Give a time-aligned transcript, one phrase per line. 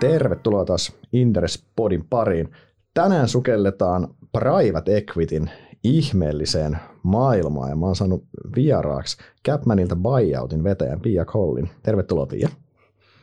[0.00, 2.50] Tervetuloa taas Inderes Podin pariin.
[2.94, 5.50] Tänään sukelletaan private equityn
[5.84, 8.24] ihmeelliseen maailmaan ja mä oon saanut
[8.56, 9.16] vieraaksi
[9.48, 11.70] Capmanilta buyoutin vetäjän Pia Collin.
[11.82, 12.48] Tervetuloa Pia.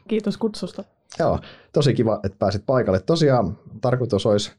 [0.07, 0.83] Kiitos kutsusta.
[1.19, 1.39] Joo,
[1.73, 2.99] tosi kiva, että pääsit paikalle.
[2.99, 4.51] Tosiaan tarkoitus olisi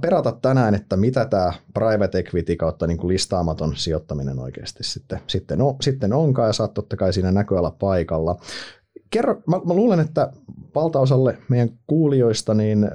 [0.00, 5.62] perata tänään, että mitä tämä private equity kautta niin kuin listaamaton sijoittaminen oikeasti sitten, sitten,
[5.62, 8.36] on, sitten onkaan, ja saat totta kai siinä näköala paikalla.
[9.10, 10.32] Kerro, mä, mä luulen, että
[10.74, 12.90] valtaosalle meidän kuulijoista, niin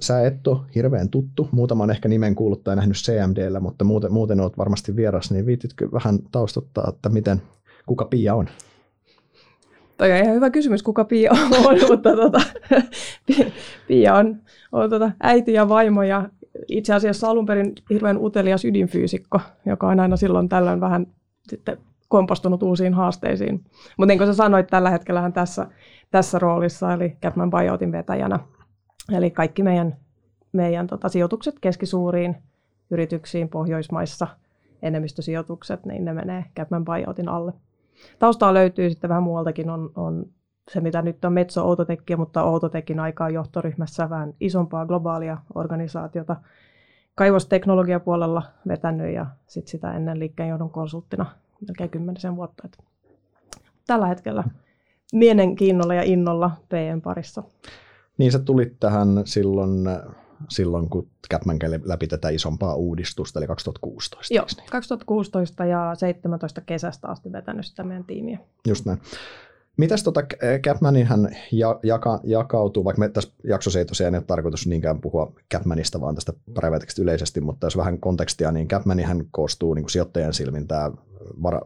[0.00, 1.48] sä et ole hirveän tuttu.
[1.52, 5.88] Muutaman ehkä nimen kuullut tai nähnyt CMDllä, mutta muuten, muuten olet varmasti vieras, niin viititkö
[5.92, 7.42] vähän taustottaa, että miten,
[7.86, 8.48] kuka Pia on?
[9.96, 12.40] Toi on ihan hyvä kysymys, kuka Pia on, mutta tota,
[13.88, 14.36] Pia on,
[14.72, 16.28] on tota, äiti ja vaimo ja
[16.68, 21.06] itse asiassa alun perin hirveän utelias ydinfyysikko, joka on aina silloin tällöin vähän
[21.48, 23.64] sitten kompastunut uusiin haasteisiin.
[23.96, 25.66] Mutta niin kuin sä sanoit, tällä hetkellä tässä,
[26.10, 28.38] tässä roolissa, eli Capman Buyoutin vetäjänä.
[29.12, 29.96] Eli kaikki meidän,
[30.52, 32.36] meidän tota, sijoitukset keskisuuriin
[32.90, 34.26] yrityksiin Pohjoismaissa,
[34.82, 37.52] enemmistösijoitukset, niin ne menee Capman Buyoutin alle.
[38.18, 40.26] Taustaa löytyy sitten vähän muualtakin, on, on
[40.70, 46.36] se mitä nyt on Metso Outotekki, mutta Outotekin aikaa johtoryhmässä vähän isompaa globaalia organisaatiota
[47.14, 51.26] kaivosteknologiapuolella vetänyt ja sitten sitä ennen liikkeenjohdon konsulttina
[51.60, 52.62] melkein kymmenisen vuotta.
[52.64, 52.78] Et
[53.86, 54.44] tällä hetkellä
[55.12, 57.42] mielenkiinnolla ja innolla PM parissa.
[58.18, 59.88] Niin sä tulit tähän silloin,
[60.48, 64.34] silloin kun Capman läpi tätä isompaa uudistusta, eli 2016.
[64.34, 64.66] Joo, niin?
[64.70, 68.38] 2016 ja 17 kesästä asti vetänyt sitä meidän tiimiä.
[68.66, 68.98] Just näin.
[69.76, 70.22] Mitäs tota
[70.62, 76.00] Capmaninhan ja, jaka, jakautuu, vaikka me tässä jaksossa ei tosiaan ole tarkoitus niinkään puhua Capmanista,
[76.00, 80.68] vaan tästä private yleisesti, mutta jos vähän kontekstia, niin Capmanihan koostuu niin kuin sijoittajan silmin
[80.68, 80.90] tämä
[81.42, 81.60] vara,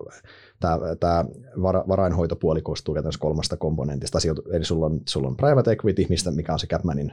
[0.61, 1.25] tämä, tämä
[1.63, 4.19] vara, varainhoitopuoli koostuu käytännössä kolmasta komponentista.
[4.53, 7.13] Eli sulla on, sulla on private equity, mistä, mikä on se Capmanin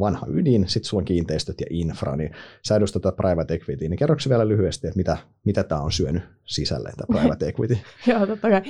[0.00, 2.30] vanha ydin, sitten sulla on kiinteistöt ja infra, niin
[2.64, 6.22] sä edustat tätä private equity, niin kerroksä vielä lyhyesti, että mitä, mitä tämä on syönyt
[6.44, 7.78] sisälle, tämä private equity?
[8.10, 8.62] Joo, totta kai.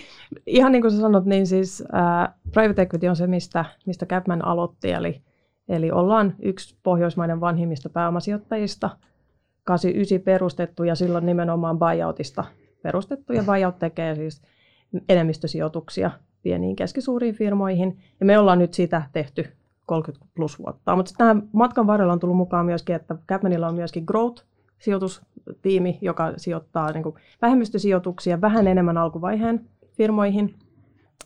[0.47, 4.45] Ihan niin kuin sä sanot, niin siis äh, private equity on se, mistä, mistä Capman
[4.45, 5.23] aloitti, eli,
[5.69, 8.91] eli ollaan yksi pohjoismainen vanhimmista pääomasijoittajista,
[9.65, 12.45] 89 perustettu ja silloin nimenomaan buyoutista
[12.83, 14.43] perustettu, ja buyout tekee siis
[15.09, 16.11] enemmistösijoituksia
[16.43, 19.47] pieniin keskisuuriin firmoihin, ja me ollaan nyt sitä tehty
[19.87, 20.97] 30 plus vuotta.
[20.97, 24.45] Mutta tähän matkan varrella on tullut mukaan myöskin, että Capmanilla on myöskin Growth,
[24.79, 30.55] sijoitustiimi, joka sijoittaa niin kuin vähemmistösijoituksia vähän enemmän alkuvaiheen firmoihin.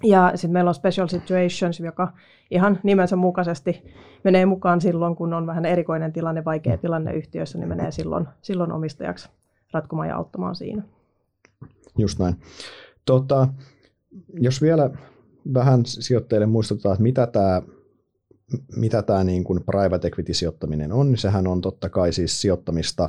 [0.02, 2.12] Ja sitten meillä on Special Situations, joka
[2.50, 3.84] ihan nimensä mukaisesti
[4.24, 8.72] menee mukaan silloin, kun on vähän erikoinen tilanne, vaikea tilanne yhtiössä, niin menee silloin, silloin
[8.72, 9.30] omistajaksi
[9.72, 10.82] ratkomaan ja auttamaan siinä.
[11.98, 12.36] Just näin.
[13.04, 13.48] Tota,
[14.34, 14.90] jos vielä
[15.54, 17.62] vähän sijoittajille muistutetaan, että mitä tämä
[18.76, 23.08] mitä tämä niin kuin private equity-sijoittaminen on, niin sehän on totta kai siis sijoittamista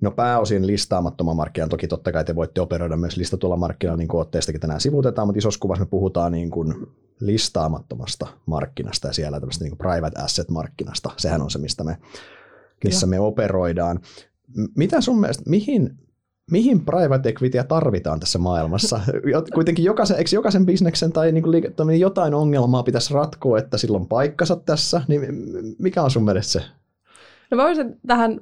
[0.00, 4.20] No pääosin listaamattoman markkinan, toki totta kai te voitte operoida myös listatulla markkinalla, niin kuin
[4.20, 6.74] otteistakin tänään sivutetaan, mutta isossa kuvassa me puhutaan niin kuin
[7.20, 11.10] listaamattomasta markkinasta ja siellä tämmöistä niin kuin private asset-markkinasta.
[11.16, 11.96] Sehän on se, mistä me,
[12.84, 14.00] missä me operoidaan.
[14.76, 15.98] Mitä sun mielestä, mihin
[16.50, 19.00] mihin private equityä tarvitaan tässä maailmassa?
[19.54, 24.56] Kuitenkin jokaisen, eikö jokaisen bisneksen tai niin kuin jotain ongelmaa pitäisi ratkoa, että silloin paikkansa
[24.56, 25.22] tässä, niin
[25.78, 26.62] mikä on sun mielestä se?
[27.50, 28.40] No mä voisin tähän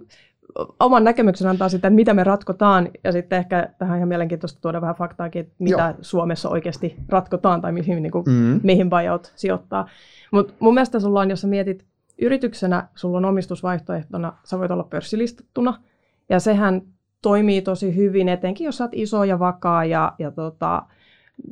[0.81, 4.81] oman näkemyksen antaa sitä, että mitä me ratkotaan, ja sitten ehkä tähän ihan mielenkiintoista tuoda
[4.81, 5.95] vähän faktaakin, että mitä Joo.
[6.01, 8.61] Suomessa oikeasti ratkotaan tai mihin, niin kuin, mm.
[8.63, 9.89] mihin buyout sijoittaa.
[10.31, 11.85] Mutta mun mielestä sulla on, jos sä mietit
[12.19, 15.81] yrityksenä, sulla on omistusvaihtoehtona, sä voit olla pörssilistattuna,
[16.29, 16.83] ja sehän
[17.23, 20.83] toimii tosi hyvin, etenkin jos olet iso ja vakaa ja, ja tota,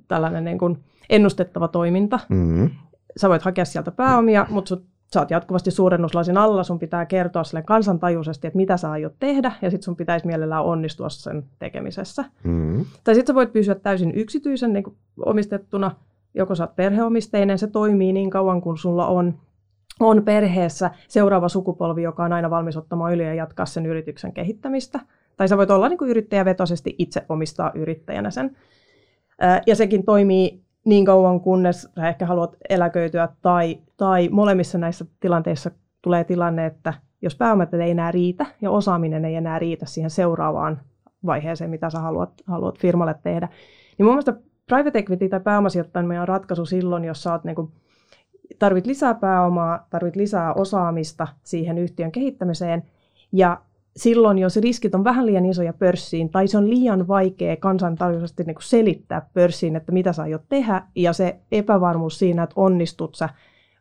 [0.08, 0.78] tällainen niin kuin
[1.10, 2.20] ennustettava toiminta.
[2.28, 2.70] Mm-hmm.
[3.16, 7.44] Sä voit hakea sieltä pääomia, mutta sut, sä oot jatkuvasti suurennuslasin alla, sun pitää kertoa
[7.44, 12.24] sille kansantajuisesti, että mitä sä aiot tehdä, ja sitten sun pitäisi mielellään onnistua sen tekemisessä.
[12.44, 12.84] Mm-hmm.
[13.04, 15.90] Tai sitten sä voit pysyä täysin yksityisen niin kuin omistettuna,
[16.34, 19.34] joko sä oot perheomisteinen, se toimii niin kauan kuin sulla on
[20.00, 25.00] on perheessä seuraava sukupolvi, joka on aina valmis ottamaan yli ja jatkaa sen yrityksen kehittämistä–
[25.36, 28.56] tai sä voit olla niin kuin yrittäjävetoisesti itse omistaa yrittäjänä sen.
[29.66, 35.70] Ja sekin toimii niin kauan, kunnes sä ehkä haluat eläköityä, tai, tai molemmissa näissä tilanteissa
[36.02, 40.80] tulee tilanne, että jos pääomat ei enää riitä ja osaaminen ei enää riitä siihen seuraavaan
[41.26, 43.48] vaiheeseen, mitä sä haluat, haluat firmalle tehdä,
[43.98, 44.34] niin mun mielestä
[44.66, 47.72] private equity tai pääomasijoittaminen on ratkaisu silloin, jos sä oot niin kuin,
[48.58, 52.82] tarvit lisää pääomaa, tarvit lisää osaamista siihen yhtiön kehittämiseen,
[53.32, 53.60] ja
[53.96, 58.56] silloin, jos riskit on vähän liian isoja pörssiin, tai se on liian vaikea kansantajuisesti niin
[58.60, 63.28] selittää pörssiin, että mitä sä aiot tehdä, ja se epävarmuus siinä, että onnistut sä,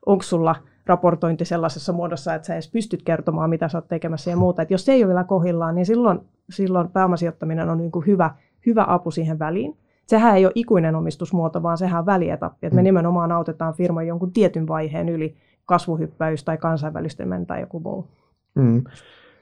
[0.06, 4.38] onko sulla raportointi sellaisessa muodossa, että sä edes pystyt kertomaan, mitä sä oot tekemässä ja
[4.38, 4.62] muuta.
[4.62, 6.20] Et jos se ei ole vielä kohillaan, niin silloin,
[6.50, 8.36] silloin pääomasijoittaminen on niin hyvä,
[8.66, 9.78] hyvä apu siihen väliin.
[10.08, 12.68] Sehän ei ole ikuinen omistusmuoto, vaan sehän on välietappi.
[12.68, 12.84] Että me mm.
[12.84, 15.36] nimenomaan autetaan firman jonkun tietyn vaiheen yli
[15.66, 18.08] kasvuhyppäys tai kansainvälistyminen tai joku muu.
[18.56, 18.84] Mm.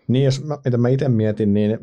[0.07, 1.79] Niin, jos mä, mitä mä itse mietin, niin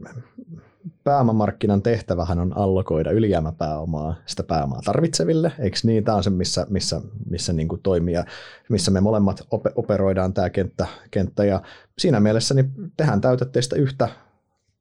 [1.04, 6.04] pääomamarkkinan tehtävähän on allokoida ylijäämäpääomaa sitä pääomaa tarvitseville, eikö niin?
[6.04, 7.00] Tämä on se, missä, missä,
[7.30, 8.24] missä niin kuin toimii ja
[8.68, 9.46] missä me molemmat
[9.76, 11.62] operoidaan tämä kenttä, kenttä ja
[11.98, 14.08] siinä mielessä niin tehän täytätte sitä yhtä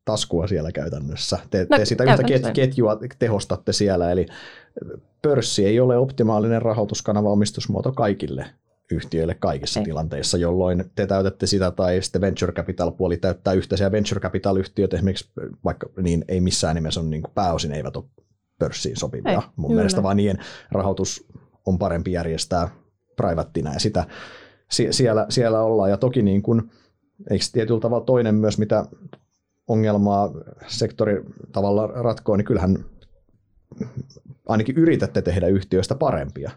[0.05, 1.39] taskua siellä käytännössä.
[1.49, 4.25] Te, no, te sitä yhtä ket, ketjua tehostatte siellä, eli
[5.21, 8.45] pörssi ei ole optimaalinen rahoituskanava omistusmuoto kaikille
[8.91, 9.83] yhtiöille kaikissa Ei.
[9.83, 14.93] tilanteissa, jolloin te täytätte sitä tai sitten venture capital puoli täyttää yhteisiä venture capital yhtiöt
[14.93, 15.31] esimerkiksi
[15.65, 18.05] vaikka niin ei missään nimessä on niin kuin pääosin eivät ole
[18.59, 19.31] pörssiin sopivia.
[19.31, 19.79] Ei, Mun kyllä.
[19.79, 20.37] mielestä vaan niiden
[20.71, 21.27] rahoitus
[21.65, 22.69] on parempi järjestää
[23.15, 24.05] privattina ja sitä
[24.69, 26.71] siellä, siellä ollaan ja toki niin kuin,
[27.29, 28.85] eikö tietyllä tavalla toinen myös mitä
[29.69, 30.31] ongelmaa
[30.67, 32.85] sektori tavalla ratkoo, niin kyllähän
[34.47, 36.51] ainakin yritätte tehdä yhtiöistä parempia.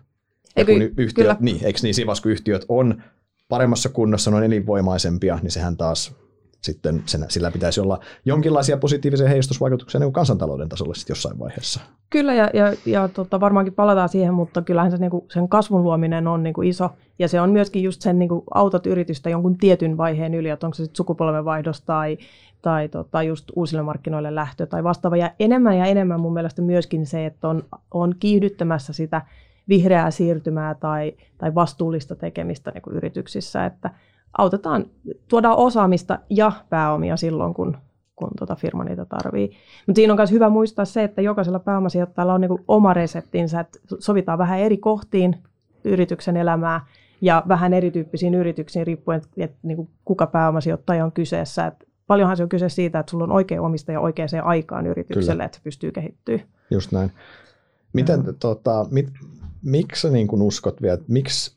[0.56, 1.36] Ja kun yhtiöt, kyllä.
[1.40, 3.02] niin, eikö niin, siinä kun yhtiöt on
[3.48, 6.14] paremmassa kunnossa, on elinvoimaisempia, niin sehän taas
[6.62, 11.80] sitten sen, sillä pitäisi olla jonkinlaisia positiivisia heijastusvaikutuksia niin kansantalouden tasolla sitten jossain vaiheessa.
[12.10, 15.82] Kyllä, ja, ja, ja tota, varmaankin palataan siihen, mutta kyllähän se, niin kuin, sen kasvun
[15.82, 19.30] luominen on niin kuin iso, ja se on myöskin just sen niin kuin, autot yritystä
[19.30, 22.18] jonkun tietyn vaiheen yli, että onko se sitten sukupolvenvaihdos tai,
[22.62, 27.06] tai tota, just uusille markkinoille lähtö tai vastaava, ja enemmän ja enemmän mun mielestä myöskin
[27.06, 29.22] se, että on, on kiihdyttämässä sitä
[29.68, 33.90] vihreää siirtymää tai, tai vastuullista tekemistä niin kuin yrityksissä, että
[34.38, 34.86] autetaan,
[35.28, 37.76] tuodaan osaamista ja pääomia silloin, kun,
[38.16, 39.50] kun tuota firma niitä tarvii.
[39.86, 43.78] Mutta siinä on myös hyvä muistaa se, että jokaisella pääomasijoittajalla on niin oma reseptinsä, että
[43.98, 45.36] sovitaan vähän eri kohtiin
[45.84, 46.80] yrityksen elämää
[47.20, 51.66] ja vähän erityyppisiin yrityksiin riippuen, että, että niin kuin kuka pääomasijoittaja on kyseessä.
[51.66, 55.44] Että paljonhan se on kyse siitä, että sulla on oikea omistaja oikeaan aikaan yritykselle, Kyllä.
[55.44, 56.40] että se pystyy kehittyä.
[56.70, 57.12] Just näin.
[57.92, 59.08] Miten, tota, mit,
[59.62, 61.56] miksi niin kuin uskot vielä, että miksi,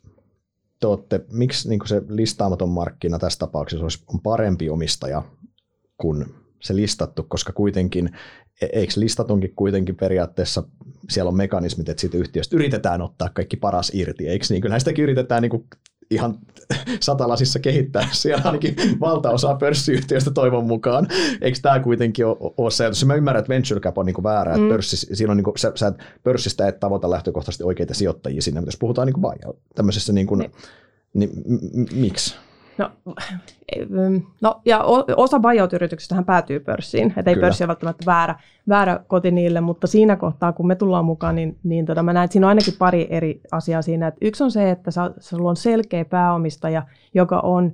[0.79, 5.23] te olette, miksi niin kuin se listaamaton markkina tässä tapauksessa olisi, on parempi omistaja
[5.97, 6.25] kuin
[6.61, 8.09] se listattu, koska kuitenkin,
[8.61, 10.63] e-, eikö listatunkin kuitenkin periaatteessa
[11.09, 14.61] siellä on mekanismit, että siitä yhtiöstä yritetään ottaa kaikki paras irti, eikö niin?
[14.61, 15.65] Kyllä sitäkin yritetään niin kuin
[16.09, 16.35] ihan
[16.99, 21.07] satalasissa kehittää siellä ainakin valtaosa pörssiyhtiöistä toivon mukaan.
[21.41, 24.57] Eikö tämä kuitenkin ole, ole se, jos mä ymmärrän, että venture cap on niin väärä,
[24.57, 24.63] mm.
[24.63, 25.93] että pörssis, siinä on niin kuin, sä, sä
[26.23, 29.37] pörssistä et tavoita lähtökohtaisesti oikeita sijoittajia sinne, mutta jos puhutaan niin kuin
[29.75, 30.51] tämmöisessä niin kuin, niin.
[31.13, 31.29] niin
[31.73, 32.35] m- miksi?
[32.77, 32.91] No,
[34.41, 34.83] no ja
[35.17, 38.35] osa buyout-yrityksistähän päätyy pörssiin, että ei pörssi ole välttämättä väärä,
[38.69, 42.25] väärä koti niille, mutta siinä kohtaa, kun me tullaan mukaan, niin, niin tota, mä näen,
[42.25, 44.07] että siinä on ainakin pari eri asiaa siinä.
[44.07, 46.83] Että yksi on se, että sulla on selkeä pääomistaja,
[47.13, 47.71] joka on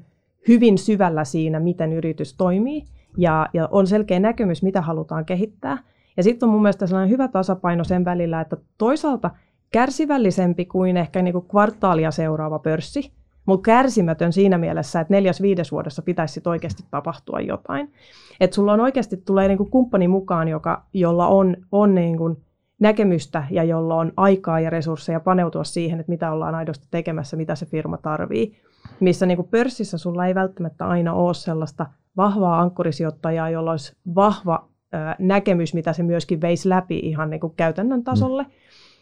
[0.47, 2.85] hyvin syvällä siinä, miten yritys toimii,
[3.17, 5.77] ja, ja on selkeä näkemys, mitä halutaan kehittää.
[6.17, 9.31] Ja sitten on mun mielestä sellainen hyvä tasapaino sen välillä, että toisaalta
[9.71, 13.11] kärsivällisempi kuin ehkä niin kuin kvartaalia seuraava pörssi,
[13.45, 17.93] mutta kärsimätön siinä mielessä, että neljäs viides vuodessa pitäisi sit oikeasti tapahtua jotain.
[18.39, 22.37] Että sulla on oikeasti tulee niinku kumppani mukaan, joka, jolla on, on niinku
[22.79, 27.55] näkemystä ja jolla on aikaa ja resursseja paneutua siihen, että mitä ollaan aidosti tekemässä, mitä
[27.55, 28.57] se firma tarvii.
[28.99, 31.85] Missä niinku pörssissä sulla ei välttämättä aina ole sellaista
[32.17, 38.03] vahvaa ankkurisijoittajaa, jolla olisi vahva ö, näkemys, mitä se myöskin veisi läpi ihan niinku käytännön
[38.03, 38.43] tasolle.
[38.43, 38.49] Mm.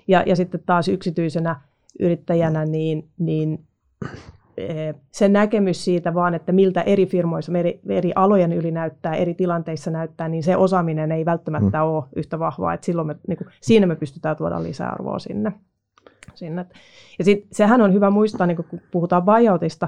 [0.07, 1.61] Ja, ja sitten taas yksityisenä
[1.99, 3.65] yrittäjänä, niin, niin
[5.11, 9.91] se näkemys siitä vaan, että miltä eri firmoissa, eri, eri alojen yli näyttää, eri tilanteissa
[9.91, 11.83] näyttää, niin se osaaminen ei välttämättä mm.
[11.83, 12.73] ole yhtä vahvaa.
[12.73, 15.53] Että silloin me, niin kuin, siinä me pystytään tuoda lisäarvoa sinne.
[16.33, 16.65] sinne.
[17.19, 19.87] Ja sit, sehän on hyvä muistaa, niin kun puhutaan buyoutista,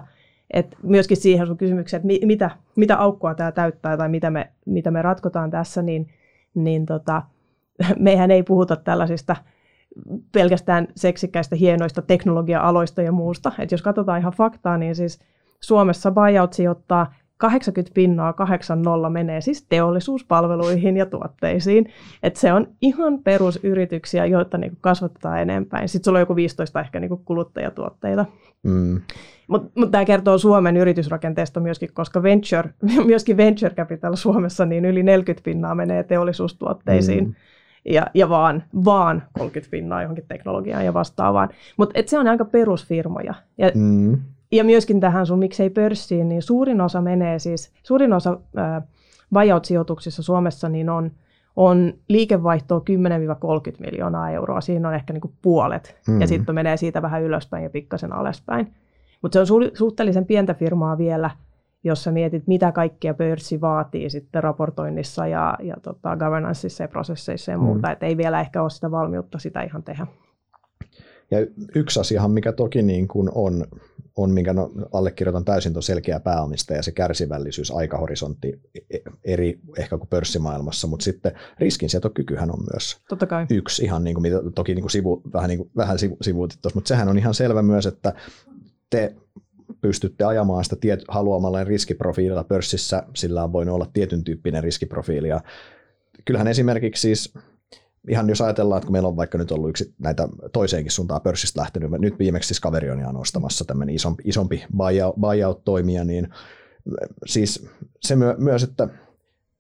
[0.53, 4.91] että myöskin siihen sun kysymykseen, että mitä, mitä aukkoa tämä täyttää tai mitä me, mitä
[4.91, 6.08] me ratkotaan tässä, niin,
[6.53, 7.22] niin tota,
[8.00, 9.36] mehän ei puhuta tällaisista–
[10.31, 13.51] pelkästään seksikkäistä hienoista teknologia-aloista ja muusta.
[13.60, 15.19] Et jos katsotaan ihan faktaa, niin siis
[15.60, 21.89] Suomessa buyout sijoittaa 80 pinnaa 80 menee siis teollisuuspalveluihin ja tuotteisiin.
[22.24, 25.89] Et se on ihan perusyrityksiä, joita niinku kasvatetaan enempään.
[25.89, 28.25] Sitten sulla on joku 15 ehkä niinku kuluttajatuotteita.
[28.63, 29.01] Mm.
[29.48, 32.69] Mutta mut tämä kertoo Suomen yritysrakenteesta myöskin, koska venture,
[33.05, 37.24] myöskin venture capital Suomessa niin yli 40 pinnaa menee teollisuustuotteisiin.
[37.24, 37.36] Mm
[37.86, 41.50] ja, ja vaan, vaan 30 pinnaa johonkin teknologiaan ja vastaavaan.
[41.78, 43.34] Mutta se on aika perusfirmoja.
[43.58, 44.20] Ja, mm.
[44.52, 48.82] ja myöskin tähän sun miksei pörssiin, niin suurin osa menee siis, suurin osa ää,
[49.34, 51.12] buyout-sijoituksissa Suomessa niin on,
[51.56, 52.84] on liikevaihtoa 10-30
[53.80, 54.62] miljoonaa euroa.
[54.62, 55.96] Siinä on ehkä niinku puolet.
[56.08, 56.22] Mm.
[56.22, 58.74] Ja sitten menee siitä vähän ylöspäin ja pikkasen alaspäin.
[59.22, 61.30] Mutta se on su- suhteellisen pientä firmaa vielä,
[61.84, 67.52] jos sä mietit, mitä kaikkia pörssi vaatii sitten raportoinnissa ja, ja tota, governanceissa ja prosesseissa
[67.52, 67.92] ja muuta, mm.
[67.92, 70.08] että ei vielä ehkä ole sitä valmiutta sitä ihan tehdä.
[71.32, 71.38] Ja
[71.76, 73.66] yksi asiahan, mikä toki niin kuin on,
[74.18, 79.98] on, minkä no, allekirjoitan täysin tuon selkeä pääomista ja se kärsivällisyys, aikahorisontti e, eri ehkä
[79.98, 83.46] kuin pörssimaailmassa, mutta sitten riskinsietokykyhän on myös Totta kai.
[83.50, 86.62] yksi ihan niin kuin, mitä toki niin kuin sivu, vähän, niin kuin, vähän sivu, sivuutit
[86.62, 88.14] tuossa, mutta sehän on ihan selvä myös, että
[88.90, 89.16] te
[89.82, 95.28] pystytte ajamaan sitä tiet, haluamalla riskiprofiililla pörssissä, sillä on voinut olla tietyn tyyppinen riskiprofiili.
[95.28, 95.42] Ja
[96.26, 97.34] kyllähän esimerkiksi siis
[98.10, 101.62] ihan jos ajatellaan, että kun meillä on vaikka nyt ollut yksi näitä toiseenkin suuntaan pörssistä
[101.62, 104.64] lähtenyt, nyt viimeksi siis Kaverioni on ostamassa tämmöinen isompi, isompi
[105.22, 106.30] buyout-toimija, niin
[107.26, 107.68] siis
[108.02, 108.90] se myö, myös, että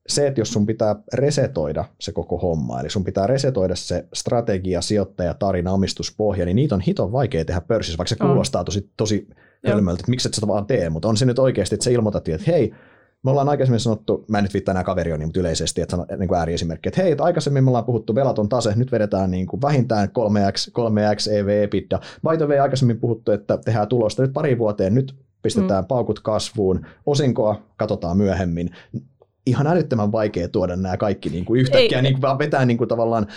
[0.07, 4.81] se, että jos sun pitää resetoida se koko homma, eli sun pitää resetoida se strategia,
[4.81, 9.27] sijoittaja, tarina, omistuspohja, niin niitä on hiton vaikea tehdä pörssissä, vaikka se kuulostaa tosi, tosi
[9.67, 12.27] hölmöltä, että miksi et sitä vaan tee, mutta on se nyt oikeasti, että se ilmoitat,
[12.27, 12.73] että hei,
[13.23, 16.27] me ollaan aikaisemmin sanottu, mä en nyt viittaa enää kaveri niin, mutta yleisesti, että niin
[16.27, 19.61] kuin ääriesimerkki, että hei, että aikaisemmin me ollaan puhuttu velaton tase, nyt vedetään niin kuin
[19.61, 21.99] vähintään 3x, 3x EV EBITDA.
[22.29, 25.87] By the way, aikaisemmin puhuttu, että tehdään tulosta nyt pari vuoteen, nyt pistetään mm.
[25.87, 28.69] paukut kasvuun, osinkoa katsotaan myöhemmin
[29.45, 32.87] ihan älyttömän vaikea tuoda nämä kaikki niin kuin yhtäkkiä, niin kuin vaan vetää niin kuin
[32.87, 33.27] tavallaan,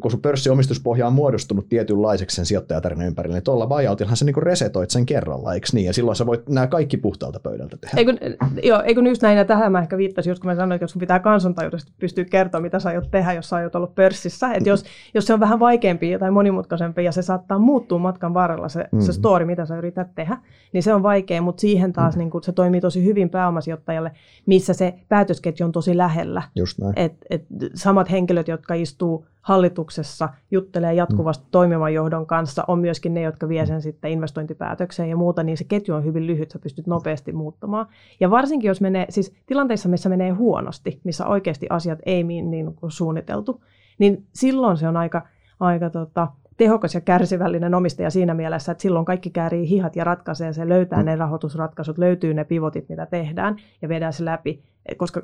[0.00, 4.42] kun sun pörssiomistuspohja on muodostunut tietynlaiseksi sen sijoittajatarinan ympärille, niin tuolla buyoutillahan sä niin kuin
[4.42, 5.86] resetoit sen kerralla, eikö niin?
[5.86, 7.94] Ja silloin sä voit nämä kaikki puhtaalta pöydältä tehdä.
[7.96, 8.14] Eikö,
[8.62, 10.90] joo, eikö just näin, ja tähän mä ehkä viittasin, just kun mä sanoin, että jos
[10.90, 14.68] sun pitää kansantajuudesta pystyä kertoa, mitä sä aiot tehdä, jos sä aiot olla pörssissä, että
[14.68, 18.84] jos, jos se on vähän vaikeampi tai monimutkaisempi ja se saattaa muuttua matkan varrella se,
[18.92, 19.00] mm.
[19.00, 20.38] se story, mitä sä yrität tehdä,
[20.72, 22.18] niin se on vaikea, mutta siihen taas mm.
[22.18, 24.12] niin kuin, se toimii tosi hyvin pääomasijoittajalle,
[24.46, 24.94] missä se
[25.38, 26.42] päätösketju on tosi lähellä.
[26.56, 26.92] Just näin.
[26.96, 31.50] Et, et samat henkilöt, jotka istuu hallituksessa, juttelee jatkuvasti mm.
[31.50, 35.64] toimivan johdon kanssa, on myöskin ne, jotka vie sen sitten investointipäätökseen ja muuta, niin se
[35.64, 37.86] ketju on hyvin lyhyt, sä pystyt nopeasti muuttamaan.
[38.20, 42.74] Ja varsinkin jos menee, siis tilanteissa, missä menee huonosti, missä oikeasti asiat ei niin, niin
[42.74, 43.62] kuin suunniteltu,
[43.98, 45.22] niin silloin se on aika,
[45.60, 50.52] aika tota, tehokas ja kärsivällinen omistaja siinä mielessä, että silloin kaikki käärii hihat ja ratkaisee
[50.52, 51.04] se, löytää mm.
[51.04, 54.62] ne rahoitusratkaisut, löytyy ne pivotit, mitä tehdään ja vedään se läpi,
[54.96, 55.22] koska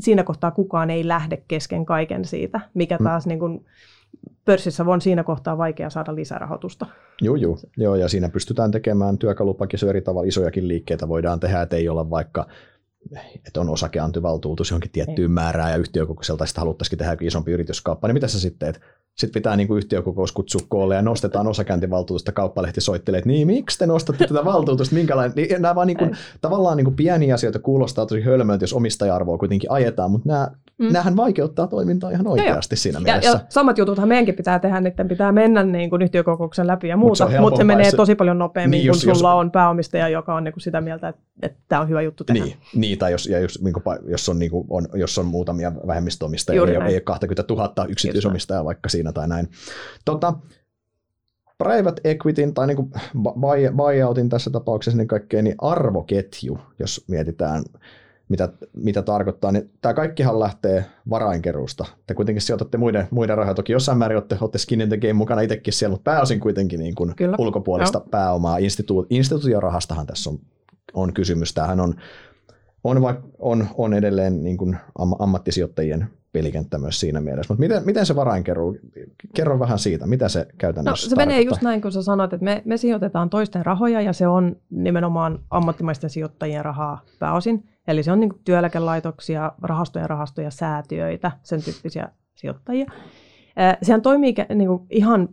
[0.00, 3.04] siinä kohtaa kukaan ei lähde kesken kaiken siitä, mikä mm.
[3.04, 3.28] taas mm.
[3.28, 3.66] niin kuin,
[4.44, 6.86] pörssissä on siinä kohtaa vaikea saada lisärahoitusta.
[7.20, 7.58] Joo, joo.
[7.76, 12.10] joo ja siinä pystytään tekemään työkalupakissa eri tavalla isojakin liikkeitä voidaan tehdä, että ei olla
[12.10, 12.46] vaikka
[13.46, 18.14] että on osakeantyvaltuutus johonkin tiettyyn määrään ja yhtiökokoukselta tai sitten haluttaisiin tehdä isompi yrityskauppa, niin
[18.14, 18.80] mitä sä sitten teet?
[19.16, 23.78] Sitten pitää niin kuin yhtiökokous kutsua koolle ja nostetaan osakäyntivaltuutusta, kauppalehti soittelee, että niin, miksi
[23.78, 27.58] te nostatte tätä valtuutusta, minkälainen, niin, nämä vaan niin kuin, tavallaan niin kuin pieniä asioita
[27.58, 30.92] kuulostaa tosi hölmöltä, jos omistaja-arvoa kuitenkin ajetaan, mutta nämä, mm.
[30.92, 33.30] nämähän vaikeuttaa toimintaa ihan oikeasti ja, siinä mielessä.
[33.30, 36.96] Ja, ja samat jututhan meidänkin pitää tehdä, niiden pitää mennä niin kuin yhtiökokouksen läpi ja
[36.96, 39.50] muuta, mutta se, mutta se menee tosi paljon nopeammin, niin, jos, kun sulla jos, on
[39.50, 42.44] pääomistaja, joka on niin kuin sitä mieltä, että, että tämä on hyvä juttu tehdä.
[42.44, 45.26] Niin, niin tai jos, ja jos, niin kuin, jos, on, niin kuin, on, jos on
[45.26, 49.48] muutamia vähemmistöomistajia, ei, ei ole 20 000 yksityisomistajaa vaikka siinä tai näin.
[50.04, 50.34] Tota,
[51.58, 57.64] private equityn tai niin buy, buyoutin tässä tapauksessa niin kaikkein niin arvoketju, jos mietitään
[58.28, 61.84] mitä, mitä tarkoittaa, niin tämä kaikkihan lähtee varainkeruusta.
[62.06, 63.54] Te kuitenkin sijoitatte muiden, muiden rahoja.
[63.54, 66.80] Toki jossain määrin olette, olette skin in the game mukana itsekin siellä, mutta pääosin kuitenkin
[66.80, 68.04] niin kuin ulkopuolista no.
[68.10, 68.58] pääomaa.
[68.58, 70.38] Institu, instituutiorahastahan tässä on,
[70.94, 71.54] on kysymys.
[71.54, 71.94] Tämähän on,
[72.84, 74.76] on, on, on edelleen niin kuin
[75.18, 77.54] ammattisijoittajien pelikenttä myös siinä mielessä.
[77.54, 78.76] Mutta miten, miten se varainkeruu?
[79.34, 82.44] Kerro vähän siitä, mitä se käytännössä no, Se menee just näin, kun sä sanoit, että
[82.44, 87.68] me, me sijoitetaan toisten rahoja ja se on nimenomaan ammattimaisten sijoittajien rahaa pääosin.
[87.88, 92.86] Eli se on niin työeläkelaitoksia, rahastoja, rahastoja, säätiöitä, sen tyyppisiä sijoittajia.
[93.82, 95.28] Sehän toimii niin kuin ihan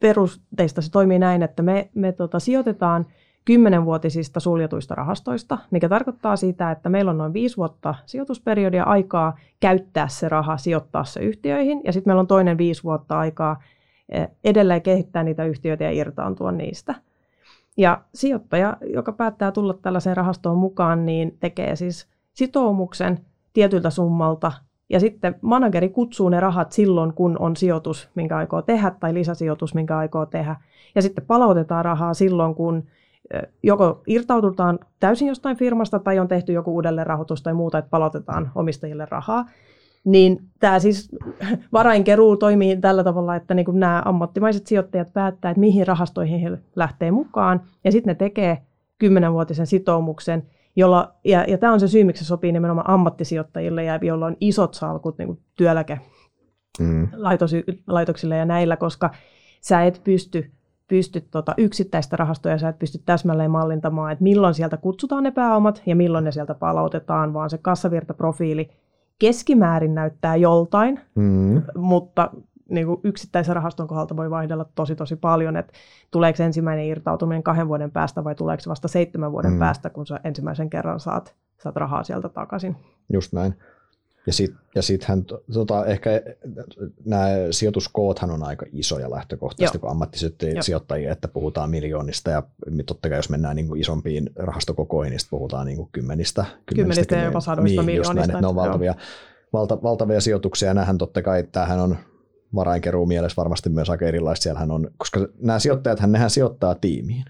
[0.00, 3.06] perusteista, se toimii näin, että me, me tota, sijoitetaan–
[3.44, 10.08] kymmenenvuotisista suljetuista rahastoista, mikä tarkoittaa sitä, että meillä on noin viisi vuotta sijoitusperiodia aikaa käyttää
[10.08, 13.62] se raha, sijoittaa se yhtiöihin, ja sitten meillä on toinen viisi vuotta aikaa
[14.08, 16.94] eh, edelleen kehittää niitä yhtiöitä ja irtaantua niistä.
[17.76, 23.18] Ja sijoittaja, joka päättää tulla tällaiseen rahastoon mukaan, niin tekee siis sitoumuksen
[23.52, 24.52] tietyltä summalta,
[24.90, 29.74] ja sitten manageri kutsuu ne rahat silloin, kun on sijoitus, minkä aikoo tehdä, tai lisäsijoitus,
[29.74, 30.56] minkä aikoo tehdä.
[30.94, 32.84] Ja sitten palautetaan rahaa silloin, kun
[33.62, 38.50] joko irtaudutaan täysin jostain firmasta tai on tehty joku uudelleen rahoitus tai muuta, että palautetaan
[38.54, 39.44] omistajille rahaa.
[40.04, 41.10] Niin tämä siis
[41.72, 47.10] varainkeruu toimii tällä tavalla, että niin nämä ammattimaiset sijoittajat päättää, että mihin rahastoihin he lähtee
[47.10, 48.58] mukaan, ja sitten ne tekee
[48.98, 50.42] kymmenenvuotisen sitoumuksen,
[50.76, 54.36] jolla, ja, ja tämä on se syy, miksi se sopii nimenomaan ammattisijoittajille, ja jolla on
[54.40, 56.00] isot salkut niin kuin työeläke
[56.78, 57.08] mm.
[58.38, 59.10] ja näillä, koska
[59.60, 60.50] sä et pysty
[60.88, 65.82] pysty tota, yksittäistä rahastoja, sä et pysty täsmälleen mallintamaan, että milloin sieltä kutsutaan ne pääomat
[65.86, 68.70] ja milloin ne sieltä palautetaan, vaan se kassavirtaprofiili
[69.18, 71.62] keskimäärin näyttää joltain, mm.
[71.76, 72.30] mutta
[72.68, 75.72] niin kuin yksittäisen rahaston kohdalta voi vaihdella tosi tosi paljon, että
[76.10, 79.58] tuleeko ensimmäinen irtautuminen kahden vuoden päästä vai tuleeko se vasta seitsemän vuoden mm.
[79.58, 82.76] päästä, kun sä ensimmäisen kerran saat, saat rahaa sieltä takaisin.
[83.12, 83.54] Just näin.
[84.28, 86.10] Ja sitten ja sittenhän tota, ehkä
[87.04, 89.80] nämä sijoituskoothan on aika isoja lähtökohtaisesti Joo.
[89.80, 92.42] kuin ammattisijoittajia, että puhutaan miljoonista ja
[92.86, 96.42] totta kai jos mennään niin kuin isompiin rahastokokoihin, niin puhutaan niin kuin kymmenistä.
[96.42, 98.32] Kymmenistä, kymmenistä ja jopa sadoista niin, miljoonista.
[98.32, 98.94] Näin, ne on valtavia,
[99.52, 101.96] valta, valtavia sijoituksia ja nämähän totta kai, tämähän on
[102.54, 104.42] varainkeruu mielessä varmasti myös aika erilaista.
[104.42, 107.24] Siellähän on, koska nämä sijoittajat, nehän sijoittaa tiimiin.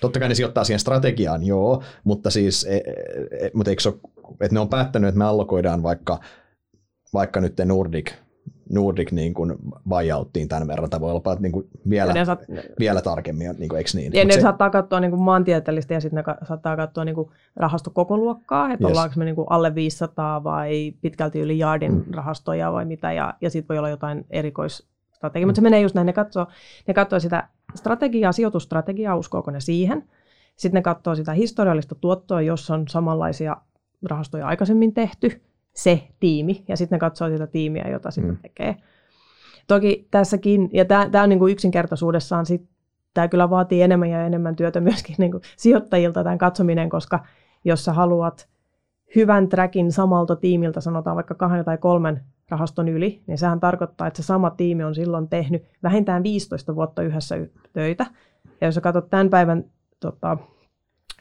[0.00, 2.92] Totta kai ne sijoittaa siihen strategiaan, joo, mutta siis, e, e,
[3.46, 3.96] e mutta eikö se ole,
[4.40, 6.20] että ne on päättänyt, että me allokoidaan vaikka
[7.14, 8.12] vaikka nyt Nordic,
[8.70, 9.54] Nordic niin kuin
[9.88, 12.40] buyouttiin tämän verran, tai voi olla niin kuin vielä, saat,
[12.78, 14.12] vielä tarkemmin, niin kuin, eikö niin?
[14.14, 17.30] Ja ne se, saattaa katsoa niin kuin maantieteellistä ja sitten ne saattaa katsoa niin kuin
[17.56, 18.90] rahastokokoluokkaa, että yes.
[18.90, 22.04] ollaanko me niin kuin alle 500 vai pitkälti yli jardin mm.
[22.14, 24.26] rahastoja vai mitä, ja, ja sitten voi olla jotain
[25.20, 25.48] erikoisstrategiaa, mm.
[25.48, 26.46] mutta se menee just näin, ne katsoo,
[26.86, 30.04] ne katsoo sitä strategiaa, sijoitustrategiaa, uskoako ne siihen,
[30.56, 33.56] sitten ne katsoo sitä historiallista tuottoa, jos on samanlaisia
[34.08, 38.42] rahastoja aikaisemmin tehty, se tiimi, ja sitten ne katsoo sitä tiimiä, jota sitten mm.
[38.42, 38.76] tekee.
[39.66, 42.68] Toki tässäkin, ja tämä on niin kuin yksinkertaisuudessaan, sit,
[43.14, 47.24] tämä kyllä vaatii enemmän ja enemmän työtä myöskin niin kuin sijoittajilta tämän katsominen, koska
[47.64, 48.48] jos sä haluat
[49.16, 54.22] hyvän trackin samalta tiimiltä, sanotaan vaikka kahden tai kolmen rahaston yli, niin sehän tarkoittaa, että
[54.22, 57.36] se sama tiimi on silloin tehnyt vähintään 15 vuotta yhdessä
[57.72, 58.06] töitä.
[58.60, 59.64] Ja jos sä katsot tämän päivän
[60.00, 60.36] tota,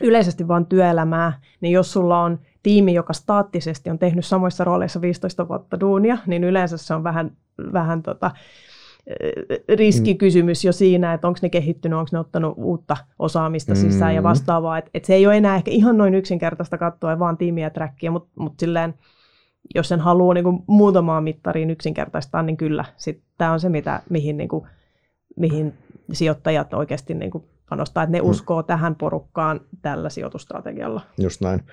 [0.02, 5.48] yleisesti vain työelämää, niin jos sulla on tiimi, joka staattisesti on tehnyt samoissa rooleissa 15
[5.48, 7.32] vuotta duunia, niin yleensä se on vähän,
[7.74, 8.32] vähän tota,
[9.76, 14.16] riskikysymys jo siinä, että onko ne kehittynyt, onko ne ottanut uutta osaamista sisään mm.
[14.16, 14.78] ja vastaavaa.
[14.78, 18.12] Että et se ei ole enää ehkä ihan noin yksinkertaista katsoa vaan tiimiä ja trackia,
[18.12, 18.94] mutta mut silleen,
[19.76, 22.86] jos sen haluaa niin muutamaan mittariin yksinkertaistaa, niin kyllä.
[23.38, 24.68] Tämä on se, mitä, mihin, niin kuin,
[25.36, 25.74] mihin
[26.14, 28.28] sijoittajat oikeasti niin kuin panostaa, että ne mm.
[28.28, 31.02] uskoo tähän porukkaan tällä sijoitustrategialla.
[31.18, 31.64] Just näin.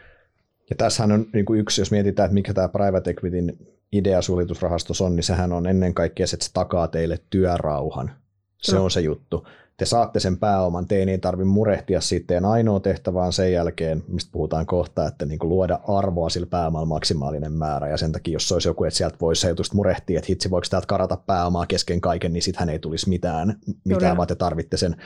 [0.70, 3.58] Ja tässähän on niin kuin yksi, jos mietitään, että mikä tämä private equityn
[3.92, 8.10] idea suljetusrahastossa on, niin sehän on ennen kaikkea se, että se takaa teille työrauhan.
[8.58, 9.46] Se on se juttu.
[9.76, 12.44] Te saatte sen pääoman, te ei tarvitse murehtia sitten.
[12.44, 16.86] Ainoa tehtävä on sen jälkeen, mistä puhutaan kohta, että niin kuin luoda arvoa sillä pääomalla
[16.86, 17.88] maksimaalinen määrä.
[17.88, 20.86] Ja sen takia, jos olisi joku, että sieltä voisi just murehtia, että hitsi, voiko täältä
[20.86, 24.96] karata pääomaa kesken kaiken, niin sittenhän ei tulisi mitään, mitään vaan te tarvitte sen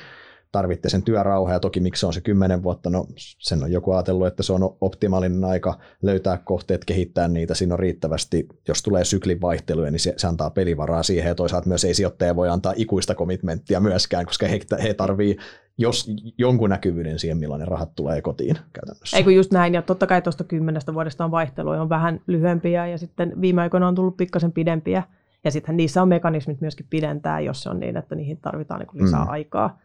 [0.53, 3.07] tarvitte sen työrauhaa, ja toki miksi se on se kymmenen vuotta, no
[3.39, 7.79] sen on joku ajatellut, että se on optimaalinen aika löytää kohteet, kehittää niitä, siinä on
[7.79, 11.95] riittävästi, jos tulee syklin vaihteluja, niin se, se antaa pelivaraa siihen, ja toisaalta myös ei
[11.95, 15.37] sijoittaja voi antaa ikuista komitmenttia myöskään, koska he, he tarvii
[15.79, 19.17] jos jonkun näkyvyyden siihen, millainen rahat tulee kotiin käytännössä.
[19.17, 22.99] Eikö just näin, ja totta kai tuosta kymmenestä vuodesta on vaihtelua, on vähän lyhyempiä, ja
[22.99, 25.03] sitten viime aikoina on tullut pikkasen pidempiä,
[25.45, 29.05] ja sitten niissä on mekanismit myöskin pidentää, jos se on niin, että niihin tarvitaan niin
[29.05, 29.31] lisää mm.
[29.31, 29.79] aikaa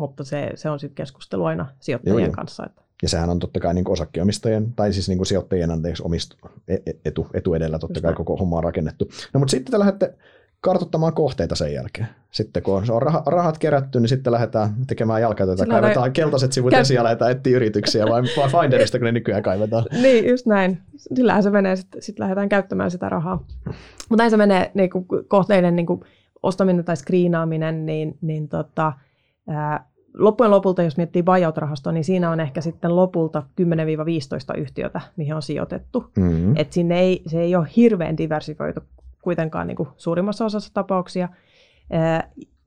[0.00, 2.66] mutta se, se on sitten keskustelu aina sijoittajien joo, kanssa.
[2.66, 2.82] Että.
[3.02, 6.34] Ja sehän on totta kai niin osakkeenomistajien, tai siis niin sijoittajien anteeksi omist,
[6.68, 9.08] e, e, etu, etu edellä totta Just kai koko homma on rakennettu.
[9.34, 10.14] No mutta sitten te lähdette
[10.60, 12.08] kartoittamaan kohteita sen jälkeen.
[12.30, 15.66] Sitten kun on rahat kerätty, niin sitten lähdetään tekemään jalkatöitä.
[15.66, 16.12] Kaivetaan näin...
[16.12, 16.80] keltaiset sivut Käy...
[16.80, 19.84] esiin ja lähdetään etsiä yrityksiä, vai, vai Finderista, kun ne nykyään kaivetaan.
[20.02, 20.78] niin, just näin.
[20.96, 23.44] Sillähän se menee, sitten sit lähdetään käyttämään sitä rahaa.
[24.08, 26.00] Mutta näin se menee niin kuin kohteiden niin kuin
[26.42, 28.92] ostaminen tai skriinaaminen, niin, niin tota,
[29.48, 33.42] ää, loppujen lopulta, jos miettii buyout-rahastoa, niin siinä on ehkä sitten lopulta
[34.56, 36.10] 10-15 yhtiötä, mihin on sijoitettu.
[36.16, 36.52] Mm-hmm.
[36.56, 38.80] Et sinne ei, se ei ole hirveän diversifioitu
[39.22, 41.28] kuitenkaan niin kuin suurimmassa osassa tapauksia,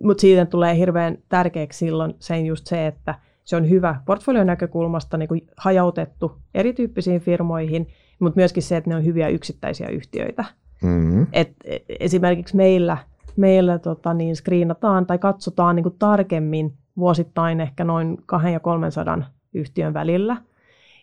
[0.03, 5.17] mutta siitä tulee hirveän tärkeäksi silloin sen just se, että se on hyvä portfolion näkökulmasta
[5.17, 7.87] niin kuin hajautettu erityyppisiin firmoihin,
[8.19, 10.45] mutta myöskin se, että ne on hyviä yksittäisiä yhtiöitä.
[10.83, 11.27] Mm-hmm.
[11.33, 12.97] Et e, esimerkiksi meillä,
[13.35, 19.23] meillä tota, niin screenataan tai katsotaan niin kuin tarkemmin vuosittain ehkä noin 2 ja 300
[19.53, 20.37] yhtiön välillä,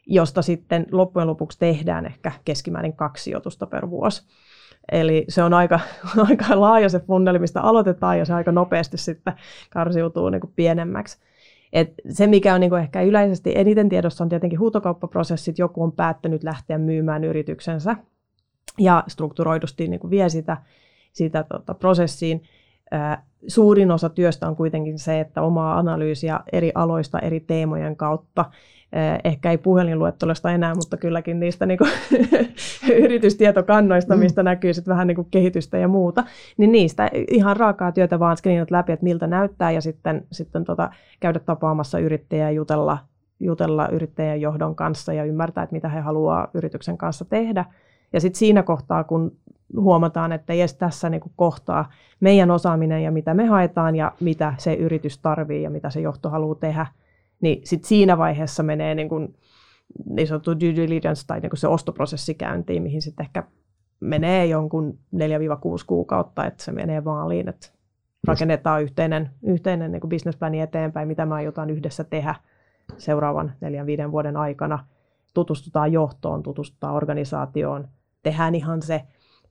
[0.07, 4.23] josta sitten loppujen lopuksi tehdään ehkä keskimäärin kaksi sijoitusta per vuosi.
[4.93, 5.81] Eli se on aika,
[6.29, 9.35] aika laaja se funneli, mistä aloitetaan ja se aika nopeasti sitten
[9.71, 11.19] karsiutuu niin kuin pienemmäksi.
[11.73, 15.59] Et se, mikä on niin kuin ehkä yleisesti eniten tiedossa, on tietenkin huutokauppaprosessit.
[15.59, 17.97] Joku on päättänyt lähteä myymään yrityksensä
[18.79, 20.57] ja strukturoidusti niin kuin vie sitä,
[21.12, 22.42] sitä tota, prosessiin
[23.46, 28.44] suurin osa työstä on kuitenkin se, että omaa analyysiä eri aloista eri teemojen kautta
[29.25, 31.90] ehkä ei puhelinluettelosta enää, mutta kylläkin niistä niin kuin,
[33.05, 34.20] yritystietokannoista, mm.
[34.20, 36.25] mistä näkyy sitten vähän niin kuin kehitystä ja muuta,
[36.57, 40.90] niin niistä ihan raakaa työtä vaan screenat läpi, että miltä näyttää ja sitten, sitten tota,
[41.20, 42.99] käydä tapaamassa yrittäjää jutella,
[43.40, 47.64] jutella yrittäjän johdon kanssa ja ymmärtää, että mitä he haluaa yrityksen kanssa tehdä.
[48.12, 49.37] Ja sitten siinä kohtaa, kun
[49.77, 54.55] huomataan, että jes, tässä niin kuin kohtaa meidän osaaminen ja mitä me haetaan ja mitä
[54.59, 56.87] se yritys tarvii ja mitä se johto haluaa tehdä,
[57.41, 59.37] niin sit siinä vaiheessa menee niin, kuin,
[60.07, 63.45] niin sanottu due diligence tai niin kuin se ostoprosessi käyntiin, mihin sitten ehkä
[64.01, 65.19] menee jonkun 4-6
[65.87, 67.69] kuukautta, että se menee maaliin, että
[68.27, 72.35] rakennetaan yhteinen, yhteinen niin bisnesplani eteenpäin, mitä me aiotaan yhdessä tehdä
[72.99, 74.85] seuraavan neljän viiden vuoden aikana.
[75.35, 77.89] Tutustutaan johtoon, tutustutaan organisaatioon,
[78.23, 79.03] tehdään ihan se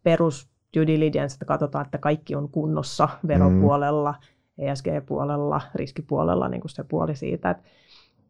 [0.03, 4.63] perus due diligence, että katsotaan, että kaikki on kunnossa veropuolella, mm.
[4.65, 7.49] ESG-puolella, riskipuolella, niin kuin se puoli siitä.
[7.49, 7.63] Että,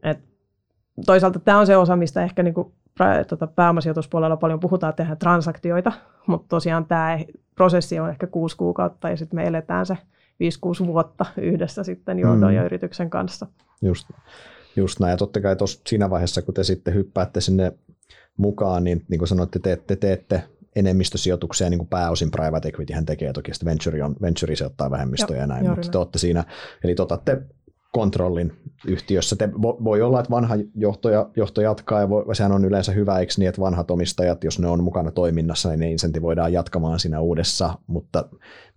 [0.03, 0.23] että
[1.05, 2.73] toisaalta tämä on se osa, mistä ehkä niin kuin,
[3.27, 5.91] tuota, pääomasijoituspuolella paljon puhutaan, tehdä transaktioita,
[6.27, 7.19] mutta tosiaan tämä
[7.55, 9.97] prosessi on ehkä kuusi kuukautta ja sitten me eletään se
[10.84, 12.55] 5-6 vuotta yhdessä sitten johdon mm.
[12.55, 13.47] ja yrityksen kanssa.
[13.82, 14.10] Just,
[14.75, 15.12] just näin.
[15.12, 17.71] Ja totta kai tos, siinä vaiheessa, kun te sitten hyppäätte sinne
[18.38, 20.43] mukaan, niin niin kuin sanoitte, te, te teette
[20.75, 24.91] enemmistösijoituksia, niin kuin pääosin private equity hän tekee toki, sitten venture, on, venture se ottaa
[24.91, 26.43] vähemmistöjä ja näin, mutta te olette siinä,
[26.84, 27.41] eli te otatte
[27.91, 28.54] kontrollin
[28.88, 29.36] yhtiössä.
[29.36, 33.34] Te, voi olla, että vanha johto, johto jatkaa, ja voi, sehän on yleensä hyvä, eikö
[33.38, 37.73] niin, että vanhat omistajat, jos ne on mukana toiminnassa, niin ne insentivoidaan jatkamaan siinä uudessa,
[37.88, 38.25] mutta,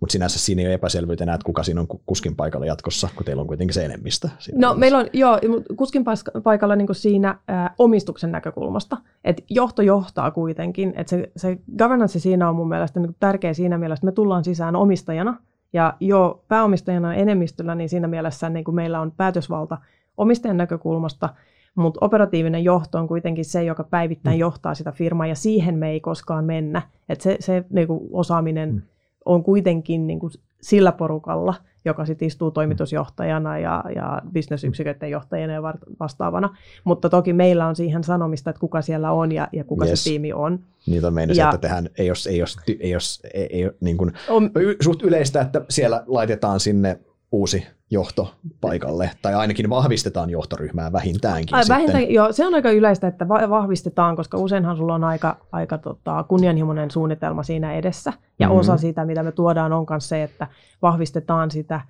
[0.00, 3.24] mutta sinänsä siinä ei ole epäselvyyttä enää, että kuka siinä on kuskin paikalla jatkossa, kun
[3.24, 4.28] teillä on kuitenkin se enemmistö.
[4.28, 4.74] No uudessa.
[4.74, 5.38] meillä on, joo,
[5.76, 6.04] kuskin
[6.42, 12.48] paikalla niin siinä ää, omistuksen näkökulmasta, että johto johtaa kuitenkin, että se, se governance siinä
[12.48, 15.38] on mun mielestä niin tärkeä siinä mielessä, että me tullaan sisään omistajana,
[15.72, 19.78] ja jo pääomistajana enemmistöllä, niin siinä mielessä niin kuin meillä on päätösvalta
[20.16, 21.28] omistajan näkökulmasta,
[21.74, 24.40] mutta operatiivinen johto on kuitenkin se, joka päivittäin mm.
[24.40, 26.82] johtaa sitä firmaa, ja siihen me ei koskaan mennä.
[27.08, 28.82] Et se se niin kuin osaaminen mm.
[29.24, 30.32] on kuitenkin niin kuin
[30.62, 35.62] sillä porukalla, joka sitten istuu toimitusjohtajana ja, ja bisnesyksiköiden johtajana ja
[36.00, 36.56] vastaavana.
[36.84, 40.04] Mutta toki meillä on siihen sanomista, että kuka siellä on ja, ja kuka yes.
[40.04, 40.60] se tiimi on.
[40.86, 42.48] Niitä on meidän että tehdään, ei ole, ei ole,
[42.80, 47.00] ei ole, ei, ei niin kuin, on, suht yleistä, että siellä laitetaan sinne
[47.32, 51.54] uusi johto paikalle, tai ainakin vahvistetaan johtoryhmää vähintäänkin.
[51.54, 55.78] Ai, vähintään, joo, se on aika yleistä, että vahvistetaan, koska useinhan sulla on aika, aika
[55.78, 58.60] tota, kunnianhimoinen suunnitelma siinä edessä, ja mm-hmm.
[58.60, 60.46] osa siitä, mitä me tuodaan, on myös se, että
[60.82, 61.80] vahvistetaan sitä,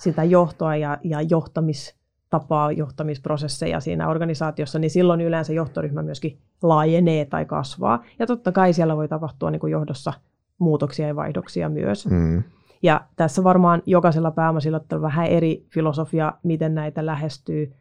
[0.00, 7.44] sitä johtoa ja, ja johtamistapaa, johtamisprosesseja siinä organisaatiossa, niin silloin yleensä johtoryhmä myöskin laajenee tai
[7.44, 10.12] kasvaa, ja totta kai siellä voi tapahtua niin kuin johdossa
[10.58, 12.06] muutoksia ja vaihdoksia myös.
[12.06, 12.42] Mm.
[12.82, 17.72] Ja tässä varmaan jokaisella pääomasijoittajalla vähän eri filosofia, miten näitä lähestyy.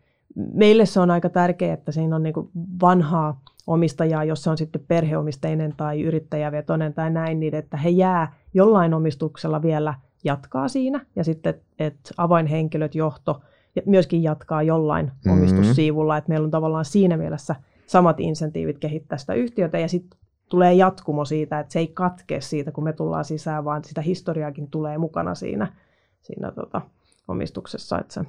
[0.53, 2.33] Meille se on aika tärkeää, että siinä on niin
[2.81, 8.33] vanhaa omistajaa, jos se on sitten perheomisteinen tai yrittäjävetoinen tai näin, niin että he jää
[8.53, 11.05] jollain omistuksella vielä jatkaa siinä.
[11.15, 13.41] Ja sitten, että avainhenkilöt, johto
[13.85, 15.31] myöskin jatkaa jollain mm-hmm.
[15.31, 17.55] omistussiivulla, että meillä on tavallaan siinä mielessä
[17.87, 19.79] samat insentiivit kehittää sitä yhtiötä.
[19.79, 20.19] Ja sitten
[20.51, 24.67] tulee jatkumo siitä, että se ei katke siitä, kun me tullaan sisään, vaan sitä historiaakin
[24.67, 25.73] tulee mukana siinä,
[26.21, 26.81] siinä tota,
[27.27, 27.99] omistuksessa.
[27.99, 28.21] Että se...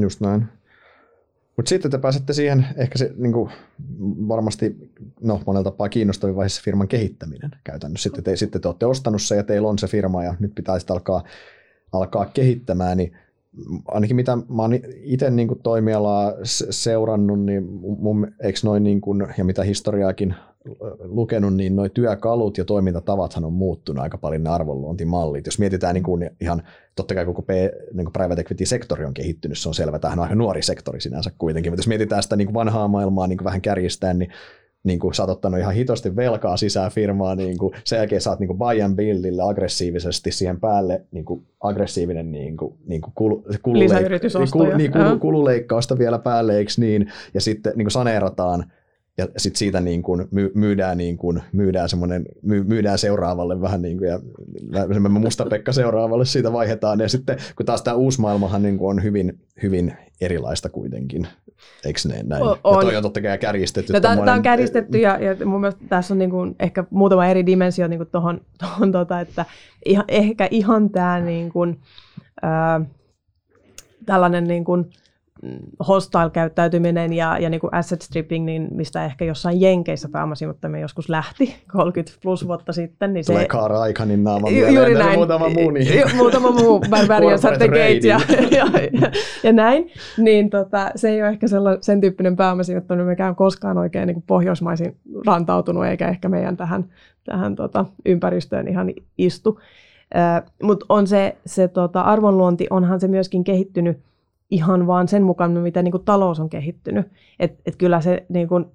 [0.00, 0.44] Just näin.
[1.56, 3.50] Mutta sitten te pääsette siihen, ehkä se niin kuin,
[4.28, 8.02] varmasti no, monella tapaa kiinnostavin vaiheessa firman kehittäminen käytännössä.
[8.02, 10.78] Sitten te, sitten te olette ostanut se ja teillä on se firma ja nyt pitää
[10.78, 11.22] sitten alkaa,
[11.92, 13.16] alkaa kehittämään, niin
[13.88, 16.32] ainakin mitä mä oon itse niin toimialaa
[16.70, 20.34] seurannut, niin mun, eikö noin niin kuin, ja mitä historiaakin
[20.98, 25.46] lukenut, niin nuo työkalut ja toimintatavathan on muuttunut aika paljon ne arvonluontimallit.
[25.46, 26.62] Jos mietitään niin kuin ihan,
[26.96, 27.48] totta kai koko P,
[27.92, 31.30] niin kuin private equity-sektori on kehittynyt, se on selvä, tämähän on aika nuori sektori sinänsä
[31.38, 34.30] kuitenkin, mutta jos mietitään sitä niin kuin vanhaa maailmaa niin kuin vähän kärjistään, niin
[34.84, 38.40] niin kuin sä oot ottanut ihan hitosti velkaa sisään firmaa, niin kuin sen jälkeen saat
[38.40, 43.12] niin kuin buy and buildille aggressiivisesti siihen päälle niin kuin aggressiivinen niin kuin, niin kuin
[43.14, 47.12] kulu, kululeik- kulu, niin, kulu, kululeikkausta vielä päälle, eikö niin?
[47.34, 48.72] Ja sitten niin kuin saneerataan
[49.20, 54.08] ja sitten siitä niin kuin myydään, niin kuin, myydään, semmoinen, myydään seuraavalle vähän niin kuin,
[54.08, 54.20] ja
[55.10, 59.02] musta Pekka seuraavalle siitä vaihdetaan, ja sitten kun taas tämä uusi maailmahan niin kuin on
[59.02, 61.28] hyvin, hyvin erilaista kuitenkin,
[61.84, 62.42] eikö ne näin?
[62.42, 62.56] On.
[62.64, 63.92] Ja toi on totta kai kärjistetty.
[63.92, 67.46] No, tämä on kärjistetty, ja, ja mun mielestä tässä on niin kuin ehkä muutama eri
[67.46, 69.44] dimensio niin kuin tohon, tohon tota, että
[69.84, 71.80] ihan, ehkä ihan tämä niin kuin,
[72.42, 72.80] ää,
[74.06, 74.90] tällainen niin kuin,
[75.88, 81.54] hostile-käyttäytyminen ja, ja niin kuin asset stripping, niin mistä ehkä jossain Jenkeissä pääomasijoittaminen joskus lähti
[81.72, 83.12] 30 plus vuotta sitten.
[83.12, 85.70] Niin Tulee se, Kaara Aikanin naama mieleen, juuri näin, muutama muu.
[85.70, 86.16] Niin.
[86.16, 88.20] Muutama muu Barbarian Gate ja,
[88.58, 89.10] ja, ja,
[89.42, 89.90] ja, näin.
[90.18, 94.24] Niin tota, se ei ole ehkä sella, sen tyyppinen pääomasijoittaminen, mikä on koskaan oikein niin
[94.26, 96.84] pohjoismaisin rantautunut, eikä ehkä meidän tähän,
[97.24, 99.60] tähän tota, ympäristöön ihan istu.
[100.62, 103.98] Mutta on se, se tota, arvonluonti, onhan se myöskin kehittynyt
[104.50, 107.06] ihan vaan sen mukaan, mitä niin kuin talous on kehittynyt.
[107.38, 108.66] Et, et kyllä se niin kuin,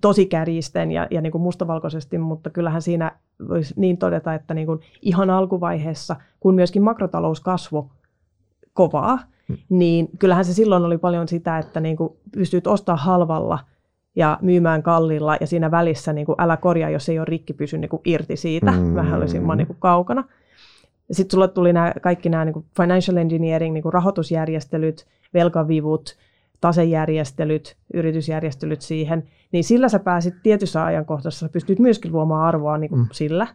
[0.00, 3.12] tosi kärjisten ja, ja niin kuin mustavalkoisesti, mutta kyllähän siinä
[3.48, 7.84] voisi niin todeta, että niin kuin ihan alkuvaiheessa, kun myöskin makrotalous kasvoi
[8.72, 9.18] kovaa,
[9.48, 9.56] hmm.
[9.68, 13.58] niin kyllähän se silloin oli paljon sitä, että niin kuin pystyt ostaa halvalla
[14.16, 17.78] ja myymään kallilla ja siinä välissä niin kuin älä korjaa, jos ei ole rikki pysy
[17.78, 18.94] niin kuin irti siitä, mm.
[18.94, 20.24] vähän olisin niin kuin kaukana.
[21.12, 26.16] Sitten sulle tuli nämä, kaikki nämä niin financial engineering, niin rahoitusjärjestelyt, velkavivut,
[26.60, 32.90] tasejärjestelyt, yritysjärjestelyt siihen, niin sillä sä pääsit tietyssä ajankohdassa, sä pystyt myöskin luomaan arvoa niin
[32.90, 33.08] kuin mm.
[33.12, 33.46] sillä.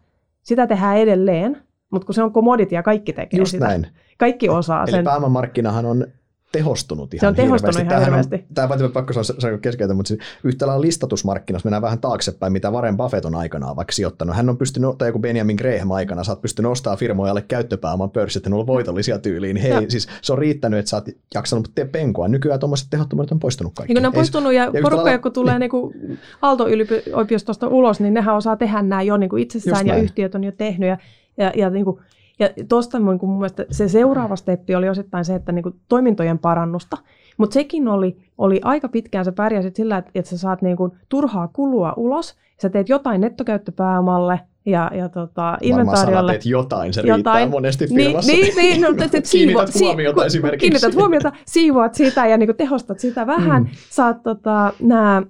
[0.44, 3.68] Sitä tehdään edelleen, mutta kun se on commodity ja kaikki tekee Just sitä.
[3.68, 3.88] Näin.
[4.18, 5.00] Kaikki osaa Eli sen.
[5.00, 6.08] Eli pääomamarkkinahan on
[6.52, 7.94] tehostunut ihan Se on tehostunut hirveästi.
[7.94, 8.36] ihan hirveästi.
[8.36, 12.98] On, tämä on pakko sanoa mutta siis yhtä lailla listatusmarkkinassa mennään vähän taaksepäin, mitä Warren
[12.98, 14.36] Buffett on aikanaan vaikka sijoittanut.
[14.36, 18.40] Hän on pystynyt, tai joku Benjamin Graham aikana, sä oot pystynyt ostamaan firmojalle käyttöpääoman pörssit,
[18.40, 19.54] että ne on voitollisia tyyliin.
[19.54, 19.90] Niin hei, ja.
[19.90, 22.28] siis se on riittänyt, että sä oot jaksanut tee penkoa.
[22.28, 23.94] Nykyään tuommoiset tehottomuudet on poistunut kaikki.
[23.94, 25.20] Niin, ne on poistunut ja, ja porukka, lailla...
[25.20, 25.72] kun tulee niin.
[25.72, 30.44] niin Aalto-yliopistosta ulos, niin nehän osaa tehdä nämä jo niin kuin itsessään ja yhtiöt on
[30.44, 30.90] jo tehnyt.
[30.90, 30.98] Ja,
[31.38, 32.00] ja, ja niin kuin,
[32.40, 36.98] ja tuosta mun mielestä se seuraava steppi oli osittain se, että niin kuin toimintojen parannusta.
[37.38, 40.92] Mutta sekin oli, oli aika pitkään, sä pärjäsit sillä, että, että sä saat niin kuin
[41.10, 46.32] turhaa kulua ulos, sä teet jotain nettokäyttöpääomalle, ja, ja tota, inventaariolle.
[46.32, 47.16] teet jotain, se jotain.
[47.16, 48.32] riittää monesti niin, firmassa.
[48.32, 50.62] Niin, niin, no, te, te, kiinnität huomiota esimerkiksi.
[50.62, 53.64] Kiinnität huomiota, siivoat sitä ja niin kuin tehostat sitä vähän.
[53.64, 53.70] Mm.
[53.90, 55.24] Saat tota, nämä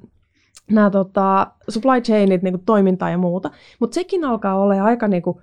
[0.71, 3.51] nämä tota, supply chainit, niin kuin toimintaa ja muuta.
[3.79, 5.37] Mutta sekin alkaa olla aika niin kuin,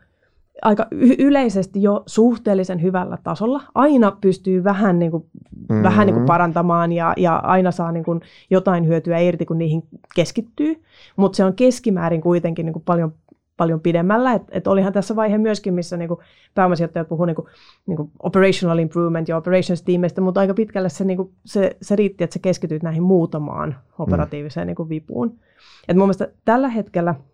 [0.63, 0.87] aika
[1.19, 3.63] yleisesti jo suhteellisen hyvällä tasolla.
[3.75, 5.27] Aina pystyy vähän, niin kuin,
[5.69, 5.83] mm-hmm.
[5.83, 9.83] vähän niin kuin parantamaan ja, ja aina saa niin kuin jotain hyötyä irti, kun niihin
[10.15, 10.83] keskittyy.
[11.17, 13.13] Mutta se on keskimäärin kuitenkin niin kuin paljon,
[13.57, 14.33] paljon pidemmällä.
[14.33, 16.09] Et, et olihan tässä vaihe myöskin, missä niin
[16.55, 17.47] pääomasijoittajat puhuu niin kuin,
[17.87, 21.97] niin kuin operational improvement ja operations tiimeistä, mutta aika pitkälle se, niin kuin, se, se
[21.97, 24.67] riitti, että sä keskityt näihin muutamaan operatiiviseen mm.
[24.67, 25.39] niin kuin vipuun.
[25.89, 27.15] Et mun mielestä tällä hetkellä–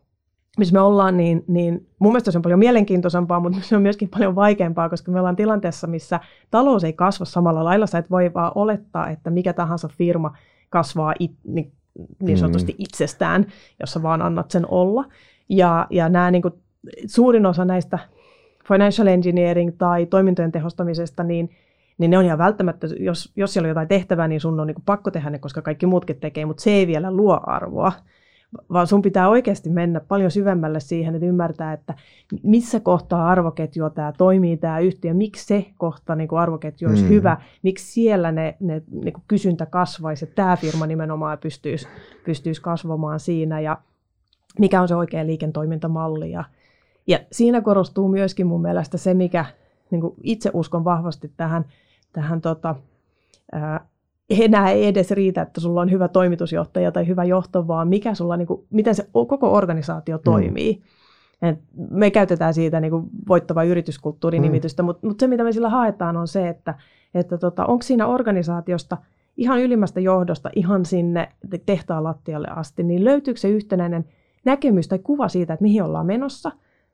[0.59, 4.09] missä me ollaan, niin, niin mun mielestä se on paljon mielenkiintoisempaa, mutta se on myöskin
[4.09, 7.87] paljon vaikeampaa, koska me ollaan tilanteessa, missä talous ei kasva samalla lailla.
[7.87, 10.37] Sä et voi vaan olettaa, että mikä tahansa firma
[10.71, 11.73] kasvaa it, niin,
[12.23, 12.77] niin sanotusti mm.
[12.79, 13.47] itsestään,
[13.81, 15.05] jos sä vaan annat sen olla.
[15.49, 16.55] Ja, ja nämä, niin kuin,
[17.07, 17.99] suurin osa näistä
[18.69, 21.51] financial engineering tai toimintojen tehostamisesta, niin,
[21.99, 24.77] niin ne on ihan välttämättä, jos, jos siellä on jotain tehtävää, niin sun on niin
[24.87, 27.93] pakko tehdä ne, koska kaikki muutkin tekee, mutta se ei vielä luo arvoa
[28.73, 31.95] vaan sun pitää oikeasti mennä paljon syvemmälle siihen, että ymmärtää, että
[32.43, 37.09] missä kohtaa arvoketjua tämä toimii, tämä yhtiö, miksi se kohta niin kuin arvoketju olisi mm.
[37.09, 41.89] hyvä, miksi siellä ne, ne niin kuin kysyntä kasvaisi, että tämä firma nimenomaan pystyisi,
[42.25, 43.79] pystyisi kasvamaan siinä ja
[44.59, 46.31] mikä on se oikea liiketoimintamalli.
[46.31, 46.45] Ja,
[47.07, 49.45] ja siinä korostuu myöskin mun mielestä se, mikä
[49.91, 51.65] niin kuin itse uskon vahvasti tähän,
[52.13, 52.75] tähän tota,
[53.53, 53.87] ää,
[54.31, 58.37] enää ei edes riitä, että sulla on hyvä toimitusjohtaja tai hyvä johto, vaan mikä sulla,
[58.37, 60.23] niin kuin, miten se koko organisaatio mm.
[60.25, 60.83] toimii.
[61.43, 61.59] Et
[61.91, 64.87] me käytetään siitä niin kuin voittava yrityskulttuurinimitystä, mm.
[64.87, 66.75] mutta mut se mitä me sillä haetaan on se, että,
[67.15, 68.97] että tota, onko siinä organisaatiosta
[69.37, 71.29] ihan ylimmästä johdosta ihan sinne
[71.67, 74.05] tehtaan lattialle asti, niin löytyykö se yhtenäinen
[74.45, 76.53] näkemys tai kuva siitä, että mihin ollaan menossa,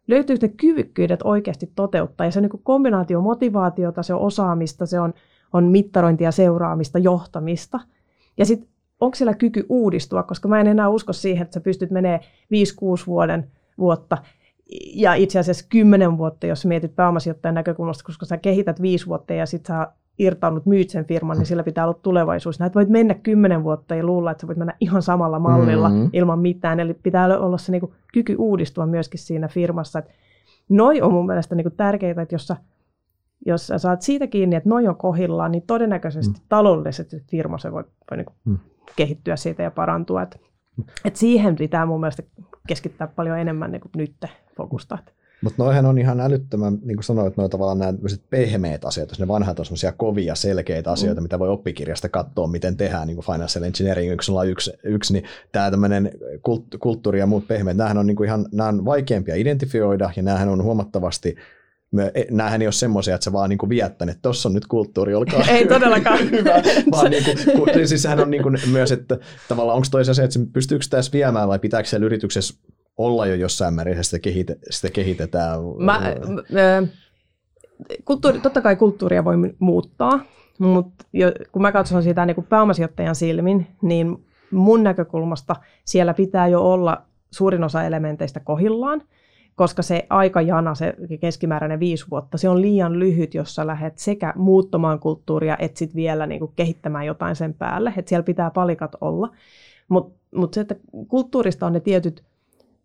[0.08, 5.00] löytyykö ne kyvykkyydet oikeasti toteuttaa, ja se on niin kombinaatio motivaatiota, se on osaamista, se
[5.00, 5.14] on
[5.56, 7.80] on mittarointia, seuraamista, johtamista.
[8.38, 8.68] Ja sitten
[9.00, 12.22] onko siellä kyky uudistua, koska mä en enää usko siihen, että sä pystyt menee 5-6
[13.06, 14.18] vuoden vuotta
[14.94, 19.46] ja itse asiassa 10 vuotta, jos mietit pääomasijoittajan näkökulmasta, koska sä kehität 5 vuotta ja
[19.46, 19.88] sitten sä
[20.18, 22.60] irtaannut myyt sen firman, niin sillä pitää olla tulevaisuus.
[22.60, 26.10] Näet voit mennä 10 vuotta ja luulla, että sä voit mennä ihan samalla mallilla mm-hmm.
[26.12, 26.80] ilman mitään.
[26.80, 29.98] Eli pitää olla se niinku kyky uudistua myöskin siinä firmassa.
[29.98, 30.08] Et
[30.68, 32.56] noi on mun mielestä niinku tärkeitä, että jos sä
[33.46, 36.46] jos sä saat siitä kiinni, että noin on kohillaan, niin todennäköisesti mm.
[36.48, 38.58] taloudellisesti firma se voi, voi niin mm.
[38.96, 40.22] kehittyä siitä ja parantua.
[40.22, 40.40] Et,
[41.04, 42.22] et siihen pitää mun mielestä
[42.68, 44.14] keskittää paljon enemmän niin kuin nyt
[44.56, 44.98] fokusta.
[45.42, 47.92] Mutta noihän on ihan älyttömän, niin kuin sanoit, noin tavallaan nämä
[48.30, 51.22] pehmeät asiat, jos ne vanhat on sellaisia kovia, selkeitä asioita, mm.
[51.22, 56.10] mitä voi oppikirjasta katsoa, miten tehdään, niin kuin Financial Engineering 101, yksi, niin tämä tämmöinen
[56.80, 60.48] kulttuuri ja muut pehmeät, nämähän on, niin kuin ihan, nämä on vaikeampia identifioida, ja nämähän
[60.48, 61.36] on huomattavasti
[62.14, 65.14] E, näähän ei ole semmoisia, että sä vaan niin viet että tuossa on nyt kulttuuri,
[65.14, 66.30] olkaa Ei todellakaan.
[66.30, 66.62] hyvä.
[66.90, 69.18] Vaan niin kuin, siis sehän on niin kuin myös, että
[69.48, 72.54] tavallaan onko toisa se, että pystyykö tässä viemään vai pitääkö siellä yrityksessä
[72.96, 75.58] olla jo jossain määrin, sitä, kehite, sitä kehitetään?
[75.78, 76.88] Mä, äh,
[78.04, 80.20] kulttuuri, totta kai kulttuuria voi muuttaa,
[80.58, 81.04] mutta
[81.52, 87.02] kun mä katson sitä niin kuin pääomasijoittajan silmin, niin mun näkökulmasta siellä pitää jo olla
[87.30, 89.02] suurin osa elementeistä kohillaan,
[89.56, 94.32] koska se aikajana, se keskimääräinen viisi vuotta, se on liian lyhyt, jos sä lähdet sekä
[94.36, 98.96] muuttamaan kulttuuria, että sit vielä niin kuin kehittämään jotain sen päälle, että siellä pitää palikat
[99.00, 99.30] olla.
[99.88, 100.74] Mutta mut se, että
[101.08, 102.24] kulttuurista on ne tietyt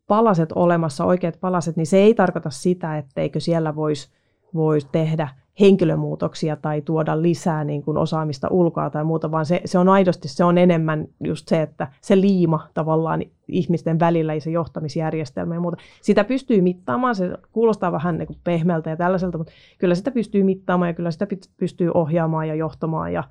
[0.07, 4.09] palaset olemassa, oikeat palaset, niin se ei tarkoita sitä, etteikö siellä voisi
[4.53, 5.27] vois tehdä
[5.59, 10.27] henkilömuutoksia tai tuoda lisää niin kuin osaamista ulkoa tai muuta, vaan se, se on aidosti,
[10.27, 15.59] se on enemmän just se, että se liima tavallaan ihmisten välillä ja se johtamisjärjestelmä ja
[15.59, 15.77] muuta.
[16.01, 20.43] Sitä pystyy mittaamaan, se kuulostaa vähän niin kuin pehmeältä ja tällaiselta, mutta kyllä sitä pystyy
[20.43, 23.23] mittaamaan ja kyllä sitä pystyy ohjaamaan ja johtamaan ja,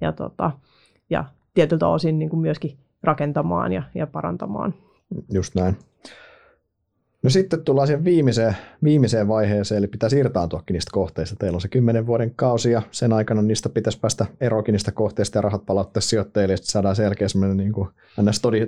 [0.00, 0.50] ja, tota,
[1.10, 4.74] ja tietyltä osin niin kuin myöskin rakentamaan ja, ja parantamaan.
[5.32, 5.76] Just näin.
[7.24, 11.36] No sitten tullaan siihen viimeiseen, viimeiseen vaiheeseen, eli pitää irtaantuakin niistä kohteista.
[11.38, 15.38] Teillä on se kymmenen vuoden kausi ja sen aikana niistä pitäisi päästä eroakin niistä kohteista
[15.38, 17.88] ja rahat palauttaa sijoittajille, ja sitten saadaan selkeä semmoinen niin kuin,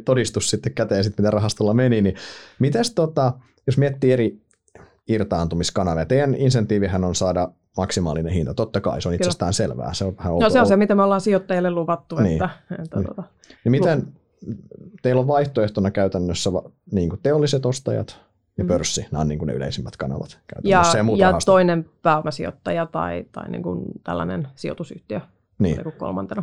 [0.04, 2.02] todistus sitten käteen, sitten mitä rahastolla meni.
[2.02, 2.14] Niin
[2.58, 3.32] mites tota,
[3.66, 4.40] jos miettii eri
[5.08, 8.54] irtaantumiskanavia, teidän insentiivihän on saada maksimaalinen hinta.
[8.54, 9.94] Totta kai, se on itsestään selvää.
[9.94, 12.16] Se on vähän no se on se, mitä me ollaan sijoittajille luvattu.
[12.16, 12.32] Niin.
[12.32, 12.50] Että,
[12.82, 13.06] että, niin.
[13.06, 13.22] Tuota,
[13.64, 14.06] niin miten,
[15.02, 16.50] teillä on vaihtoehtona käytännössä
[16.92, 18.25] niin kuin teolliset ostajat,
[18.58, 18.68] ja mm.
[18.68, 19.06] pörssi.
[19.10, 20.38] Nämä on niin kuin ne yleisimmät kanavat.
[20.64, 25.20] Ja, ja, ja toinen pääomasijoittaja tai, tai niin kuin tällainen sijoitusyhtiö
[25.58, 25.76] niin.
[25.76, 26.42] niin kolmantena.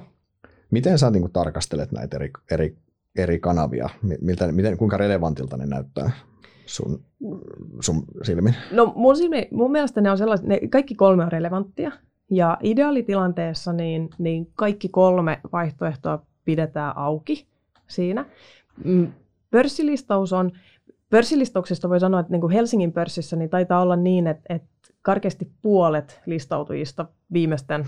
[0.72, 2.78] Miten sä niin kuin tarkastelet näitä eri, eri,
[3.18, 3.90] eri kanavia?
[4.22, 6.12] Miltä, miten, kuinka relevantilta ne näyttää
[6.66, 7.06] sun,
[7.80, 8.56] sun silmin?
[8.72, 11.92] No mun, silmi, mun mielestä ne on sellaiset, ne kaikki kolme on relevanttia.
[12.32, 17.48] Ja ideaalitilanteessa niin, niin kaikki kolme vaihtoehtoa pidetään auki
[17.88, 18.26] siinä.
[18.84, 19.14] Mm,
[19.52, 20.52] pörssilistaus on,
[21.14, 24.68] Pörssilistauksesta voi sanoa, että niin kuin Helsingin pörssissä niin taitaa olla niin, että, että
[25.04, 27.86] karkeasti puolet listautujista viimeisten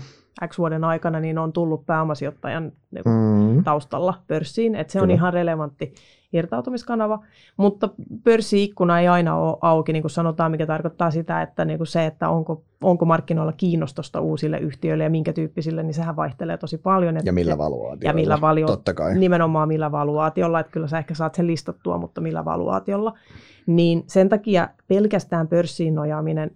[0.48, 3.64] X vuoden aikana niin on tullut pääomasijoittajan niin mm.
[3.64, 5.12] taustalla pörssiin, että se Kyllä.
[5.12, 5.94] on ihan relevantti
[6.32, 7.24] irtautumiskanava,
[7.56, 7.88] mutta
[8.24, 12.06] pörssiikkuna ei aina ole auki, niin kuin sanotaan, mikä tarkoittaa sitä, että niin kuin se,
[12.06, 17.16] että onko, onko markkinoilla kiinnostusta uusille yhtiöille ja minkä tyyppisille, niin sehän vaihtelee tosi paljon.
[17.16, 18.10] Että, ja millä valuaatiolla.
[18.10, 19.18] Ja millä valio, Totta kai.
[19.18, 23.18] Nimenomaan millä valuaatiolla, että kyllä sä ehkä saat sen listattua, mutta millä valuaatiolla.
[23.66, 26.50] Niin sen takia pelkästään pörssiin nojaaminen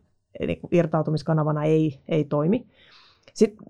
[0.47, 2.67] niin irtautumiskanavana ei, ei toimi.
[3.35, 3.67] Sitten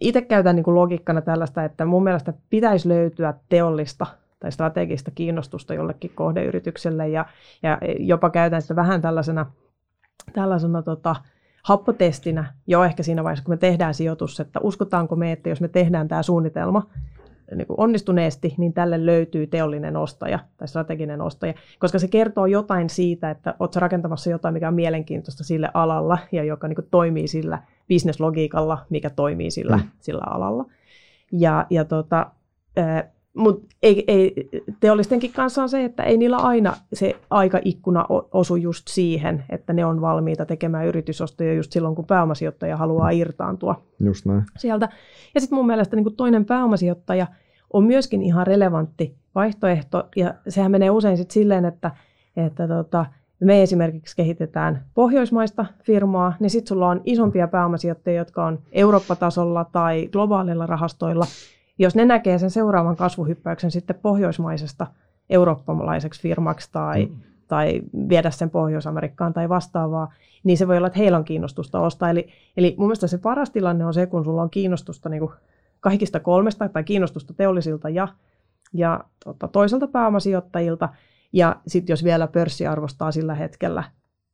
[0.00, 4.06] itse käytän niin kuin logiikkana tällaista, että mun mielestä pitäisi löytyä teollista
[4.40, 7.26] tai strategista kiinnostusta jollekin kohdeyritykselle ja,
[7.62, 9.46] ja jopa käytän sitä vähän tällaisena,
[10.32, 11.16] tällaisena tota,
[11.62, 15.68] happotestinä jo ehkä siinä vaiheessa, kun me tehdään sijoitus, että uskotaanko me, että jos me
[15.68, 16.86] tehdään tämä suunnitelma
[17.54, 22.90] niin kuin onnistuneesti, niin tälle löytyy teollinen ostaja tai strateginen ostaja, koska se kertoo jotain
[22.90, 27.28] siitä, että olet rakentamassa jotain, mikä on mielenkiintoista sille alalla ja joka niin kuin toimii
[27.28, 29.82] sillä bisneslogiikalla, mikä toimii sillä, mm.
[30.00, 30.64] sillä alalla.
[31.32, 32.30] Ja, ja tota,
[33.36, 34.48] mutta ei, ei,
[34.80, 39.84] teollistenkin kanssa on se, että ei niillä aina se aikaikkuna osu just siihen, että ne
[39.84, 44.42] on valmiita tekemään yritysostoja just silloin, kun pääomasijoittaja haluaa irtaantua just näin.
[44.56, 44.88] sieltä.
[45.34, 47.26] Ja sitten mun mielestä niin toinen pääomasijoittaja
[47.72, 51.90] on myöskin ihan relevantti vaihtoehto, ja sehän menee usein sitten silleen, että,
[52.36, 53.06] että tota,
[53.40, 60.08] me esimerkiksi kehitetään pohjoismaista firmaa, niin sitten sulla on isompia pääomasijoittajia, jotka on Eurooppa-tasolla tai
[60.12, 61.26] globaalilla rahastoilla,
[61.78, 64.86] jos ne näkee sen seuraavan kasvuhyppäyksen sitten pohjoismaisesta
[65.30, 67.16] eurooppalaiseksi firmaksi tai, mm.
[67.48, 70.12] tai viedä sen Pohjois-Amerikkaan tai vastaavaa,
[70.44, 72.10] niin se voi olla, että heillä on kiinnostusta ostaa.
[72.10, 75.32] Eli, eli mun mielestä se paras tilanne on se, kun sulla on kiinnostusta niin kuin
[75.80, 78.08] kaikista kolmesta tai kiinnostusta teollisilta ja,
[78.72, 80.88] ja tota, toiselta pääomasijoittajilta.
[81.32, 83.84] Ja sitten jos vielä pörssi arvostaa sillä hetkellä,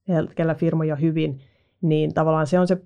[0.08, 1.40] hetkellä firmoja hyvin,
[1.82, 2.82] niin tavallaan se on se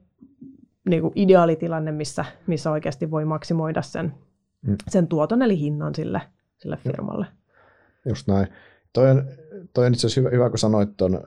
[0.88, 4.14] niin kuin ideaalitilanne, missä, missä oikeasti voi maksimoida sen
[4.62, 4.76] mm.
[4.88, 6.20] sen tuoton eli hinnan sille,
[6.58, 7.26] sille firmalle.
[8.08, 8.46] Just näin.
[8.92, 9.24] Toi on,
[9.72, 11.20] toi on itse asiassa hyvä, hyvä kun sanoit ton,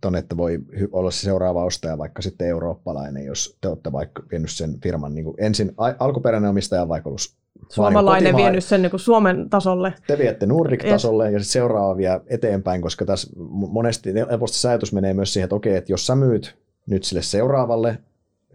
[0.00, 0.58] ton, että voi
[0.92, 5.34] olla se seuraava ostaja vaikka sitten eurooppalainen, jos te olette vaikka vienyt sen firman niin
[5.38, 7.38] ensin a, alkuperäinen omistaja vaikka ollut
[7.68, 9.94] Suomalainen vienyt sen niin Suomen tasolle.
[10.06, 14.92] Te viette Nordic-tasolle ja, ja sitten seuraava vie eteenpäin, koska tässä monesti helposti se ajatus
[14.92, 17.98] menee myös siihen, että okei, että jos sä myyt nyt sille seuraavalle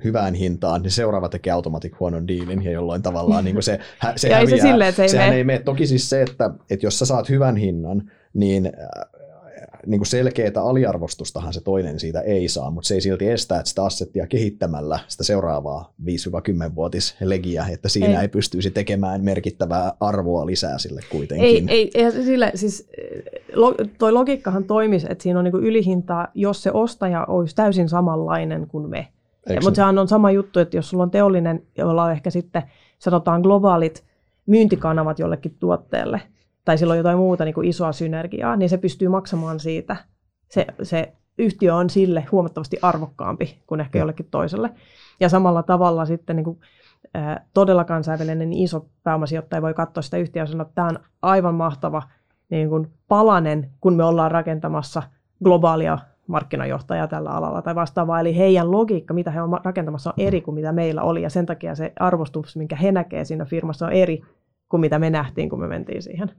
[0.04, 3.80] hyvään hintaan, niin seuraava tekee automatic huonon diilin, ja jolloin tavallaan niin kuin se,
[4.16, 4.58] se ja häviää.
[4.58, 5.38] Se sille, että se ei Sehän mene.
[5.38, 5.60] ei mene.
[5.60, 9.24] Toki siis se, että, että jos sä saat hyvän hinnan, niin äh,
[9.86, 13.70] niin kuin selkeää aliarvostustahan se toinen siitä ei saa, mutta se ei silti estä, että
[13.70, 18.22] sitä assettia kehittämällä sitä seuraavaa 5-10-vuotis legiä, että siinä ei.
[18.22, 21.70] ei pystyisi tekemään merkittävää arvoa lisää sille kuitenkin.
[21.70, 22.90] Ei, ei, ei sille, siis
[23.98, 28.90] toi logiikkahan toimisi, että siinä on niin ylihintaa, jos se ostaja olisi täysin samanlainen kuin
[28.90, 29.08] me.
[29.64, 32.64] Mutta sehän on sama juttu, että jos sulla on teollinen, jolla on ehkä sitten
[33.00, 34.04] sanotaan globaalit
[34.46, 36.22] myyntikanavat jollekin tuotteelle,
[36.66, 39.96] tai sillä on jotain muuta niin kuin isoa synergiaa, niin se pystyy maksamaan siitä.
[40.50, 44.70] Se, se yhtiö on sille huomattavasti arvokkaampi kuin ehkä jollekin toiselle.
[45.20, 46.60] Ja samalla tavalla sitten niin kuin,
[47.14, 51.00] ää, todella kansainvälinen niin iso pääomasijoittaja voi katsoa sitä yhtiöä ja sanoa, että tämä on
[51.22, 52.04] aivan mahtava
[52.50, 55.04] niin kuin palanen, kun me ollaan rakentamassa
[55.44, 55.98] globaalia
[56.28, 58.20] markkinajohtajaa tällä alalla tai vastaavaa.
[58.20, 61.22] Eli heidän logiikka, mitä he ovat rakentamassa, on eri kuin mitä meillä oli.
[61.22, 64.22] Ja sen takia se arvostus, minkä he näkee siinä firmassa, on eri
[64.70, 66.32] kuin mitä me nähtiin, kun me mentiin siihen.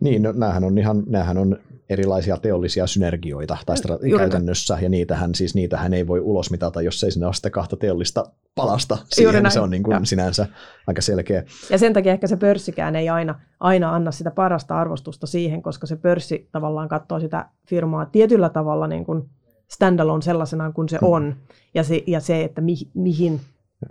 [0.00, 1.58] Niin, no, näähän on ihan, näähän on
[1.90, 7.04] erilaisia teollisia synergioita tai strate- käytännössä, ja niitähän, siis niitähän ei voi ulos mitata, jos
[7.04, 8.24] ei sinne ole sitä kahta teollista
[8.54, 10.46] palasta siihen, se on niin kuin sinänsä
[10.86, 11.44] aika selkeä.
[11.70, 15.86] Ja sen takia ehkä se pörssikään ei aina, aina anna sitä parasta arvostusta siihen, koska
[15.86, 19.30] se pörssi tavallaan katsoo sitä firmaa tietyllä tavalla niin kuin
[19.68, 21.12] standalone sellaisena kuin se hmm.
[21.12, 21.36] on,
[21.74, 23.40] ja se, ja se että mi, mihin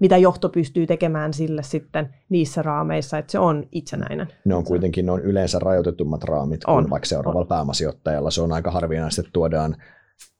[0.02, 4.28] mitä johto pystyy tekemään sille sitten niissä raameissa, että se on itsenäinen.
[4.46, 7.48] Ne on kuitenkin ne on yleensä rajoitetummat raamit on, kuin vaikka seuraavalla on.
[7.48, 8.32] pääomasijoittajalla.
[8.32, 9.76] Se on aika harvinaista, että tuodaan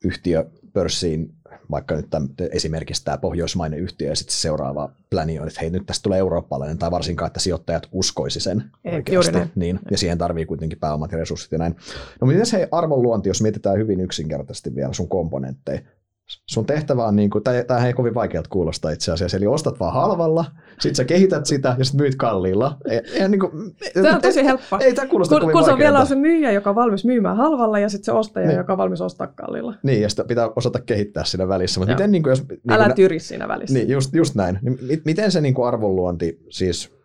[0.06, 1.34] yhtiö pörssiin,
[1.72, 5.70] vaikka nyt tämän, esimerkiksi tämä pohjoismainen yhtiö, ja sitten se seuraava pläni on, että hei,
[5.70, 9.38] nyt tästä tulee eurooppalainen, tai varsinkaan, että sijoittajat uskoisi sen Ei, oikeasti.
[9.56, 11.76] Niin, ja siihen tarvii kuitenkin pääomat ja resurssit ja näin.
[12.22, 15.82] No miten se arvonluonti, jos mietitään hyvin yksinkertaisesti vielä sun komponentteja,
[16.28, 19.94] sun tehtävä on, niin kuin, tämä ei kovin vaikealta kuulosta itse asiassa, eli ostat vaan
[19.94, 20.46] halvalla,
[20.80, 22.78] sitten sä kehität sitä ja sitten myyt kalliilla.
[22.90, 23.52] Ei, ei, niin kuin,
[23.94, 24.80] tämä on tosi helppoa.
[24.80, 27.06] Ei, ei tämä kuulosta kun, kovin kun se on vielä se myyjä, joka on valmis
[27.06, 28.58] myymään halvalla ja sitten se ostaja, niin.
[28.58, 29.76] joka on valmis ostaa kalliilla.
[29.84, 31.80] Niin, ja sitä pitää osata kehittää siinä välissä.
[31.80, 33.78] Mutta miten, niin kuin, jos, niin Älä kuin, tyri siinä välissä.
[33.78, 34.60] Niin, just, just näin.
[34.62, 36.96] Niin, miten se niin kuin arvonluonti, siis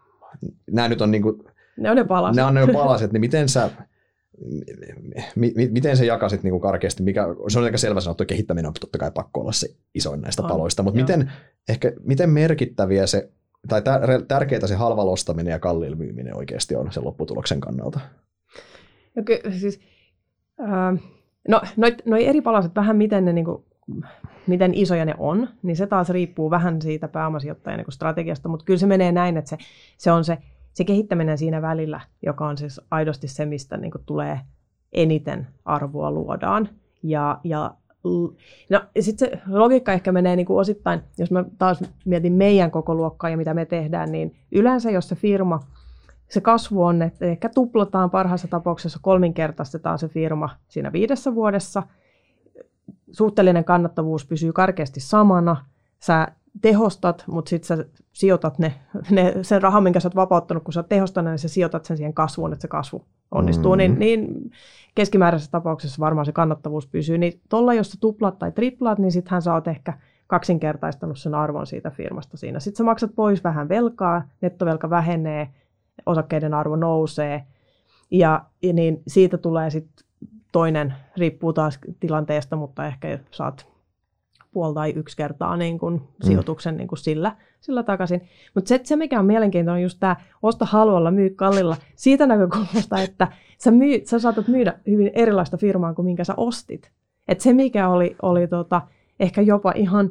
[0.70, 1.42] nämä nyt on niin kuin,
[1.76, 2.36] ne on ne palaset.
[2.36, 3.70] Ne on ne palaset, niin miten sä,
[5.70, 8.72] miten se jakasit niin kuin karkeasti, mikä, se on aika selvä sanottu, että kehittäminen on
[8.80, 11.32] totta kai pakko olla se isoin näistä on, paloista, mutta miten,
[11.68, 13.30] ehkä, miten merkittäviä se,
[13.68, 13.82] tai
[14.28, 18.00] tärkeää se halvalla ostaminen ja kalliilla myyminen oikeasti on sen lopputuloksen kannalta?
[19.16, 19.80] No, ky, siis,
[20.60, 21.00] äh,
[21.48, 23.64] no noit, noi eri palaset, vähän miten ne niin kuin,
[24.46, 28.78] miten isoja ne on, niin se taas riippuu vähän siitä pääomasijoittajan niin strategiasta, mutta kyllä
[28.78, 29.58] se menee näin, että se,
[29.98, 30.38] se on se
[30.72, 34.40] se kehittäminen siinä välillä, joka on siis aidosti se, mistä niin kuin tulee
[34.92, 36.68] eniten arvoa luodaan.
[37.02, 37.74] Ja, ja
[38.70, 42.94] no, sitten se logiikka ehkä menee niin kuin osittain, jos mä taas mietin meidän koko
[42.94, 45.60] luokkaa ja mitä me tehdään, niin yleensä jos se firma,
[46.28, 51.82] se kasvu on, että ehkä tuplataan parhaassa tapauksessa kolminkertaistetaan se firma siinä viidessä vuodessa,
[53.12, 55.64] suhteellinen kannattavuus pysyy karkeasti samana,
[56.00, 56.28] sä
[56.62, 58.74] tehostat, mutta sitten sä sijoitat ne,
[59.10, 61.96] ne, sen rahan, minkä sä oot vapauttanut, kun sä oot tehostanut, niin sä sijoitat sen
[61.96, 63.74] siihen kasvuun, että se kasvu onnistuu.
[63.74, 63.98] Niin, mm.
[63.98, 64.50] Niin, niin
[64.94, 67.18] keskimääräisessä tapauksessa varmaan se kannattavuus pysyy.
[67.18, 71.66] Niin tuolla, jos sä tuplaat tai triplaat, niin sittenhän sä oot ehkä kaksinkertaistanut sen arvon
[71.66, 72.60] siitä firmasta siinä.
[72.60, 75.48] Sitten sä maksat pois vähän velkaa, nettovelka vähenee,
[76.06, 77.44] osakkeiden arvo nousee,
[78.10, 80.06] ja, ja niin siitä tulee sitten
[80.52, 83.69] toinen, riippuu taas tilanteesta, mutta ehkä saat
[84.52, 86.00] puoli tai yksi kertaa niin kuin mm.
[86.22, 88.22] sijoituksen niin kuin sillä, sillä takaisin.
[88.54, 93.02] Mutta se, se, mikä on mielenkiintoinen, on just tämä osta halvalla, myy kallilla siitä näkökulmasta,
[93.02, 93.28] että
[93.58, 96.90] sä, myy, sä saatat myydä hyvin erilaista firmaa kuin minkä sä ostit.
[97.28, 98.82] Et se, mikä oli, oli tota,
[99.20, 100.10] ehkä jopa ihan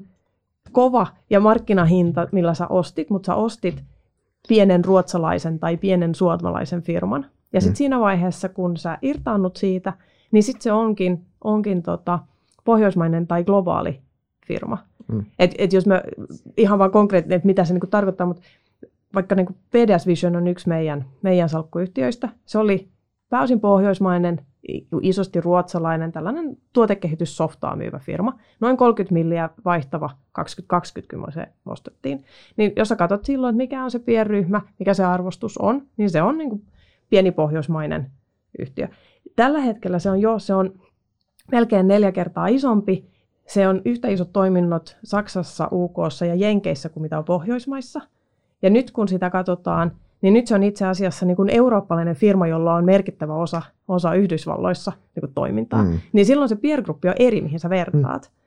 [0.71, 3.83] kova ja markkinahinta, millä sä ostit, mutta sä ostit
[4.47, 7.25] pienen ruotsalaisen tai pienen suomalaisen firman.
[7.53, 7.77] Ja sitten mm.
[7.77, 9.93] siinä vaiheessa, kun sä irtaannut siitä,
[10.31, 12.19] niin sitten se onkin, onkin tota,
[12.65, 14.01] pohjoismainen tai globaali
[14.49, 14.77] firma.
[15.07, 15.25] Mm.
[15.39, 16.01] Et, et jos mä
[16.57, 18.41] ihan vaan konkreettisesti, että mitä se niinku tarkoittaa, mutta
[19.13, 22.89] vaikka niinku PDS Vision on yksi meidän, meidän salkkuyhtiöistä, se oli
[23.29, 24.41] pääosin pohjoismainen,
[25.01, 28.39] isosti ruotsalainen, tällainen tuotekehityssoftaa myyvä firma.
[28.59, 32.23] Noin 30 milliä vaihtava 2020, kun se ostettiin.
[32.57, 36.09] Niin jos sä katsot silloin, että mikä on se pienryhmä, mikä se arvostus on, niin
[36.09, 36.61] se on niin kuin
[37.09, 38.11] pieni pohjoismainen
[38.59, 38.87] yhtiö.
[39.35, 40.73] Tällä hetkellä se on jo, se on
[41.51, 43.09] melkein neljä kertaa isompi
[43.49, 45.97] se on yhtä isot toiminnot Saksassa, UK
[46.27, 48.01] ja Jenkeissä kuin mitä on Pohjoismaissa.
[48.61, 49.91] Ja nyt kun sitä katsotaan,
[50.21, 54.13] niin nyt se on itse asiassa niin kuin eurooppalainen firma, jolla on merkittävä osa, osa
[54.13, 55.83] Yhdysvalloissa niin kuin toimintaa.
[55.83, 55.99] Mm.
[56.13, 58.31] Niin silloin se peer group on eri, mihin sä vertaat.
[58.31, 58.39] Mm.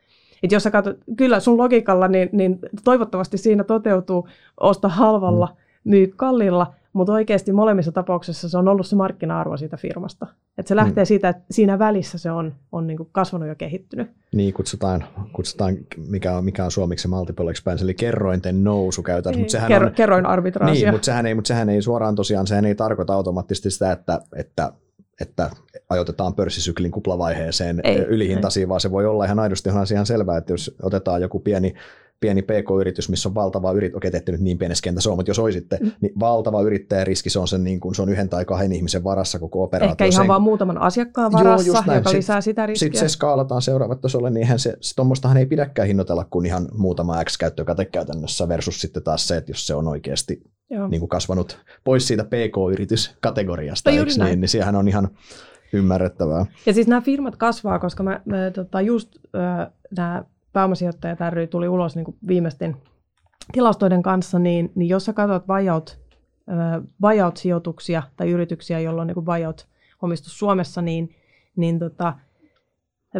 [0.42, 4.28] Et jos sä katsot, kyllä sun logiikalla, niin, niin toivottavasti siinä toteutuu
[4.60, 5.90] osta halvalla, mm.
[5.90, 10.26] myy kalliilla, mutta oikeasti molemmissa tapauksissa se on ollut se markkina-arvo siitä firmasta.
[10.58, 11.06] Et se lähtee hmm.
[11.06, 14.10] siitä, että siinä välissä se on, on niin kasvanut ja kehittynyt.
[14.34, 15.76] Niin, kutsutaan, kutsutaan
[16.08, 19.40] mikä, on, mikä on suomeksi multiple expansion, eli kerrointen nousu käytännössä.
[19.40, 20.84] Mutta sehän Kerro, on, kerroin arbitraasia.
[20.84, 24.20] Niin, mutta sehän, ei, mutta sehän ei suoraan tosiaan, sehän ei tarkoita automaattisesti sitä, että,
[24.36, 24.72] että
[25.20, 25.50] että
[25.88, 28.68] ajoitetaan pörssisyklin kuplavaiheeseen ei, ylihintaisiin, ei.
[28.68, 31.74] vaan se voi olla ihan aidosti ihan selvää, että jos otetaan joku pieni
[32.22, 35.38] pieni PK-yritys, missä on valtava yritys, okei, ette nyt niin pienessä kentässä ole, mutta jos
[35.38, 35.92] olisitte, mm.
[36.00, 39.38] niin valtava yrittäjäriski, se on, sen, niin kuin, se on yhden tai kahden ihmisen varassa
[39.38, 39.92] koko operaatio.
[39.92, 42.86] Ehkä ihan sen, vaan muutaman asiakkaan varassa, joo, joka sit, lisää sitä riskiä.
[42.86, 47.24] Sitten se skaalataan seuraavat tasolle, niin eihän se, tuommoistahan ei pidäkään hinnoitella kuin ihan muutama
[47.24, 50.42] X-käyttökate käytännössä versus sitten taas se, että jos se on oikeasti
[50.88, 55.08] niin kuin kasvanut pois siitä PK-yrityskategoriasta, no, niin, niin sehän on ihan
[55.72, 56.46] ymmärrettävää.
[56.66, 61.68] Ja siis nämä firmat kasvaa, koska mä, mä tota, just äh, nämä pääomasijoittajat ry tuli
[61.68, 62.76] ulos niin viimeisten
[63.52, 65.98] tilastoiden kanssa, niin, niin jos sä katsot buyout,
[67.00, 71.14] buyout-sijoituksia tai yrityksiä, joilla on niin buyout-omistus Suomessa, niin,
[71.56, 72.14] niin tota,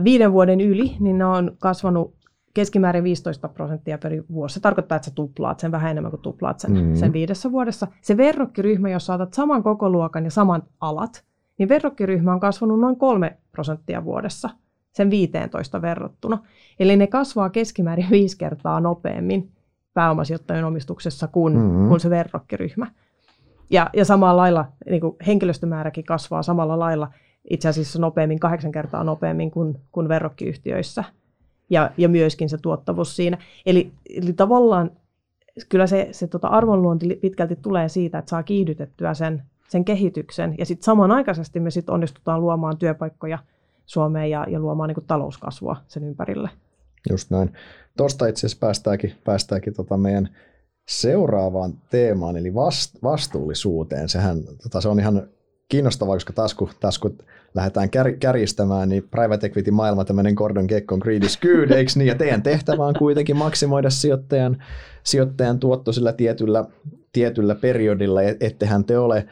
[0.05, 2.15] viiden vuoden yli, niin ne on kasvanut
[2.55, 4.55] keskimäärin 15 prosenttia per vuosi.
[4.55, 6.95] Se tarkoittaa, että sä tuplaat sen vähän enemmän kuin tuplaat sen, mm-hmm.
[6.95, 7.87] sen viidessä vuodessa.
[8.03, 11.25] Se verrokkiryhmä, jos saatat saman koko luokan ja saman alat,
[11.59, 14.51] niin verrokkiryhmä on kasvanut noin 3 prosenttia vuodessa
[14.93, 16.39] sen 15 verrattuna.
[16.79, 19.51] Eli ne kasvaa keskimäärin viisi kertaa nopeammin
[19.95, 21.89] pääomasijoittajien omistuksessa kuin, mm-hmm.
[21.89, 22.87] kuin se verrokkiryhmä.
[23.71, 27.09] Ja, ja samalla lailla niin kuin henkilöstömääräkin kasvaa samalla lailla
[27.51, 31.05] itse asiassa nopeammin, kahdeksan kertaa nopeammin kuin, kuin verrokkiyhtiöissä.
[31.71, 33.39] Ja, ja myöskin se tuottavuus siinä.
[33.67, 34.91] Eli, eli tavallaan
[35.69, 40.55] kyllä se, se tota arvonluonti pitkälti tulee siitä, että saa kiihdytettyä sen, sen kehityksen.
[40.59, 43.39] Ja sitten samanaikaisesti me sit onnistutaan luomaan työpaikkoja
[43.87, 46.51] Suomeen ja, ja luomaan niin kuin talouskasvua sen ympärille.
[47.11, 47.53] Just näin.
[47.97, 50.29] Tuosta itse asiassa päästäänkin, päästäänkin tota meidän
[50.89, 54.09] seuraavaan teemaan, eli vast, vastuullisuuteen.
[54.09, 55.29] Sehän, tota, se on ihan
[55.69, 57.19] kiinnostavaa, koska taas kun, taas kun
[57.55, 62.09] lähdetään kär, kärjistämään, niin private equity maailma, tämmöinen Gordon Gekkon greed is good, eikö niin?
[62.09, 64.63] Ja teidän tehtävä on kuitenkin maksimoida sijoittajan,
[65.03, 66.65] sijoittajan tuotto sillä tietyllä,
[67.13, 69.27] tietyllä periodilla, e-, ettehän te ole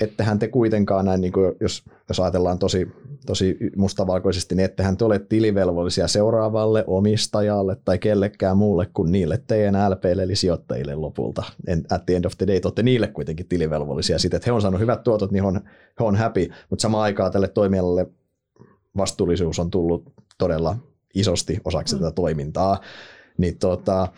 [0.00, 2.88] ettehän te kuitenkaan näin, niin kuin jos, jos ajatellaan tosi,
[3.26, 9.90] tosi mustavalkoisesti, niin ettehän te ole tilivelvollisia seuraavalle omistajalle tai kellekään muulle kuin niille teidän
[9.90, 11.42] LPille eli sijoittajille lopulta.
[11.90, 14.62] At the end of the day te olette niille kuitenkin tilivelvollisia siitä, että he on
[14.62, 15.60] saanut hyvät tuotot, niin he on,
[16.00, 18.06] he on happy, mutta samaan aikaan tälle toimialalle
[18.96, 20.76] vastuullisuus on tullut todella
[21.14, 22.00] isosti osaksi mm.
[22.00, 22.80] tätä toimintaa.
[23.38, 24.08] Niin tota,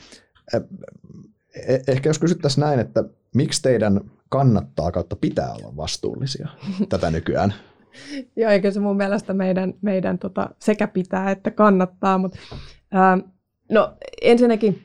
[1.89, 3.05] ehkä jos kysyttäisiin näin, että
[3.35, 6.49] miksi teidän kannattaa kautta pitää olla vastuullisia
[6.89, 7.55] tätä nykyään.
[8.37, 12.39] Joo, eikö se mun mielestä meidän, meidän tota, sekä pitää että kannattaa, mutta
[12.93, 13.19] ää,
[13.71, 14.83] no ensinnäkin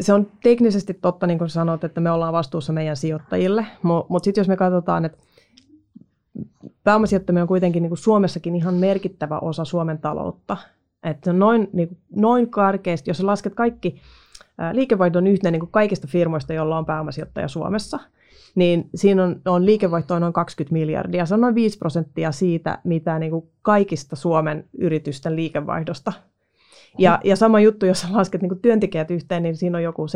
[0.00, 4.40] se on teknisesti totta, niin kuin sanot, että me ollaan vastuussa meidän sijoittajille, mutta sitten
[4.42, 5.18] jos me katsotaan, että
[6.84, 10.56] pääomasijoittaminen on kuitenkin niin kuin Suomessakin ihan merkittävä osa Suomen taloutta,
[11.02, 14.00] että noin, niin kuin, noin karkeasti, jos lasket kaikki
[14.72, 17.98] liikevaihdon yhteen niin kuin kaikista firmoista, joilla on pääomasijoittaja Suomessa–
[18.54, 21.26] niin siinä on, on liikevaihtoa noin 20 miljardia.
[21.26, 26.12] Se on noin 5 prosenttia siitä, mitä niin kuin kaikista Suomen yritysten liikevaihdosta.
[26.98, 30.08] Ja, ja sama juttu, jos lasket niin kuin työntekijät yhteen, niin siinä on joku 75-76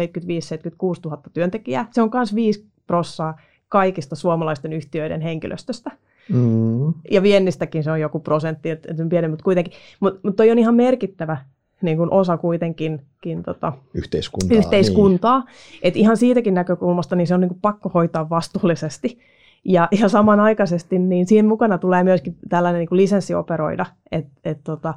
[1.05, 1.89] 000 työntekijää.
[1.91, 5.91] Se on myös 5 prossaa kaikista suomalaisten yhtiöiden henkilöstöstä.
[6.29, 6.95] Mm.
[7.11, 9.73] Ja viennistäkin se on joku prosentti, että pieni, mutta kuitenkin.
[10.01, 11.37] Mutta mut toi on ihan merkittävä
[11.83, 14.59] niin kuin osa kuitenkin kin, tota, yhteiskuntaa.
[14.59, 15.39] yhteiskuntaa.
[15.39, 15.81] Niin.
[15.83, 19.19] Et ihan siitäkin näkökulmasta niin se on niin kuin pakko hoitaa vastuullisesti.
[19.65, 24.59] Ja, ja samanaikaisesti niin siinä mukana tulee myöskin tällainen niin kuin lisenssi operoida, että et,
[24.65, 24.95] tota,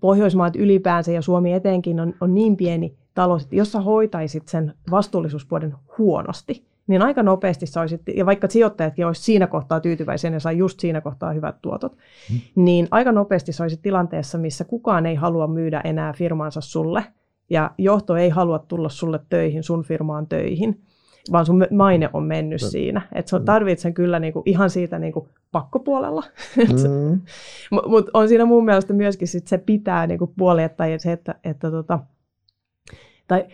[0.00, 4.74] Pohjoismaat ylipäänsä ja Suomi etenkin on, on niin pieni talous, että jos sä hoitaisit sen
[4.90, 10.40] vastuullisuuspuolen huonosti, niin aika nopeasti sä olisit, ja vaikka sijoittajatkin olisi siinä kohtaa tyytyväisiä ja
[10.40, 11.96] sai just siinä kohtaa hyvät tuotot,
[12.30, 12.40] hmm.
[12.54, 17.04] niin aika nopeasti sä olisit tilanteessa, missä kukaan ei halua myydä enää firmaansa sulle,
[17.50, 20.80] ja johto ei halua tulla sulle töihin, sun firmaan töihin,
[21.32, 22.68] vaan sun maine on mennyt no.
[22.68, 23.02] siinä.
[23.14, 26.24] Että sä tarvitset sen kyllä niinku ihan siitä niinku pakkopuolella.
[26.90, 27.20] Mm.
[27.86, 31.70] Mutta on siinä mun mielestä myöskin sit se pitää niinku puoli, että, se, että, että
[31.70, 31.98] tota,
[33.30, 33.44] tai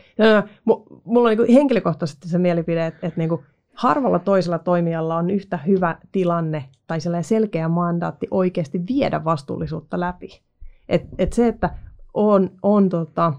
[1.05, 3.39] mulla on niin henkilökohtaisesti se mielipide, että, että niin
[3.74, 10.41] harvalla toisella toimijalla on yhtä hyvä tilanne tai sellainen selkeä mandaatti oikeasti viedä vastuullisuutta läpi.
[10.89, 11.70] Et, et se, että
[12.14, 13.33] on, on tota,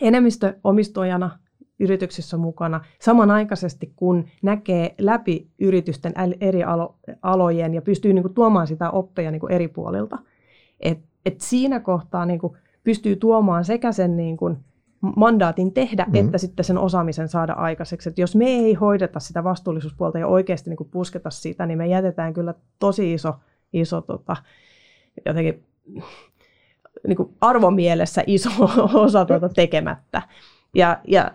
[0.00, 1.38] enemmistöomistojana
[1.80, 8.66] yrityksissä mukana samanaikaisesti, kun näkee läpi yritysten eri alo, alojen ja pystyy niin kuin, tuomaan
[8.66, 10.18] sitä oppeja niin kuin, eri puolilta.
[10.80, 14.56] Et, et siinä kohtaa niin kuin, pystyy tuomaan sekä sen niin kuin,
[15.16, 16.14] mandaatin tehdä, mm.
[16.14, 18.08] että sitten sen osaamisen saada aikaiseksi.
[18.08, 22.34] Et jos me ei hoideta sitä vastuullisuuspuolta ja oikeasti niin pusketa sitä, niin me jätetään
[22.34, 23.34] kyllä tosi iso,
[23.72, 24.36] iso tota,
[25.26, 25.64] jotenkin
[27.06, 28.50] niin kuin arvomielessä iso
[29.04, 30.22] osa tuota tekemättä.
[30.74, 31.30] Ja, ja,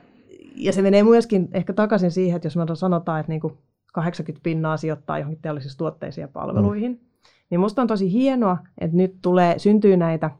[0.55, 3.57] ja se menee myöskin ehkä takaisin siihen, että jos me sanotaan, että niin kuin
[3.93, 6.97] 80 pinnaa sijoittaa johonkin teollisiin tuotteisiin ja palveluihin, mm.
[7.49, 10.31] niin musta on tosi hienoa, että nyt tulee, syntyy näitä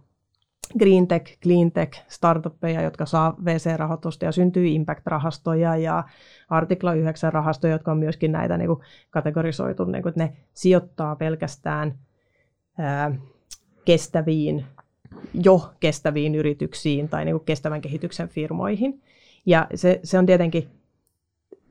[0.80, 6.04] green tech, clean tech startuppeja, jotka saa VC-rahoitusta ja syntyy impact-rahastoja ja
[6.50, 11.16] artikla 9 rahastoja, jotka on myöskin näitä niin kuin kategorisoitu, niin kuin, että ne sijoittaa
[11.16, 11.96] pelkästään
[12.78, 13.16] ää,
[13.86, 14.66] kestäviin,
[15.34, 19.02] jo kestäviin yrityksiin tai niin kuin kestävän kehityksen firmoihin.
[19.46, 20.70] Ja se, se on tietenkin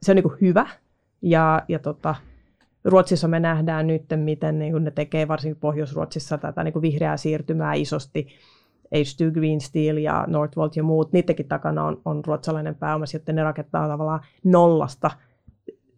[0.03, 0.67] se on niin kuin hyvä.
[1.23, 2.15] Ja, ja tota,
[2.85, 7.17] Ruotsissa me nähdään nyt, miten niin kuin ne tekee varsinkin Pohjois-Ruotsissa tätä niin kuin vihreää
[7.17, 8.29] siirtymää isosti
[8.95, 13.43] H2 Green Steel ja Northvolt ja muut, niidenkin takana on, on ruotsalainen pääoma, sitten ne
[13.43, 15.11] rakentaa tavallaan nollasta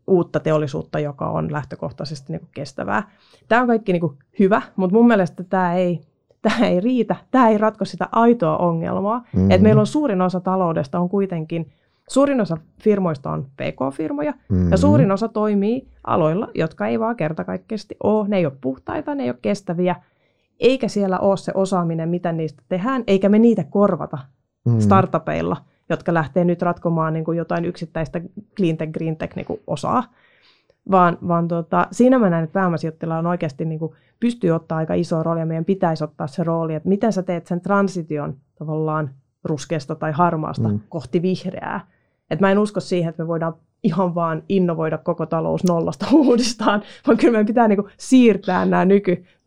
[0.07, 3.11] uutta teollisuutta, joka on lähtökohtaisesti niin kuin kestävää.
[3.49, 6.01] Tämä on kaikki niin kuin hyvä, mutta mun mielestä tämä ei,
[6.43, 9.51] tämä ei riitä, tämä ei ratko sitä aitoa ongelmaa, mm-hmm.
[9.51, 11.71] että meillä on suurin osa taloudesta on kuitenkin,
[12.11, 14.71] suurin osa firmoista on PK-firmoja, mm-hmm.
[14.71, 19.23] ja suurin osa toimii aloilla, jotka ei vaan kertakaikkisesti ole, ne ei ole puhtaita, ne
[19.23, 19.97] ei ole kestäviä,
[20.61, 24.19] eikä siellä ole se osaaminen, mitä niistä tehdään, eikä me niitä korvata
[24.65, 24.81] mm.
[24.81, 25.57] startupeilla,
[25.89, 28.21] jotka lähtee nyt ratkomaan niin kuin jotain yksittäistä
[28.57, 30.05] cleantech, greentech niin kuin osaa.
[30.91, 34.95] Vaan, vaan tota, siinä mä näen, että pääomasijoittajilla on oikeasti niin kuin, pystyy ottaa aika
[34.95, 39.11] iso rooli ja meidän pitäisi ottaa se rooli, että miten sä teet sen transition tavallaan
[39.45, 40.81] ruskeasta tai harmaasta mm.
[40.89, 41.87] kohti vihreää.
[42.31, 46.83] Et mä en usko siihen, että me voidaan ihan vaan innovoida koko talous nollasta uudestaan,
[47.07, 48.85] vaan kyllä meidän pitää niin kuin siirtää nämä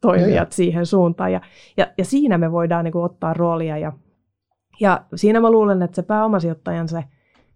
[0.04, 0.56] nykytoimijat ja.
[0.56, 1.32] siihen suuntaan.
[1.32, 1.42] Ja,
[1.78, 3.78] ja, ja siinä me voidaan niin kuin ottaa roolia.
[3.78, 3.94] Ja,
[4.80, 7.04] ja siinä mä luulen, että se pääomasijoittajan se,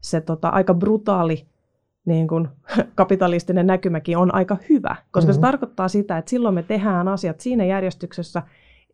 [0.02, 1.46] se tota, aika brutaali
[2.06, 2.48] niin kuin,
[2.96, 5.34] kapitalistinen näkymäkin on aika hyvä, koska mm-hmm.
[5.34, 8.44] se tarkoittaa sitä, että silloin me tehdään asiat siinä järjestyksessä,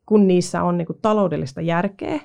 [0.05, 2.19] kun niissä on niin kuin, taloudellista järkeä,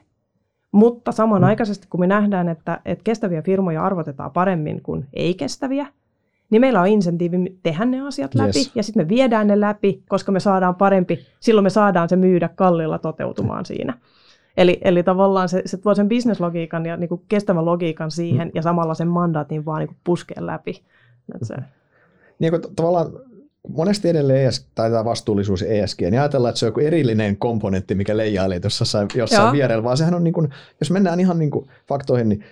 [0.72, 5.87] mutta samanaikaisesti, kun me nähdään, että, että kestäviä firmoja arvotetaan paremmin kuin ei-kestäviä,
[6.51, 8.72] niin meillä on insentiivi tehdä ne asiat läpi, yes.
[8.74, 12.49] ja sitten me viedään ne läpi, koska me saadaan parempi, silloin me saadaan se myydä
[12.49, 13.99] kallilla toteutumaan siinä.
[14.57, 18.53] Eli, eli tavallaan se, se tuo sen bisneslogiikan ja niin kuin kestävän logiikan siihen, mm.
[18.55, 20.82] ja samalla sen mandaatin vaan niin kuin läpi.
[21.42, 21.55] se.
[22.38, 23.12] Niin kuin tavallaan
[23.68, 27.94] monesti edelleen ES, tai tämä vastuullisuus ESG, niin ajatellaan, että se on joku erillinen komponentti,
[27.94, 30.49] mikä leijailee tuossa jossain, jossain vierellä, vaan sehän on, niin kuin,
[30.80, 32.44] jos mennään ihan niin kuin faktoihin, niin,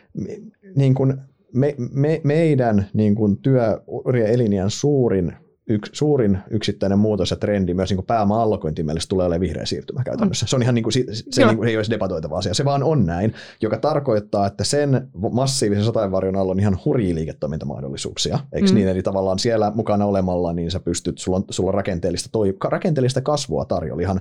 [0.74, 1.14] niin kuin
[1.56, 5.32] me, me, meidän niin kuin työurien elinjään suurin
[5.68, 10.46] yks, suurin yksittäinen muutos ja trendi myös niin pääoma-allokointimielessä tulee olemaan vihreä siirtymä käytännössä.
[10.46, 12.54] Se on ihan niin kuin, se, se niin kuin, ei olisi debatoitava asia.
[12.54, 18.38] Se vaan on näin, joka tarkoittaa, että sen massiivisen sateenvarjon alla on ihan hurjia liiketoimintamahdollisuuksia.
[18.52, 18.74] Eikö mm.
[18.74, 18.88] niin?
[18.88, 23.20] Eli tavallaan siellä mukana olemalla, niin sä pystyt, sulla on, sulla on rakenteellista, toi, rakenteellista
[23.20, 24.20] kasvua tarjolla ihan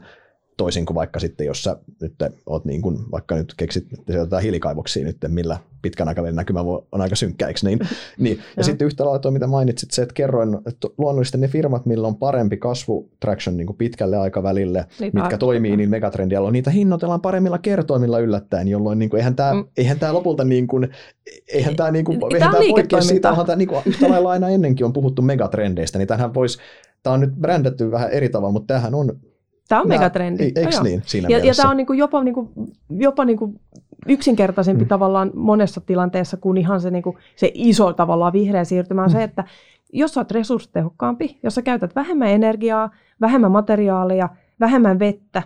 [0.57, 2.13] toisin kuin vaikka sitten, jos sä nyt
[2.45, 7.15] oot niin kuin, vaikka nyt keksit jotain hiilikaivoksia nyt, millä pitkän aikavälin näkymä on aika
[7.15, 7.79] synkkä, eikö niin?
[8.19, 8.39] niin.
[8.57, 12.07] Ja sitten yhtä lailla tuo, mitä mainitsit, se, että kerroin, että luonnollisesti ne firmat, millä
[12.07, 17.21] on parempi kasvu traction niin kuin pitkälle aikavälille, niin mitkä toimii niin megatrendialla, niitä hinnoitellaan
[17.21, 19.65] paremmilla kertoimilla yllättäen, jolloin niin kuin, eihän tämä mm.
[19.77, 20.89] eihän tämä lopulta niin kuin,
[21.47, 24.49] eihän tämä, niin kuin, eihän tämä poikkea siitä, onhan tämä niin kuin, yhtä lailla aina
[24.49, 26.57] ennenkin on puhuttu megatrendeistä, niin tämähän voisi,
[27.03, 29.19] tämä on nyt brändätty vähän eri tavalla, mutta tämähän on
[29.67, 30.43] Tämä on Nää, megatrendi.
[30.43, 32.51] Eikö no, niin siinä ja, ja tämä on niinku jopa, niinku,
[32.89, 33.53] jopa niinku
[34.07, 34.87] yksinkertaisempi mm.
[34.87, 39.11] tavallaan monessa tilanteessa kuin ihan se, niinku, se iso tavallaan vihreä siirtymä on mm.
[39.11, 39.43] se, että
[39.93, 42.89] jos sä oot resurssitehokkaampi, jos sä käytät vähemmän energiaa,
[43.21, 45.43] vähemmän materiaalia, vähemmän vettä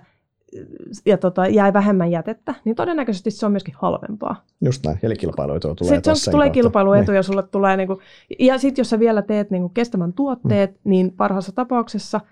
[1.05, 4.43] ja tota, jää vähemmän jätettä, niin todennäköisesti se on myöskin halvempaa.
[4.61, 7.15] Just näin, eli kilpailuetua tulee Sitten se tulee kilpailuetu niin.
[7.15, 8.01] ja sulle tulee, niinku,
[8.39, 10.89] ja sitten jos sä vielä teet niinku kestävän tuotteet, mm.
[10.89, 12.22] niin parhaassa tapauksessa–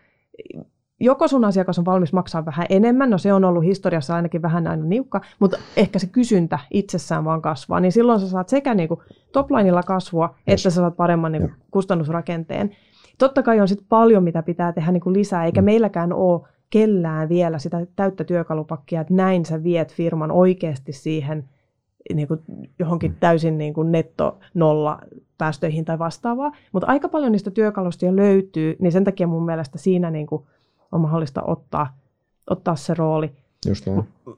[1.00, 4.68] joko sun asiakas on valmis maksaa vähän enemmän, no se on ollut historiassa ainakin vähän
[4.68, 8.90] aina niukka, mutta ehkä se kysyntä itsessään vaan kasvaa, niin silloin sä saat sekä niin
[9.32, 10.42] toplineilla kasvua, yes.
[10.48, 12.72] että sä saat paremman niin kuin kustannusrakenteen.
[13.18, 15.66] Totta kai on sitten paljon, mitä pitää tehdä niin kuin lisää, eikä mm.
[15.66, 21.50] meilläkään ole kellään vielä sitä täyttä työkalupakkia, että näin sä viet firman oikeasti siihen
[22.14, 22.40] niin kuin
[22.80, 23.18] johonkin mm.
[23.20, 25.00] täysin niin kuin netto nolla
[25.38, 29.78] päästöihin tai vastaavaa, mutta aika paljon niistä työkalusta jo löytyy, niin sen takia mun mielestä
[29.78, 30.44] siinä niin kuin
[30.92, 31.98] on mahdollista ottaa,
[32.50, 33.32] ottaa se rooli.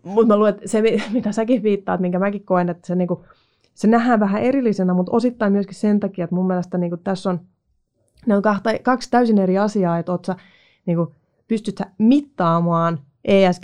[0.04, 0.84] Mutta mä luulen, että se,
[1.14, 3.26] mitä säkin viittaat, minkä mäkin koen, että se, niinku,
[3.74, 7.40] se nähdään vähän erillisenä, mutta osittain myöskin sen takia, että mun mielestä niinku, tässä on,
[8.26, 10.36] ne on kahta, kaksi täysin eri asiaa, että oot sä,
[10.86, 11.14] niinku,
[11.48, 13.64] pystyt sä mittaamaan ESG,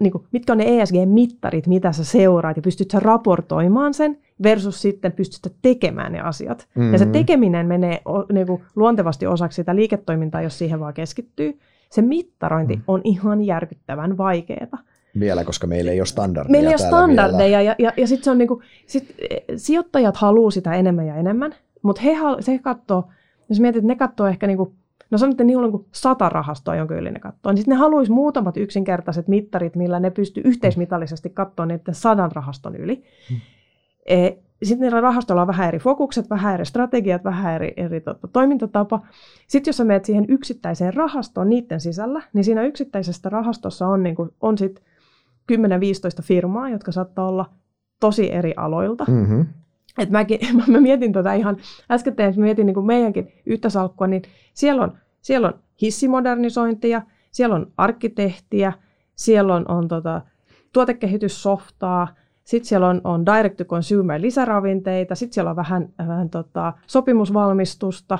[0.00, 4.82] niin kuin, mitkä on ne ESG-mittarit, mitä sä seuraat ja pystyt sä raportoimaan sen versus
[4.82, 6.68] sitten pystyt tekemään ne asiat.
[6.74, 6.92] Mm-hmm.
[6.92, 7.12] Ja se mm-hmm.
[7.12, 8.02] tekeminen menee
[8.32, 11.58] niin kuin, luontevasti osaksi sitä liiketoimintaa, jos siihen vaan keskittyy.
[11.92, 12.82] Se mittarointi mm.
[12.86, 14.78] on ihan järkyttävän vaikeaa.
[15.20, 17.62] Vielä, koska meillä ei ole standardeja Meillä ei ole standardeja vielä.
[17.62, 21.16] ja, ja, ja sitten se on niin kuin, sit, e, sijoittajat haluaa sitä enemmän ja
[21.16, 23.08] enemmän, mutta he, se katsoo,
[23.48, 24.74] jos mietit, että ne katsoo ehkä niin kuin
[25.10, 27.52] No sanoit, että niillä on niin sata rahastoa, jonka yli ne katsoo.
[27.52, 32.76] Niin sitten ne haluaisi muutamat yksinkertaiset mittarit, millä ne pystyy yhteismitallisesti katsoa niiden sadan rahaston
[32.76, 33.04] yli.
[33.28, 33.40] Hmm.
[34.06, 34.30] E,
[34.62, 39.06] sitten niillä rahastoilla on vähän eri fokukset, vähän eri strategiat, vähän eri, eri tota, toimintatapa.
[39.46, 44.16] Sitten jos sä menet siihen yksittäiseen rahastoon niiden sisällä, niin siinä yksittäisessä rahastossa on, niin
[44.16, 44.82] kuin, on sit
[45.52, 47.50] 10-15 firmaa, jotka saattaa olla
[48.00, 49.04] tosi eri aloilta.
[49.08, 49.46] Mm-hmm.
[49.98, 51.56] Et mäkin, mä mietin tätä ihan
[51.90, 54.22] äsken, että mietin niin kuin meidänkin yhtä salkkua, niin
[54.54, 58.72] siellä on, siellä on hissimodernisointia, siellä on arkkitehtiä,
[59.14, 60.20] siellä on, on tota,
[60.72, 62.08] tuotekehityssoftaa,
[62.44, 68.18] sitten siellä on, on direct to consumer lisäravinteita, sitten siellä on vähän, vähän tota, sopimusvalmistusta,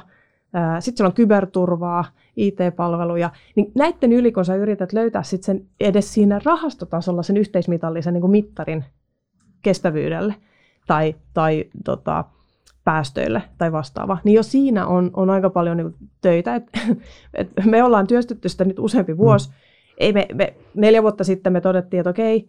[0.81, 2.05] sitten siellä on kyberturvaa,
[2.37, 3.31] IT-palveluja.
[3.57, 8.21] Niin näiden yli, kun sä yrität löytää sit sen edes siinä rahastotasolla sen yhteismitallisen niin
[8.21, 8.85] kuin mittarin
[9.63, 10.35] kestävyydelle,
[10.87, 12.25] tai, tai tota,
[12.85, 16.55] päästöille tai vastaava, niin jo siinä on, on aika paljon niin töitä.
[16.55, 16.71] Et,
[17.35, 19.49] et me ollaan työstetty sitä nyt useampi vuosi.
[19.49, 19.55] Mm.
[19.99, 22.49] Ei me, me, neljä vuotta sitten me todettiin, että okei,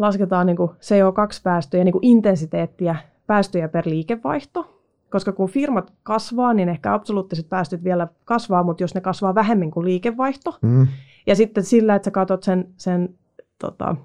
[0.00, 2.96] lasketaan niin kuin CO2-päästöjä, niin kuin intensiteettiä,
[3.26, 4.80] päästöjä per liikevaihto,
[5.10, 9.70] koska kun firmat kasvaa, niin ehkä absoluuttiset päästöt vielä kasvaa, mutta jos ne kasvaa vähemmän
[9.70, 10.86] kuin liikevaihto, mm.
[11.26, 13.14] ja sitten sillä, että sä katsot sen, sen
[13.58, 13.96] tota,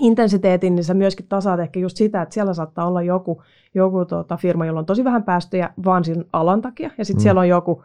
[0.00, 3.42] intensiteetin, niin sä myöskin tasaat ehkä just sitä, että siellä saattaa olla joku,
[3.74, 7.22] joku tota, firma, jolla on tosi vähän päästöjä vaan sen alan takia, ja sitten mm.
[7.22, 7.84] siellä on joku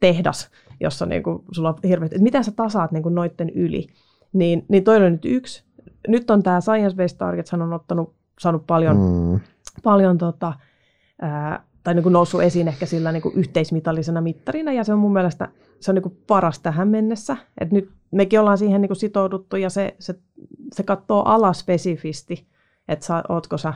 [0.00, 3.86] tehdas, jossa niinku, sulla on hirveästi, että miten sä tasaat niinku noitten yli.
[4.32, 5.64] Niin, niin toi on nyt yksi.
[6.08, 9.40] Nyt on tämä Science Based Targets, hän on ottanut, saanut paljon, mm.
[9.82, 10.52] paljon tota,
[11.22, 14.98] ää, tai niin kuin noussut esiin ehkä sillä niin kuin yhteismitallisena mittarina, ja se on
[14.98, 15.48] mun mielestä
[15.82, 17.36] se on niin kuin paras tähän mennessä.
[17.60, 20.14] Et nyt mekin ollaan siihen niin kuin sitouduttu, ja se, se,
[20.72, 22.46] se katsoo alaspesifisti,
[22.88, 23.74] että sä, ootko sä,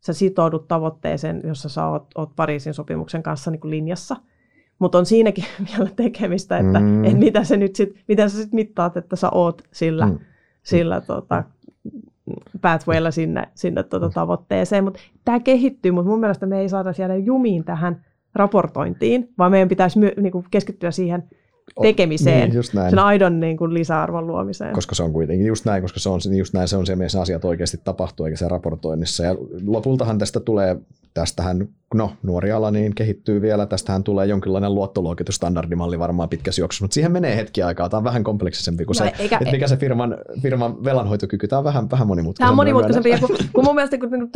[0.00, 4.16] sä sitoudut tavoitteeseen, jossa sä oot, oot Pariisin sopimuksen kanssa niin kuin linjassa.
[4.78, 5.44] Mutta on siinäkin
[5.76, 7.04] vielä tekemistä, että mm.
[7.04, 10.18] et mitä se nyt sit, miten sä sit mittaat, että sä oot sillä, mm.
[10.66, 11.44] Sillä tota,
[12.60, 14.84] pathwaylla sinne, sinne tuota tavoitteeseen.
[14.84, 18.04] Mutta tämä kehittyy, mutta mun mielestä me ei saada jäädä jumiin tähän
[18.34, 21.24] raportointiin, vaan meidän pitäisi my, niin kuin keskittyä siihen
[21.82, 24.72] tekemiseen, niin, sen aidon niin kuin lisäarvon luomiseen.
[24.72, 27.20] Koska se on kuitenkin just näin, koska se on, just näin, se on se, missä
[27.20, 29.24] asiat oikeasti tapahtuu, eikä se raportoinnissa.
[29.24, 29.36] Ja
[29.66, 30.76] lopultahan tästä tulee
[31.16, 36.94] tästähän, no nuori ala niin kehittyy vielä, tästähän tulee jonkinlainen luottoluokitusstandardimalli varmaan pitkässä juoksussa, mutta
[36.94, 39.76] siihen menee hetki aikaa, tämä on vähän kompleksisempi kuin no, se, eikä, että mikä se
[39.76, 42.38] firman, firman velanhoitokyky, tämä on vähän, vähän monimutkaisempi.
[42.38, 44.30] Tämä on monimutkaisempi, ja kun, kun mun mielestä kun, niin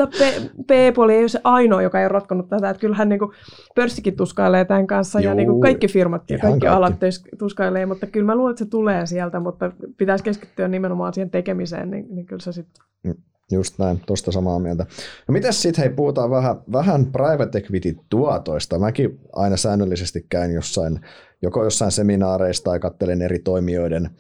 [0.66, 3.30] P-puoli ei ole se ainoa, joka ei ole ratkonut tätä, että kyllähän niin kuin
[3.74, 6.94] pörssikin tuskailee tämän kanssa, Juu, ja niin kuin kaikki firmat ja kaikki, kaikki alat
[7.38, 11.90] tuskailee, mutta kyllä mä luulen, että se tulee sieltä, mutta pitäisi keskittyä nimenomaan siihen tekemiseen,
[11.90, 13.14] niin, niin kyllä se sitten mm.
[13.50, 14.86] Just näin, tuosta samaa mieltä.
[15.28, 18.78] No mitäs sitten, hei, puhutaan vähän, vähän private equity tuotoista.
[18.78, 21.00] Mäkin aina säännöllisesti käyn jossain,
[21.42, 24.10] joko jossain seminaareista tai kattelen eri toimijoiden,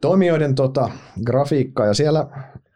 [0.00, 0.90] toimijoiden tota,
[1.26, 2.26] grafiikkaa, ja siellä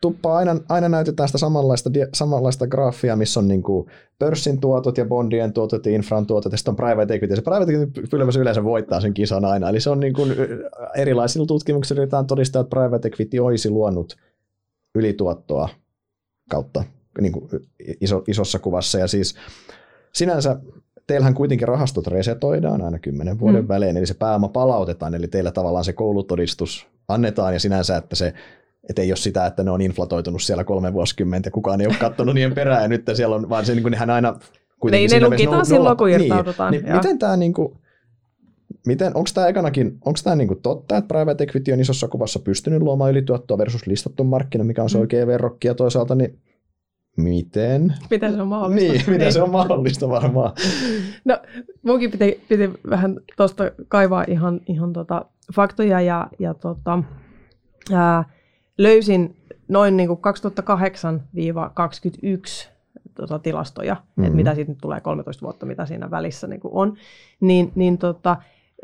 [0.01, 5.05] tuppaa aina, aina näytetään sitä samanlaista, samanlaista graafia, missä on niin kuin pörssin tuotot ja
[5.05, 7.37] bondien tuotot ja infran tuotot, ja sitten on private equity.
[7.37, 10.35] Se private equity yleensä voittaa sen kisan aina, eli se on niin kuin
[10.97, 14.17] erilaisilla tutkimuksilla yritetään todistaa, että private equity olisi luonut
[14.95, 15.69] ylituottoa
[16.49, 16.85] kautta
[17.21, 17.49] niin kuin
[18.01, 18.99] iso, isossa kuvassa.
[18.99, 19.35] Ja siis
[20.13, 20.61] sinänsä
[21.07, 23.69] teillähän kuitenkin rahastot resetoidaan aina kymmenen vuoden mm.
[23.69, 28.35] välein, eli se pääoma palautetaan, eli teillä tavallaan se koulutodistus annetaan ja sinänsä, että se
[28.89, 32.35] että ei ole sitä, että ne on inflatoitunut siellä kolme vuosikymmentä kukaan ei ole katsonut
[32.35, 34.39] niiden perään ja nyt siellä on, vaan se niin kuin nehän aina
[34.81, 36.73] kuitenkin niin, ne lukitaan silloin, kun irtaudutaan.
[36.73, 37.79] Niin, niin miten tämä niin kuin,
[38.87, 42.83] miten, onko tämä ekanakin, onko tämä niinku totta, että private equity on isossa kuvassa pystynyt
[42.83, 45.01] luomaan ylituottoa versus listattu markkina, mikä on se mm.
[45.01, 46.39] oikea verrokki, ja toisaalta niin
[47.17, 47.95] miten?
[48.11, 48.93] Miten se on mahdollista?
[48.93, 49.33] Niin, miten niin.
[49.33, 50.53] se on mahdollista varmaan.
[51.25, 51.39] No,
[51.83, 55.25] munkin piti, piti vähän tuosta kaivaa ihan, ihan tota
[55.55, 57.03] faktoja, ja, ja tota,
[57.93, 58.25] ää,
[58.79, 59.37] löysin
[59.69, 60.13] noin niin 2008-2021
[63.15, 64.25] tota, tilastoja, mm-hmm.
[64.25, 66.97] että mitä siitä nyt tulee 13 vuotta, mitä siinä välissä niin on,
[67.41, 68.37] niin, niin tota,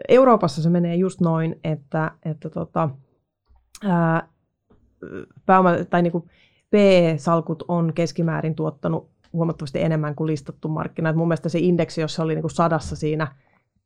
[0.08, 2.88] Euroopassa se menee just noin, että, että tota,
[3.84, 4.28] ää,
[5.46, 6.24] pääoma, tai niin kuin
[6.70, 11.10] PE-salkut on keskimäärin tuottanut huomattavasti enemmän kuin listattu markkina.
[11.10, 13.34] Et mun mielestä se indeksi, jos se oli niin kuin sadassa siinä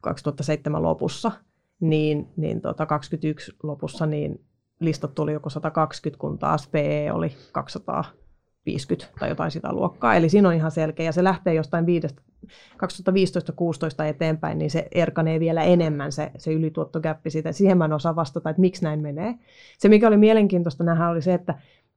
[0.03, 1.33] 2007 lopussa,
[1.81, 4.45] niin, niin tota 21 lopussa, niin
[4.81, 10.15] listat oli joku 120, kun taas PE oli 250 tai jotain sitä luokkaa.
[10.15, 11.87] Eli siinä on ihan selkeä, ja se lähtee jostain
[14.03, 17.53] 2015-16 eteenpäin, niin se erkanee vielä enemmän se, se ylituottogäppi siitä.
[17.53, 19.35] Siihen mä en osaa vastata, että miksi näin menee.
[19.79, 21.55] Se, mikä oli mielenkiintoista nähdä, oli se, että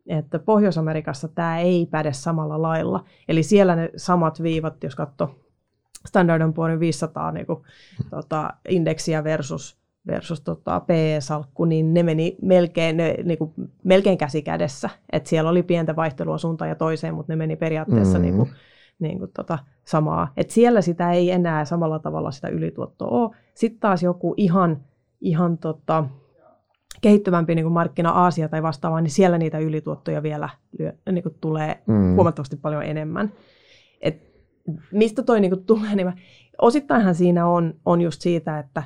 [0.08, 3.06] että Pohjois-Amerikassa tämä ei päde samalla lailla.
[3.28, 5.36] Eli siellä ne samat viivat, jos katsoo
[6.08, 7.60] Standard Poor'in 500 niin kuin,
[8.10, 9.78] tota, indeksiä versus,
[10.08, 14.89] versus tota, PE-salkku, niin ne meni melkein, ne, niin kuin, melkein käsi kädessä.
[15.12, 18.22] Et siellä oli pientä vaihtelua suuntaan ja toiseen, mutta ne meni periaatteessa mm-hmm.
[18.22, 18.50] niin kuin,
[19.00, 20.34] niin kuin, tota, samaa.
[20.38, 23.36] Et siellä sitä ei enää samalla tavalla sitä ylituottoa ole.
[23.54, 24.82] Sitten taas joku ihan,
[25.22, 26.06] ihan tota,
[27.02, 31.36] kehittyvämpi niin kuin markkina Aasia tai vastaavaa, niin siellä niitä ylituottoja vielä lyö, niin kuin
[31.41, 32.16] tulee mm.
[32.16, 33.34] huomattavasti paljon enemmän.
[34.02, 34.30] Et
[34.91, 36.14] mistä toi niin kuin tulee, niin mä,
[36.62, 38.84] osittainhan siinä on, on just siitä, että,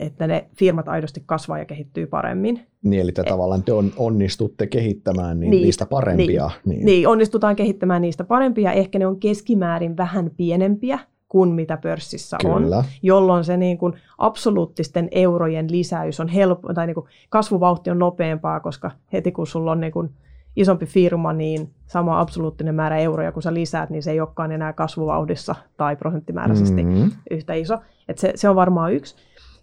[0.00, 2.60] että ne firmat aidosti kasvaa ja kehittyy paremmin.
[2.82, 6.50] Niin, eli te Et, tavallaan te on, onnistutte kehittämään niin, niitä, niistä parempia.
[6.64, 6.86] Niin, niin.
[6.86, 8.72] niin, onnistutaan kehittämään niistä parempia.
[8.72, 10.98] Ehkä ne on keskimäärin vähän pienempiä
[11.28, 12.78] kuin mitä pörssissä Kyllä.
[12.78, 17.98] on, jolloin se niin kuin absoluuttisten eurojen lisäys on helppo, tai niin kuin kasvuvauhti on
[17.98, 20.10] nopeampaa, koska heti kun sulla on niin kuin
[20.56, 24.72] isompi firma, niin sama absoluuttinen määrä euroja, kun sä lisäät, niin se ei olekaan enää
[24.72, 27.10] kasvuvauhdissa tai prosenttimääräisesti mm-hmm.
[27.30, 27.78] yhtä iso.
[28.08, 29.16] Et se, se on varmaan yksi.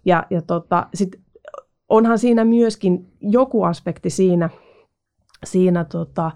[0.08, 1.20] Ja, ja tota, sit
[1.88, 4.50] onhan siinä myöskin joku aspekti siinä,
[5.46, 6.30] siinä tota,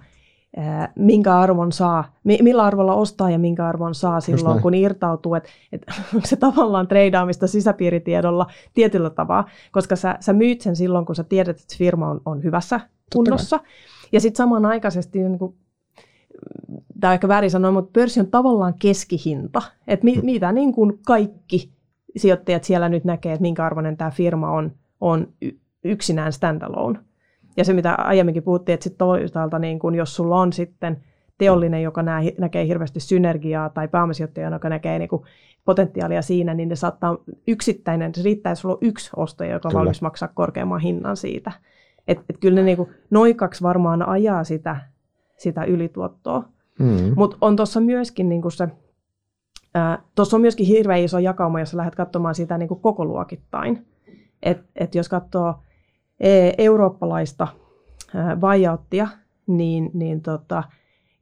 [0.96, 5.82] minkä arvon saa, millä arvolla ostaa ja minkä arvon saa silloin, kun irtautuu, että et,
[6.14, 11.24] onko se tavallaan treidaamista sisäpiiritiedolla tietyllä tavalla, koska sä, sä myyt sen silloin, kun sä
[11.24, 12.80] tiedät, että firma on, on hyvässä
[13.12, 13.60] kunnossa.
[14.12, 15.54] Ja sitten samanaikaisesti, niin kuin,
[17.00, 20.24] tämä on ehkä väärin sanoa, mutta pörssi on tavallaan keskihinta, että mi, mm.
[20.24, 21.72] mitä niin kuin kaikki
[22.16, 25.28] sijoittajat siellä nyt näkee, että minkä arvoinen tämä firma on, on
[25.84, 26.98] yksinään standalone.
[27.56, 30.96] Ja se, mitä aiemminkin puhuttiin, että sitten toisaalta, niin kun, jos sulla on sitten
[31.38, 35.08] teollinen, joka nää, näkee hirveästi synergiaa, tai pääomasijoittaja, joka näkee niin
[35.64, 39.74] potentiaalia siinä, niin ne saattaa yksittäinen, se riittää, jos sulla on yksi ostaja, joka on
[39.74, 41.52] valmis maksaa korkeamman hinnan siitä.
[42.08, 44.76] Et, et kyllä ne niin kuin, noin kaksi varmaan ajaa sitä,
[45.36, 46.44] sitä ylituottoa.
[46.78, 47.12] Mm.
[47.16, 48.68] Mutta on tuossa myöskin niin se,
[50.14, 53.86] tuossa on myöskin hirveän iso jakauma, jos lähdet katsomaan sitä niin kuin koko luokittain.
[54.42, 55.54] Et, et jos katsoo
[56.22, 57.48] E, eurooppalaista
[58.40, 59.08] buyouttia,
[59.46, 60.62] niin, niin tota,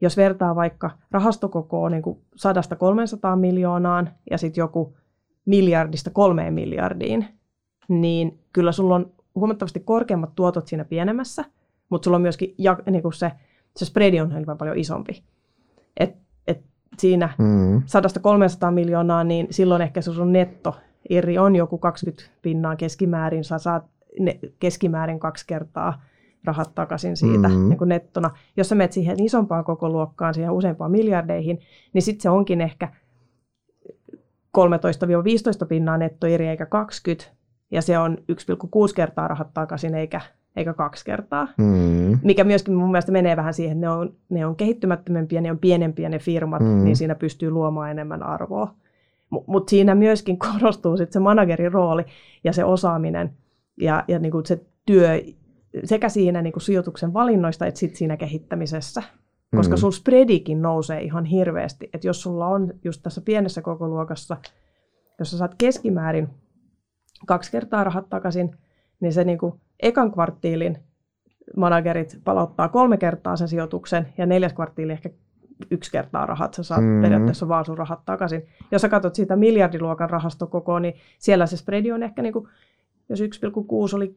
[0.01, 4.97] jos vertaa vaikka rahastokokoa niin 100-300 miljoonaan ja sitten joku
[5.47, 7.27] miljardista kolmeen miljardiin,
[7.89, 11.45] niin kyllä sulla on huomattavasti korkeammat tuotot siinä pienemmässä,
[11.89, 13.33] mutta sulla on myöskin ja, niin kuin se,
[13.77, 15.23] se spreadi on hyvin paljon isompi.
[15.97, 16.17] Et
[16.99, 17.79] siinä mm.
[17.79, 17.81] 100-300
[18.71, 20.77] miljoonaa, niin silloin ehkä se sun netto
[21.11, 23.85] eri on joku 20 pinnaa keskimäärin, sä saat
[24.19, 26.03] ne, keskimäärin kaksi kertaa
[26.45, 27.69] rahat takaisin siitä mm-hmm.
[27.69, 28.31] niin kuin nettona.
[28.57, 31.61] Jos sä menet siihen isompaan koko luokkaan, siihen useampaan miljardeihin,
[31.93, 32.89] niin sitten se onkin ehkä
[34.59, 37.31] 13-15 pinnaa nettoiri eikä 20,
[37.71, 40.21] ja se on 1,6 kertaa rahat takaisin eikä,
[40.57, 41.49] eikä kaksi kertaa.
[41.59, 42.19] Mm.
[42.23, 45.59] Mikä myöskin mun mielestä menee vähän siihen, että ne on, ne on kehittymättömämpiä, ne on
[45.59, 46.85] pienempiä ne firmat, mm.
[46.85, 48.75] niin siinä pystyy luomaan enemmän arvoa.
[49.31, 52.05] Mutta mut siinä myöskin korostuu sit se managerin rooli
[52.45, 53.33] ja se osaaminen,
[53.77, 55.21] ja, ja niin kuin se työ
[55.85, 59.03] sekä siinä niin kuin sijoituksen valinnoista että sit siinä kehittämisessä.
[59.57, 59.81] Koska mm.
[59.81, 61.91] sun spreadikin nousee ihan hirveästi.
[61.95, 64.37] Että jos sulla on just tässä pienessä kokoluokassa,
[65.19, 66.29] jos sä saat keskimäärin
[67.27, 68.57] kaksi kertaa rahat takaisin,
[69.01, 70.79] niin se niin kuin ekan kvarttiilin
[71.57, 75.11] managerit palauttaa kolme kertaa sen sijoituksen ja neljäs kvarttiili ehkä
[75.71, 77.03] yksi kertaa rahat, sä saat mm.
[77.03, 78.47] periaatteessa vaan sun rahat takaisin.
[78.71, 82.49] Jos sä katsot siitä miljardiluokan rahastokokoa, niin siellä se spreadi on ehkä niin kuin
[83.09, 83.27] jos 1,6
[83.97, 84.17] oli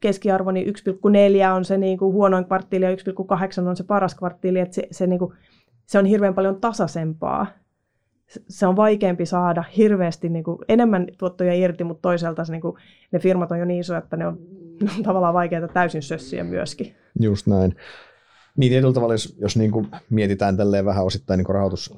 [0.00, 4.58] keskiarvo, niin 1,4 on se niin kuin huonoin kvarttiili ja 1,8 on se paras kvarttiili,
[4.58, 5.34] että se, se, niin kuin,
[5.86, 7.46] se on hirveän paljon tasaisempaa.
[8.48, 12.76] Se on vaikeampi saada hirveästi niin kuin, enemmän tuottoja irti, mutta toisaalta se, niin kuin,
[13.12, 14.38] ne firmat on jo niin isoja, että ne on,
[14.96, 16.96] on tavallaan vaikeita täysin sössiä myöskin.
[17.20, 17.76] Just näin.
[18.56, 21.94] Niin tietyllä tavalla, jos, jos niin kuin mietitään tälleen vähän osittain niin rahoitus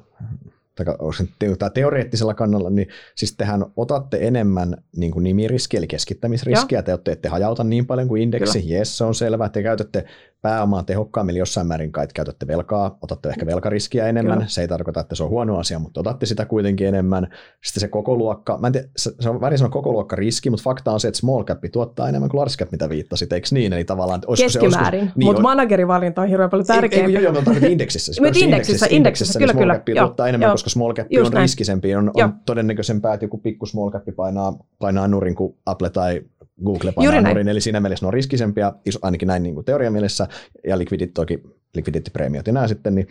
[1.59, 6.97] tai teoreettisella kannalla, niin siis tehän otatte enemmän niin kuin nimiriskiä, eli keskittämisriskiä, Joo.
[6.97, 8.75] te ette hajauta niin paljon kuin indeksi, Kyllä.
[8.75, 10.05] yes, se on selvä, te käytätte
[10.41, 14.47] pääomaa tehokkaammin, jossain määrin kai käytätte velkaa, otatte ehkä velkariskiä enemmän, Kyllä.
[14.47, 17.27] se ei tarkoita, että se on huono asia, mutta otatte sitä kuitenkin enemmän.
[17.63, 20.63] Sitten se koko luokka, mä en tiedä, se on värin sanoa koko luokka riski, mutta
[20.63, 23.73] fakta on se, että small cap tuottaa enemmän kuin large cap, mitä viittasit, eikö niin?
[23.73, 27.17] Eli tavallaan, että Keskimäärin, se, niin, mutta managerivalinta on hirveän paljon tärkeämpi.
[27.17, 28.13] Ei, joo, joo, mutta indeksissä.
[28.13, 31.95] Siis indeksissä, indeksissä, indeksissä, niin kyllä, small cap tuottaa enemmän, koska small cap on riskisempi,
[31.95, 36.21] on, on todennäköisempää, että joku pikku small cap painaa, painaa nurin kuin Apple tai
[36.65, 40.27] Google-Pananurin, eli siinä mielessä ne on riskisempiä, ainakin näin niin kuin teoriamielessä,
[40.67, 41.43] ja likvidit toki,
[41.75, 43.07] likvidittipreemiot ja nämä sitten, niin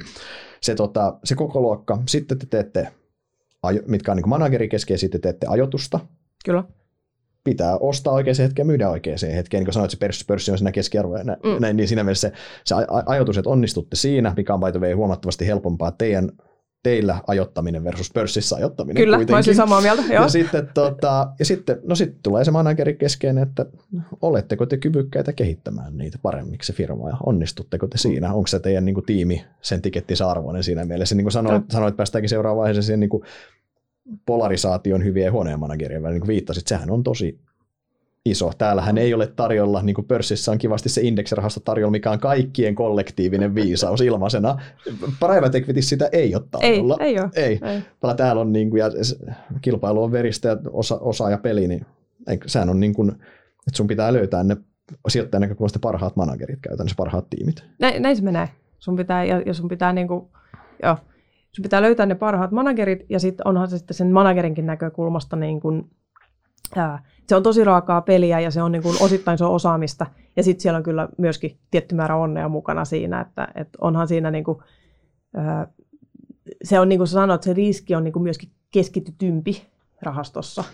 [0.61, 2.03] se, tota, se koko luokka.
[2.09, 2.89] Sitten te teette,
[3.87, 6.01] mitkä on niin managerikeskeisiä, sitten teette ajoitusta.
[6.45, 6.65] Kyllä
[7.45, 9.61] pitää ostaa oikeaan hetkeen ja myydä oikeaan hetkeen.
[9.61, 11.61] Niin kuin sanoit, se pörssi, pörssi on siinä keskiarvo ja mm.
[11.61, 12.35] näin, niin siinä mielessä se,
[12.65, 12.75] se
[13.07, 16.31] ajatus, että onnistutte siinä, mikä on by huomattavasti helpompaa teidän
[16.83, 19.37] teillä ajottaminen versus pörssissä ajottaminen Kyllä, kuitenkin.
[19.37, 20.23] olisin samaa mieltä, joo.
[20.23, 23.67] Ja sitten, tota, ja sitten, no sitten tulee se manageri kesken, että
[24.23, 28.33] oletteko te kyvykkäitä kehittämään niitä paremmiksi firmaa ja onnistutteko te siinä?
[28.33, 31.15] Onko se teidän niin kuin, tiimi sen tikettinsä arvoinen siinä mielessä?
[31.15, 33.23] Niin kuin sanoit, sanoit päästäänkin seuraavaan vaiheeseen siihen niin kuin,
[34.27, 37.41] polarisaation hyvien ja huoneen managerien välillä, niin kuin viittasit, sehän on tosi
[38.27, 38.51] iso.
[38.59, 42.75] Täällähän ei ole tarjolla, niin kuin pörssissä on kivasti se indeksirahasto tarjolla, mikä on kaikkien
[42.75, 44.61] kollektiivinen viisaus ilmaisena.
[45.21, 46.97] Private equity sitä ei ole tarjolla.
[47.01, 47.31] Ei, ei ole.
[47.35, 47.61] Ei.
[47.63, 48.15] ei.
[48.17, 48.87] Täällä on niin kuin, ja
[49.61, 51.87] kilpailu on veristä ja osa, osa ja peli, niin
[52.47, 54.57] sehän on niin kuin, että sun pitää löytää ne
[55.09, 57.65] sijoittajan näkökulmasta parhaat managerit käytännössä, parhaat tiimit.
[57.79, 58.49] Näin, näin se menee.
[58.79, 60.29] Sun pitää, ja, ja sun pitää niin kuin,
[60.83, 60.97] joo,
[61.53, 65.61] sun pitää löytää ne parhaat managerit, ja sitten onhan se sitten sen managerinkin näkökulmasta niin
[65.61, 65.91] kuin,
[66.77, 70.07] ää, se on tosi raakaa peliä ja se on niin kuin osittain se on osaamista.
[70.37, 74.31] Ja sitten siellä on kyllä myöskin tietty määrä onnea mukana siinä, että, että onhan siinä
[74.31, 74.59] niin kuin,
[76.65, 79.67] se on niin kuin sanoit, se riski on niin kuin myöskin keskitytympi
[80.03, 80.65] rahastossa.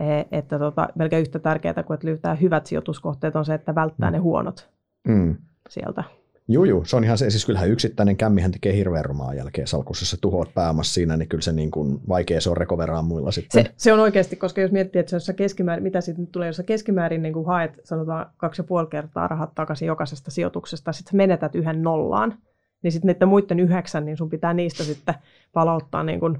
[0.00, 4.10] E, että tota, melkein yhtä tärkeää kuin että löytää hyvät sijoituskohteet on se, että välttää
[4.10, 4.12] mm.
[4.12, 4.70] ne huonot
[5.08, 5.36] mm.
[5.68, 6.04] sieltä.
[6.48, 10.02] Joo, joo, se on ihan se, siis kyllähän yksittäinen kämmihän tekee hirveän rumaa jälkeen salkussa,
[10.02, 13.30] jos sä tuhoat pääomassa siinä, niin kyllä se niin kuin vaikea se on rekoveraa muilla
[13.30, 13.64] sitten.
[13.64, 16.62] Se, se, on oikeasti, koska jos miettii, että jos keskimäärin, mitä sitten tulee, jos sä
[16.62, 21.16] keskimäärin niin kuin haet, sanotaan kaksi ja puoli kertaa rahat takaisin jokaisesta sijoituksesta, sitten sä
[21.16, 22.38] menetät yhden nollaan,
[22.82, 25.14] niin sitten niiden muiden yhdeksän, niin sun pitää niistä sitten
[25.52, 26.38] palauttaa niin kuin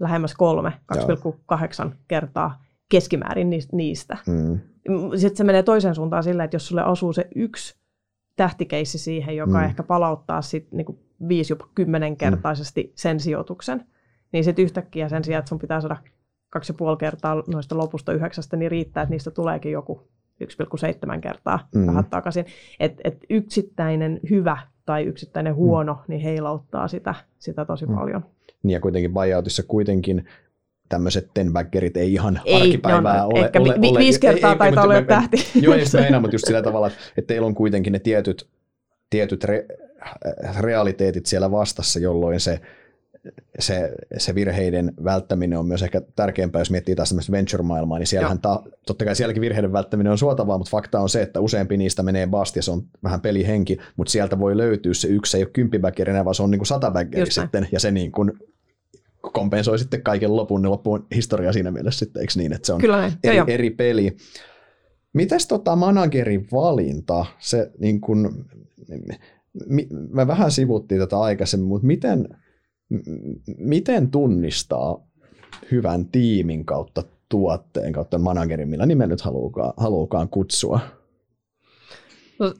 [0.00, 4.16] lähemmäs kolme, 2,8 kertaa keskimäärin niistä.
[4.26, 4.60] Mm.
[5.16, 7.74] Sitten se menee toiseen suuntaan sillä, että jos sulle osuu se yksi
[8.36, 9.64] tähtikeissi siihen, joka mm.
[9.64, 12.90] ehkä palauttaa sit niinku viisi jopa kymmenenkertaisesti mm.
[12.94, 13.84] sen sijoituksen,
[14.32, 15.96] niin sitten yhtäkkiä sen sijaan, että sun pitää saada
[16.50, 20.08] kaksi ja puoli kertaa noista lopusta yhdeksästä, niin riittää, että niistä tuleekin joku
[20.44, 21.86] 1,7 kertaa mm.
[21.86, 22.46] rahat takaisin.
[22.80, 25.56] Et, et yksittäinen hyvä tai yksittäinen mm.
[25.56, 26.00] huono, mm.
[26.08, 27.94] niin heilauttaa sitä, sitä tosi mm.
[27.94, 28.24] paljon.
[28.62, 30.26] Niin ja kuitenkin buyoutissa kuitenkin
[30.88, 33.44] tämmöiset tenbaggerit ei ihan ei, arkipäivää no, ole.
[33.44, 35.36] Ehkä ole, vi- viisi kertaa ei, taitaa olla tähti.
[35.62, 38.48] Joo, just näin, mutta just sillä tavalla, että teillä on kuitenkin ne tietyt,
[39.10, 39.66] tietyt re,
[40.60, 42.60] realiteetit siellä vastassa, jolloin se,
[43.58, 48.40] se, se virheiden välttäminen on myös ehkä tärkeämpää, jos miettii taas tämmöistä venture-maailmaa, niin siellähän
[48.40, 52.02] ta, totta kai sielläkin virheiden välttäminen on suotavaa, mutta fakta on se, että useampi niistä
[52.02, 55.44] menee bast ja se on vähän pelihenki, mutta sieltä voi löytyä se yksi, se ei
[55.44, 58.32] ole kymppibaggeri, vaan se on niin kuin sitten, ja se niin kuin
[59.32, 62.80] kompensoi sitten kaiken lopun, niin loppuun historia siinä mielessä sitten, eikö niin, että se on
[62.80, 63.12] Kyllä näin.
[63.24, 64.16] eri, eri peli.
[65.12, 68.46] Mites tota managerin valinta, se niin kun,
[70.10, 72.28] me vähän sivuttiin tätä aikaisemmin, mutta miten,
[73.58, 75.06] miten tunnistaa
[75.70, 80.80] hyvän tiimin kautta tuotteen kautta managerin, millä nimen nyt haluukaan, haluukaan kutsua?
[82.38, 82.54] No,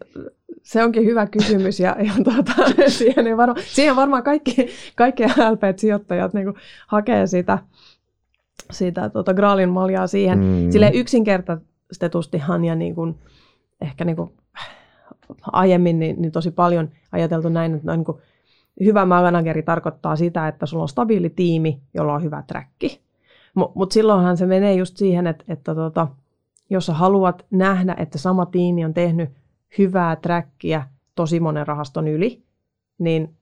[0.67, 2.53] se onkin hyvä kysymys ja, ja tuota,
[2.89, 6.57] siihen, varma, siihen varmaan kaikki, kaikki älpeät sijoittajat niin kuin,
[6.87, 7.59] hakee sitä,
[8.71, 10.39] sitä tuota, graalin maljaa siihen.
[10.39, 10.71] Mm.
[10.71, 13.19] Sille yksinkertaistetustihan ja niin kuin,
[13.81, 14.31] ehkä niin kuin,
[15.53, 18.19] aiemmin niin, niin tosi paljon ajateltu näin, että niin kuin,
[18.85, 23.01] hyvä manageri tarkoittaa sitä, että sulla on stabiili tiimi, jolla on hyvä träkki.
[23.55, 26.09] Mutta mut silloinhan se menee just siihen, että, että tota,
[26.71, 29.31] jos sä haluat nähdä, että sama tiimi on tehnyt
[29.79, 30.83] hyvää trackia
[31.15, 32.43] tosi monen rahaston yli,
[32.99, 33.37] niin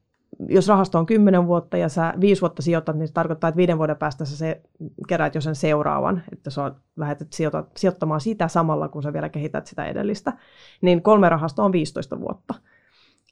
[0.49, 3.79] jos rahasto on 10 vuotta ja sä viisi vuotta sijoitat, niin se tarkoittaa, että viiden
[3.79, 4.63] vuoden päästä sä se,
[5.09, 7.29] keräät jo sen seuraavan, että sä lähdet
[7.77, 10.33] sijoittamaan sitä samalla, kun sä vielä kehität sitä edellistä.
[10.81, 12.55] Niin kolme rahastoa on 15 vuotta.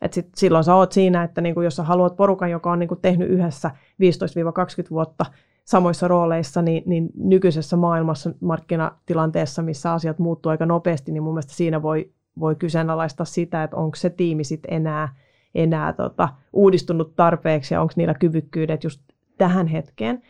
[0.00, 2.96] Et sit, silloin sä oot siinä, että niinku, jos sä haluat porukan, joka on niinku
[2.96, 5.26] tehnyt yhdessä 15-20 vuotta
[5.64, 11.54] samoissa rooleissa, niin, niin nykyisessä maailmassa, markkinatilanteessa, missä asiat muuttuu aika nopeasti, niin mun mielestä
[11.54, 15.14] siinä voi voi kyseenalaistaa sitä, että onko se tiimi sitten enää,
[15.54, 19.02] enää tota, uudistunut tarpeeksi ja onko niillä kyvykkyydet just
[19.38, 20.22] tähän hetkeen.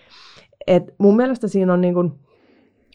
[0.66, 2.18] Et mun mielestä siinä on niin kun,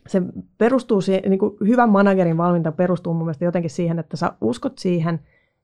[0.07, 0.21] se
[0.57, 4.77] perustuu siihen, niin kuin hyvän managerin valminta perustuu mun mielestä jotenkin siihen, että sä uskot
[4.77, 5.19] siihen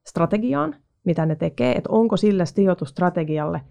[0.07, 3.61] strategiaan, mitä ne tekee, että onko sille sijoitustrategialle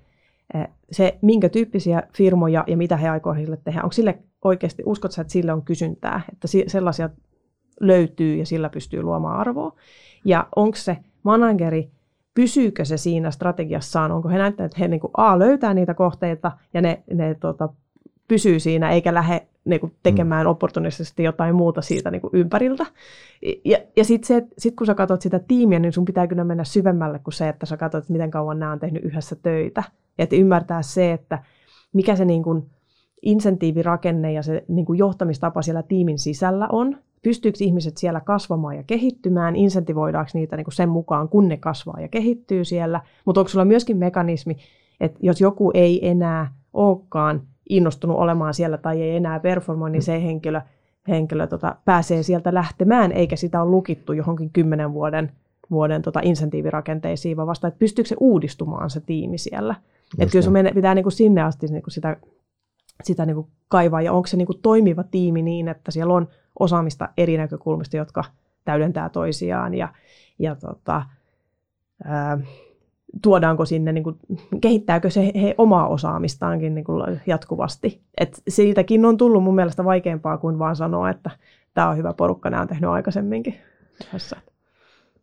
[0.55, 3.81] eh, se, minkä tyyppisiä firmoja ja mitä he aikoo sille tehdä.
[3.83, 7.11] Onko sille oikeasti, uskot sä, että sille on kysyntää, että sellaisia
[7.81, 9.73] löytyy ja sillä pystyy luomaan arvoa.
[10.25, 11.91] Ja onko se manageri,
[12.35, 16.53] pysyykö se siinä strategiassaan, onko he näyttäneet, että he niin kuin, A, löytää niitä kohteita
[16.75, 17.69] ja ne, ne tota,
[18.29, 20.51] pysyy siinä eikä lähde niin kuin tekemään mm.
[20.51, 22.87] opportunistisesti jotain muuta siitä niin kuin ympäriltä.
[23.65, 27.19] Ja, ja sitten sit kun sä katsot sitä tiimiä, niin sun pitää kyllä mennä syvemmälle
[27.19, 29.83] kuin se, että sä katsot, miten kauan nämä on tehnyt yhdessä töitä.
[30.19, 31.39] Ja että ymmärtää se, että
[31.93, 32.71] mikä se niin kuin
[33.23, 36.99] insentiivirakenne ja se niin kuin johtamistapa siellä tiimin sisällä on.
[37.23, 42.01] Pystyykö ihmiset siellä kasvamaan ja kehittymään, insentivoidaanko niitä niin kuin sen mukaan, kun ne kasvaa
[42.01, 43.01] ja kehittyy siellä.
[43.25, 44.57] Mutta onko sulla myöskin mekanismi,
[45.01, 50.23] että jos joku ei enää olekaan innostunut olemaan siellä tai ei enää performoi, niin se
[50.23, 50.61] henkilö,
[51.09, 55.33] henkilö tota, pääsee sieltä lähtemään, eikä sitä ole lukittu johonkin kymmenen vuoden,
[55.71, 59.75] vuoden tota, insentiivirakenteisiin, vaan vasta, että pystyykö se uudistumaan se tiimi siellä.
[60.19, 62.17] Että kyllä sun pitää niin kuin sinne asti niin kuin sitä,
[63.03, 66.29] sitä niin kuin kaivaa, ja onko se niin kuin toimiva tiimi niin, että siellä on
[66.59, 68.25] osaamista eri näkökulmista, jotka
[68.65, 69.89] täydentää toisiaan, ja,
[70.39, 71.03] ja tota,
[72.05, 72.39] ää,
[73.23, 74.19] tuodaanko sinne, niin kuin,
[74.61, 78.01] kehittääkö se he omaa osaamistaankin niin kuin jatkuvasti.
[78.19, 81.31] Et siitäkin on tullut mun mielestä vaikeampaa kuin vaan sanoa, että
[81.75, 83.55] tämä on hyvä porukka, nämä on tehnyt aikaisemminkin.
[84.13, 84.37] Tässä.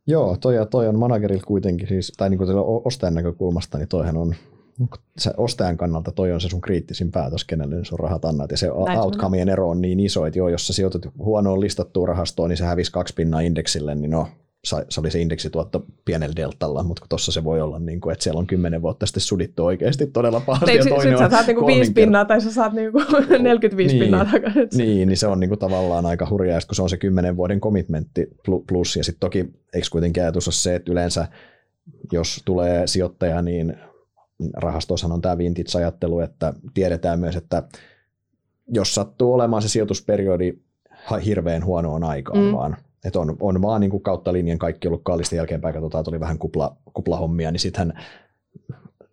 [0.07, 2.49] Joo, toi, toi on managerilla kuitenkin, siis, tai niin kuin
[2.85, 4.35] ostajan näkökulmasta, niin toihan on
[5.17, 8.51] se ostajan kannalta toi on se sun kriittisin päätös, kenelle sun rahat annat.
[8.51, 12.07] Ja se Näin outcomeien ero on niin iso, että joo, jos sä sijoitat huonoon listattuun
[12.07, 14.27] rahastoon, niin se hävisi kaksi pinnaa indeksille, niin no,
[14.63, 18.39] se oli se indeksituotto pienellä deltalla, mutta tuossa se voi olla, niin kuin, että siellä
[18.39, 20.71] on kymmenen vuotta sitten sudittu oikeasti todella pahasti.
[20.71, 22.99] Sitten sit sä saat niinku viisi pinnaa tai sä saat niinku
[23.39, 24.67] 45 niin, pinnaa takaisin.
[24.77, 28.27] Niin, niin se on niinku tavallaan aika hurjaa, kun se on se kymmenen vuoden commitmentti
[28.67, 28.95] plus.
[28.95, 29.39] Ja sitten toki,
[29.73, 31.27] eikö kuitenkin ajatus ole se, että yleensä
[32.11, 33.77] jos tulee sijoittaja, niin
[34.53, 37.63] rahastoissahan on tämä vintage-ajattelu, että tiedetään myös, että
[38.67, 40.53] jos sattuu olemaan se sijoitusperiodi
[41.25, 42.51] hirveän huonoon aikaan mm.
[42.51, 46.19] vaan, että on, on vaan niin kuin kautta linjan kaikki ollut kallista jälkeenpäin, katsotaan, tuli
[46.19, 48.01] vähän kupla, kuplahommia, niin sittenhän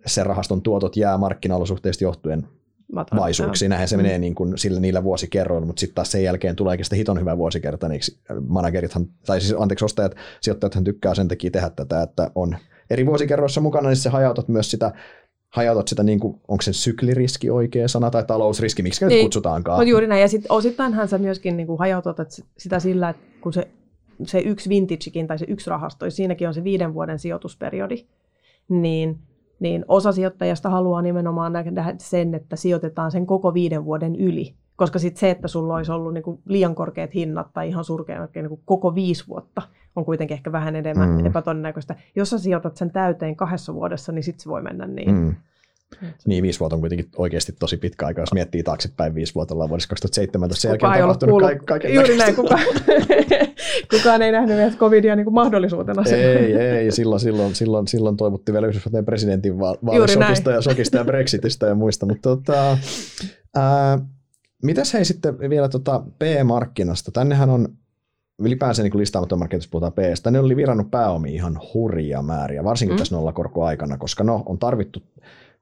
[0.06, 2.48] se rahaston tuotot jää markkinaolosuhteista johtuen
[2.94, 3.68] Vaisuiksi.
[3.68, 4.02] Näinhän se mm.
[4.02, 7.38] menee niin kuin sillä, niillä vuosikerroilla, mutta sitten taas sen jälkeen tulee sitä hiton hyvä
[7.38, 8.00] vuosikerta, niin
[8.48, 12.56] managerithan, tai siis anteeksi ostajat, sijoittajathan tykkää sen takia tehdä tätä, että on
[12.90, 14.92] eri vuosikerroissa mukana, niin se hajautat myös sitä
[15.56, 19.24] hajautat sitä, niin kuin, onko se sykliriski oikea sana tai talousriski, miksi niin.
[19.24, 19.78] kutsutaankaan.
[19.78, 22.18] No juuri näin, ja sitten osittainhan sä myöskin niin kuin hajautat
[22.58, 23.68] sitä sillä, että kun se,
[24.26, 28.06] se yksi vintagekin tai se yksi rahasto, siinäkin on se viiden vuoden sijoitusperiodi,
[28.68, 29.18] niin,
[29.60, 34.54] niin osa sijoittajasta haluaa nimenomaan nähdä sen, että sijoitetaan sen koko viiden vuoden yli.
[34.76, 38.60] Koska sitten se, että sulla olisi ollut niinku liian korkeat hinnat tai ihan surkeat niinku
[38.64, 39.62] koko viisi vuotta,
[39.96, 41.26] on kuitenkin ehkä vähän enemmän mm.
[41.26, 41.94] epätodennäköistä.
[42.16, 45.14] Jos sä sijoitat sen täyteen kahdessa vuodessa, niin sitten se voi mennä niin.
[45.14, 45.34] Mm.
[46.26, 49.68] Niin, viisi vuotta on kuitenkin oikeasti tosi pitkä aika, jos miettii taaksepäin viisi vuotta, ollaan
[49.68, 52.58] vuodessa 2017, sen jälkeen on tapahtunut ka- kaiken Juuri näin, kuka,
[53.94, 56.02] kukaan ei nähnyt vielä covidia niin kuin mahdollisuutena.
[56.10, 61.66] Ei, ei, silloin, silloin, silloin, silloin toivottiin vielä Yhdysvaltain presidentin vaalisokista ja sokista ja Brexitistä
[61.66, 62.78] ja muista, mutta tota,
[63.56, 63.98] ää,
[64.62, 67.10] mitäs hei sitten vielä tota P-markkinasta?
[67.10, 67.68] Tännehän on
[68.38, 72.98] ylipäänsä niin listaamaton markkinassa puhutaan P, tänne oli virannut pääomia ihan hurja määriä, varsinkin mm.
[72.98, 75.02] tässä nollakorkoaikana, koska no, on tarvittu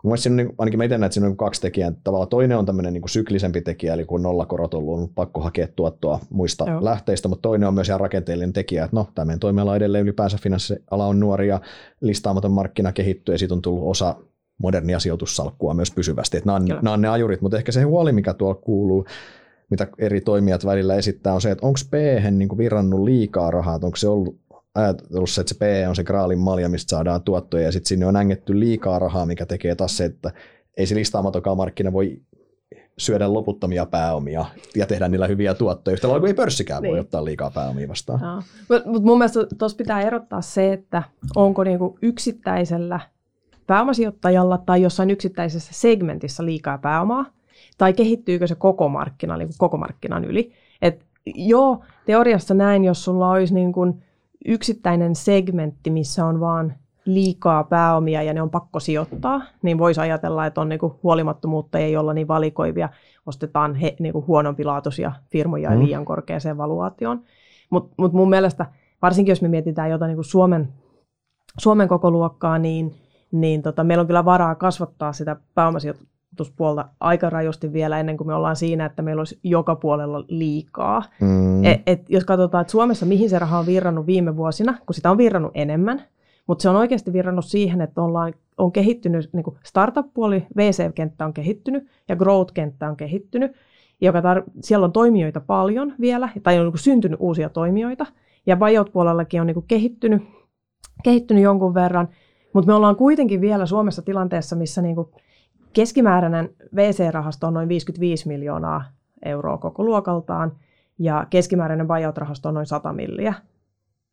[0.04, 1.92] Mun siinä on, ainakin mä itse näen, että siinä on kaksi tekijää.
[2.04, 6.20] Tavallaan toinen on tämmöinen niin syklisempi tekijä, eli kun nollakorot on ollut pakko hakea tuottoa
[6.30, 6.84] muista Joo.
[6.84, 10.38] lähteistä, mutta toinen on myös ihan rakenteellinen tekijä, että no, tämä meidän toimiala edelleen ylipäänsä
[10.42, 11.60] finanssiala on nuori ja
[12.00, 14.16] listaamaton markkina kehittyy ja siitä on tullut osa
[14.58, 16.36] modernia sijoitussalkkua myös pysyvästi.
[16.36, 19.06] Että nämä, on, nämä on ne ajurit, mutta ehkä se huoli, mikä tuolla kuuluu,
[19.70, 21.94] mitä eri toimijat välillä esittää, on se, että onko p
[22.30, 24.43] niin virannut liikaa rahaa, onko se ollut
[24.74, 28.06] ajatellut se, että se P on se graalin malja, mistä saadaan tuottoja, ja sitten sinne
[28.06, 30.30] on ängetty liikaa rahaa, mikä tekee taas se, että
[30.76, 32.20] ei se listaamatokaan markkina voi
[32.98, 34.44] syödä loputtomia pääomia
[34.76, 35.92] ja tehdä niillä hyviä tuottoja.
[35.92, 36.90] Yhtä lailla kuin ei pörssikään niin.
[36.90, 38.44] voi ottaa liikaa pääomia vastaan.
[38.68, 41.02] Mutta mut mun mielestä tuossa pitää erottaa se, että
[41.36, 43.00] onko niinku yksittäisellä
[43.66, 47.26] pääomasijoittajalla tai jossain yksittäisessä segmentissä liikaa pääomaa,
[47.78, 50.52] tai kehittyykö se koko markkina, niin koko markkinan yli.
[50.82, 51.04] Et
[51.34, 54.02] joo, teoriassa näin, jos sulla olisi niin kuin
[54.44, 56.74] yksittäinen segmentti, missä on vaan
[57.04, 61.96] liikaa pääomia ja ne on pakko sijoittaa, niin voisi ajatella, että on niinku huolimattomuutta ei
[61.96, 62.88] olla niin valikoivia,
[63.26, 65.78] ostetaan he, niinku huonompilaatuisia firmoja mm.
[65.78, 67.22] liian korkeaseen valuaatioon.
[67.70, 68.66] Mutta mut mun mielestä,
[69.02, 70.68] varsinkin jos me mietitään jotain niinku Suomen,
[71.58, 72.94] Suomen koko luokkaa, niin,
[73.32, 78.26] niin tota, meillä on kyllä varaa kasvattaa sitä pääomasijoitusta koulutuspuolta aika rajusti vielä ennen kuin
[78.26, 81.02] me ollaan siinä, että meillä olisi joka puolella liikaa.
[81.20, 81.64] Mm.
[81.64, 85.10] Et, et jos katsotaan, että Suomessa mihin se raha on virrannut viime vuosina, kun sitä
[85.10, 86.02] on virrannut enemmän,
[86.46, 91.32] mutta se on oikeasti virrannut siihen, että ollaan, on kehittynyt, niin kuin startup-puoli, VC-kenttä on
[91.32, 93.52] kehittynyt ja growth-kenttä on kehittynyt,
[94.00, 98.06] joka tar- siellä on toimijoita paljon vielä, tai on niin kuin syntynyt uusia toimijoita,
[98.46, 100.22] ja buyout-puolellakin on niin kuin kehittynyt,
[101.04, 102.08] kehittynyt jonkun verran,
[102.52, 105.08] mutta me ollaan kuitenkin vielä Suomessa tilanteessa, missä niin kuin
[105.74, 108.84] keskimääräinen VC-rahasto on noin 55 miljoonaa
[109.24, 110.52] euroa koko luokaltaan,
[110.98, 113.34] ja keskimääräinen buyout-rahasto on noin 100 milliä.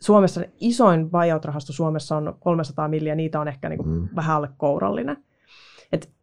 [0.01, 4.09] Suomessa isoin buyout-rahasto Suomessa on 300 milliä, niitä on ehkä niin kuin mm.
[4.15, 5.17] vähän alle kourallinen.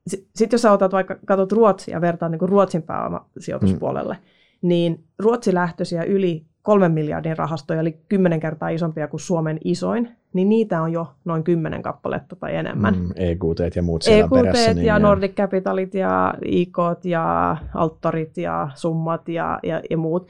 [0.07, 4.69] Sitten jos sä otat vaikka, katsot Ruotsia ja vertaat niin kuin Ruotsin pääomasijoituspuolelle, mm.
[4.69, 10.49] niin Ruotsi lähtöisiä yli kolmen miljardin rahastoja, eli kymmenen kertaa isompia kuin Suomen isoin, niin
[10.49, 12.95] niitä on jo noin kymmenen kappaletta tai enemmän.
[12.95, 14.75] Mm, EQT ja muut siellä EQT perässä.
[14.75, 20.29] Niin ja Nordic Capitalit ja IKot ja Alttorit ja Summat ja, ja, ja muut.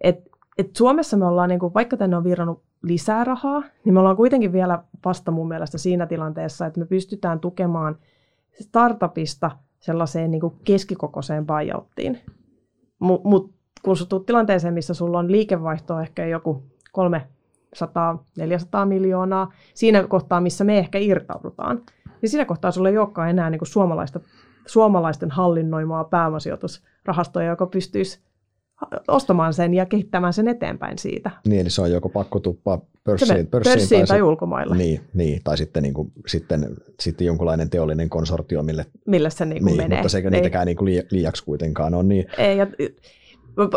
[0.00, 4.00] Et, et Suomessa me ollaan, niin kuin, vaikka tänne on virrannut lisää rahaa, niin me
[4.00, 7.96] ollaan kuitenkin vielä vasta mun mielestä siinä tilanteessa, että me pystytään tukemaan
[8.60, 9.50] startupista
[9.80, 12.20] sellaiseen niin kuin keskikokoiseen buyouttiin.
[12.98, 16.62] Mutta mut, kun sä tulet tilanteeseen, missä sulla on liikevaihto ehkä joku
[17.76, 21.82] 300-400 miljoonaa, siinä kohtaa, missä me ehkä irtaudutaan,
[22.22, 24.20] niin siinä kohtaa sulla ei olekaan enää niin kuin suomalaista,
[24.66, 28.20] suomalaisten hallinnoimaa pääomasijoitusrahastoja, joka pystyisi
[29.08, 31.30] ostamaan sen ja kehittämään sen eteenpäin siitä.
[31.46, 34.76] Niin, eli se on joko pakko tuppaa pörssiin, pörssiin, pörssiin tai, tai ulkomaille.
[34.76, 39.62] Niin, niin tai sitten, niin kuin, sitten, sitten jonkunlainen teollinen konsortio, mille, mille se niin
[39.62, 39.98] kuin niin, menee.
[39.98, 42.02] Mutta se ei niitäkään niin kuin liiaksi kuitenkaan ole.
[42.02, 42.26] Niin.
[42.38, 42.66] Ei, ja,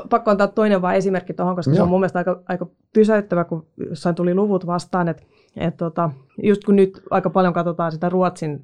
[0.10, 1.76] pakko antaa toinen vaan esimerkki tuohon, koska Joo.
[1.76, 5.24] se on mun mielestä aika, aika pysäyttävä, kun jossain tuli luvut vastaan, että
[5.58, 6.12] et tota,
[6.44, 8.62] just kun nyt aika paljon katsotaan sitä Ruotsin,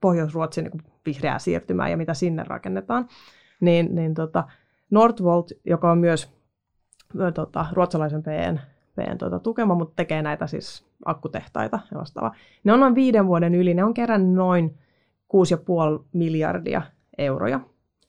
[0.00, 3.08] Pohjois-Ruotsin niin vihreää siirtymää ja mitä sinne rakennetaan,
[3.60, 4.44] niin, niin tota,
[4.90, 6.32] Nordvolt, joka on myös
[7.34, 8.58] tota, ruotsalaisen PN,
[8.96, 12.34] PN tota, tukema, mutta tekee näitä siis akkutehtaita ja vastaavaa.
[12.64, 14.78] Ne on noin viiden vuoden yli, ne on kerännyt noin
[15.98, 16.82] 6,5 miljardia
[17.18, 17.60] euroja,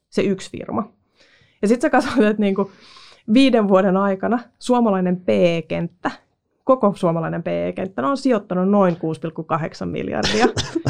[0.10, 0.99] se yksi firma.
[1.62, 2.72] Ja sitten sä katsot, että niinku
[3.34, 6.12] viiden vuoden aikana suomalainen PE-kenttä,
[6.64, 10.46] koko suomalainen PE-kenttä on sijoittanut noin 6,8 miljardia,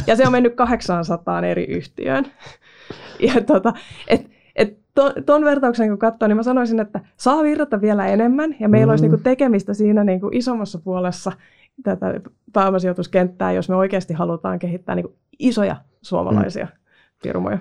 [0.07, 2.25] ja se on mennyt 800 eri yhtiöön.
[3.19, 3.73] Ja tota,
[4.07, 4.77] et, et
[5.25, 8.89] tuon vertauksen kun katsoo, niin mä sanoisin, että saa virrata vielä enemmän, ja meillä mm.
[8.89, 11.31] olisi niinku tekemistä siinä niinku isommassa puolessa
[11.83, 12.21] tätä
[12.53, 16.71] pääomasijoituskenttää, jos me oikeasti halutaan kehittää niinku isoja suomalaisia mm.
[17.23, 17.57] firmoja.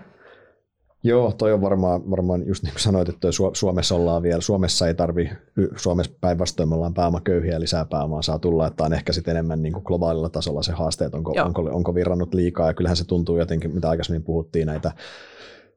[1.03, 4.95] Joo, toi on varmaan, varmaan just niin kuin sanoit, että Suomessa ollaan vielä, Suomessa ei
[4.95, 5.31] tarvi,
[5.77, 9.73] Suomessa päinvastoin me ollaan pääomaköyhiä lisää pääomaa saa tulla, että on ehkä sitten enemmän niin
[9.73, 13.39] kuin globaalilla tasolla se haaste, että onko, onko, onko virrannut liikaa, ja kyllähän se tuntuu
[13.39, 14.93] jotenkin, mitä aikaisemmin puhuttiin näitä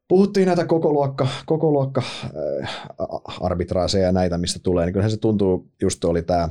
[0.07, 2.01] Puhuttiin näitä koko luokka, koko luokka
[2.61, 2.81] äh,
[3.41, 6.49] arbitraaseja ja näitä, mistä tulee, niin kyllähän se tuntuu, just oli tämä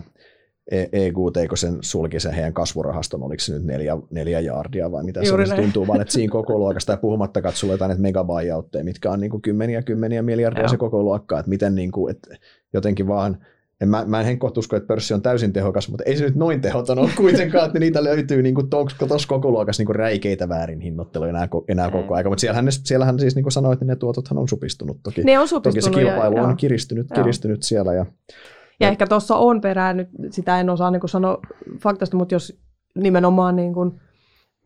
[0.70, 5.20] EQT, kun sen sulki sen heidän kasvurahaston, oliko se nyt neljä, neljä jaardia vai mitä
[5.22, 8.84] Juuri se on, tuntuu vaan, että siinä koko luokasta, ja puhumattakaan, että sulla jotain megabuyoutteja,
[8.84, 10.68] mitkä on niin kuin kymmeniä kymmeniä miljardia Joo.
[10.68, 12.36] se koko luokka, että miten niin kuin, että
[12.72, 13.38] jotenkin vaan,
[13.80, 16.34] en, mä, mä en henkkohta usko, että pörssi on täysin tehokas, mutta ei se nyt
[16.34, 18.54] noin tehoton ole kuitenkaan, että niitä löytyy niin
[19.08, 22.28] tuossa koko luokassa niin räikeitä väärin hinnoitteluja enää, enää koko aika.
[22.28, 25.22] Mutta siellähän, siellähän siis niin kuin sanoit, että ne tuotothan on supistunut toki.
[25.22, 25.94] Ne on supistunut.
[25.94, 27.94] Toki se kilpailu ja, on kiristynyt, kiristynyt siellä.
[27.94, 28.06] Ja,
[28.80, 31.38] ja ehkä tuossa on perää nyt, sitä en osaa niin sanoa
[31.82, 32.58] faktasta, mutta jos
[32.94, 34.00] nimenomaan niin kuin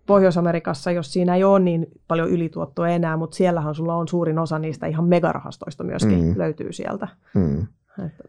[0.06, 4.58] Pohjois-Amerikassa, jos siinä ei ole niin paljon ylituottoa enää, mutta siellähän sulla on suurin osa
[4.58, 6.34] niistä ihan megarahastoista myöskin mm.
[6.36, 7.08] löytyy sieltä.
[7.34, 7.66] Mm.
[8.06, 8.24] Että.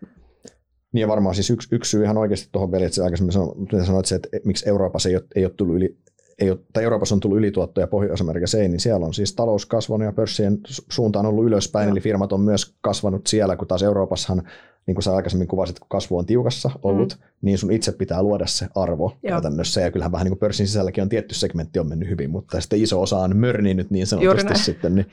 [0.92, 4.16] Niin ja varmaan siis yksi, yksi syy ihan oikeasti tuohon vielä, että aikaisemmin sanoit, se,
[4.16, 5.98] että miksi Euroopassa ei ole, ei ole tullut yli,
[6.40, 10.06] ei ole, tai Euroopassa on tullut ylituottoja Pohjois-Amerikassa ei, niin siellä on siis talous kasvanut
[10.06, 10.58] ja pörssien
[10.90, 11.92] suunta on ollut ylöspäin, no.
[11.92, 14.44] eli firmat on myös kasvanut siellä, kun taas Euroopassahan
[14.88, 17.28] niin kuin sä aikaisemmin kuvasit, kun kasvu on tiukassa ollut, mm.
[17.42, 19.30] niin sun itse pitää luoda se arvo Joo.
[19.30, 19.82] käytännössä.
[19.82, 22.82] Ja kyllähän vähän niin kuin pörssin sisälläkin on tietty segmentti on mennyt hyvin, mutta sitten
[22.82, 24.96] iso osa on mörninyt niin sanotusti sitten.
[24.96, 25.06] Niin.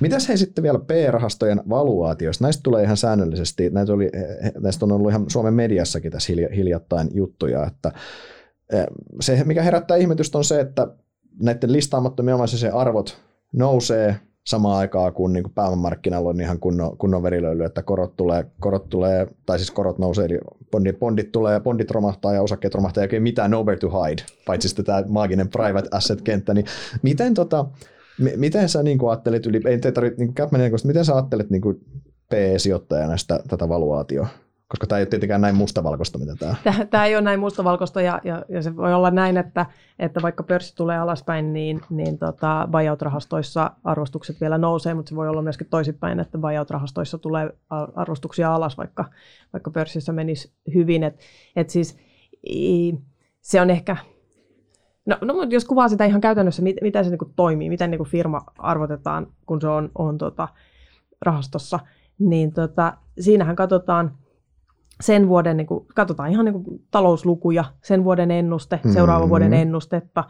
[0.00, 2.44] Mitäs hei sitten vielä P-rahastojen valuaatioista?
[2.44, 4.10] Näistä tulee ihan säännöllisesti, näitä, oli,
[4.60, 7.92] näistä on ollut ihan Suomen mediassakin tässä hiljattain juttuja, että
[9.20, 10.88] se, mikä herättää ihmetystä on se, että
[11.42, 13.18] näiden listaamattomien omaisuuden arvot
[13.52, 14.16] nousee
[14.46, 18.88] samaan aikaan, kun niin kuin pääomamarkkinalla on ihan kunnon, kunnon verilöyly, että korot tulee, korot
[18.88, 20.38] tulee, tai siis korot nousee, eli
[20.70, 24.84] bondit, bondit tulee, bondit romahtaa ja osakkeet romahtaa, ei mitään nowhere to hide, paitsi sitten
[24.84, 26.66] tämä maaginen private asset-kenttä, niin
[27.02, 27.64] miten, tota,
[28.18, 31.62] m- miten sä niin ajattelet, yli, ei tarvitse, niin kuin, miten sä ajattelet niin
[32.30, 34.28] PE-sijoittajana sitä, tätä valuaatioa?
[34.70, 38.02] Koska tämä ei ole tietenkään näin mustavalkoista, mitä tämä Tämä, tämä ei ole näin mustavalkoista
[38.02, 39.66] ja, ja, ja se voi olla näin, että,
[39.98, 45.28] että vaikka pörssi tulee alaspäin, niin, niin tota, buyout-rahastoissa arvostukset vielä nousee, mutta se voi
[45.28, 47.50] olla myöskin toisinpäin, että buyout-rahastoissa tulee
[47.94, 49.04] arvostuksia alas, vaikka,
[49.52, 51.02] vaikka pörssissä menisi hyvin.
[51.02, 51.20] Et,
[51.56, 51.96] et siis,
[53.40, 53.96] se on ehkä,
[55.06, 58.04] No, no mutta jos kuvaa sitä ihan käytännössä, mit, miten se niin toimii, miten niin
[58.04, 60.48] firma arvotetaan, kun se on, on tota,
[61.22, 61.78] rahastossa,
[62.18, 64.18] niin tota, siinähän katsotaan
[65.00, 68.92] sen vuoden, niin kuin, katsotaan ihan niin kuin talouslukuja, sen vuoden ennuste, mm-hmm.
[68.92, 70.24] seuraavan vuoden ennustetta,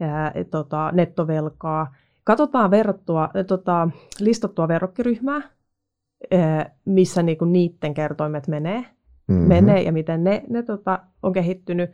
[0.00, 1.94] ää, tota, nettovelkaa.
[2.24, 3.88] Katsotaan verrattua, tota,
[4.20, 5.42] listattua verrokkiryhmää,
[6.84, 8.84] missä niinku niiden kertoimet menee,
[9.28, 9.48] mm-hmm.
[9.48, 11.90] menee ja miten ne, ne tota, on kehittynyt.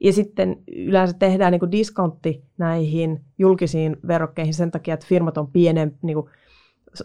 [0.00, 5.98] Ja sitten yleensä tehdään niin diskontti näihin julkisiin verokkeihin sen takia, että firmat on pienen,
[6.02, 6.30] niin kuin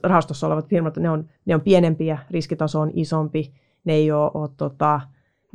[0.03, 3.53] rahastossa olevat firmat, ne on, ne on pienempiä, riskitaso on isompi,
[3.87, 5.01] ne ei ole, ole tota,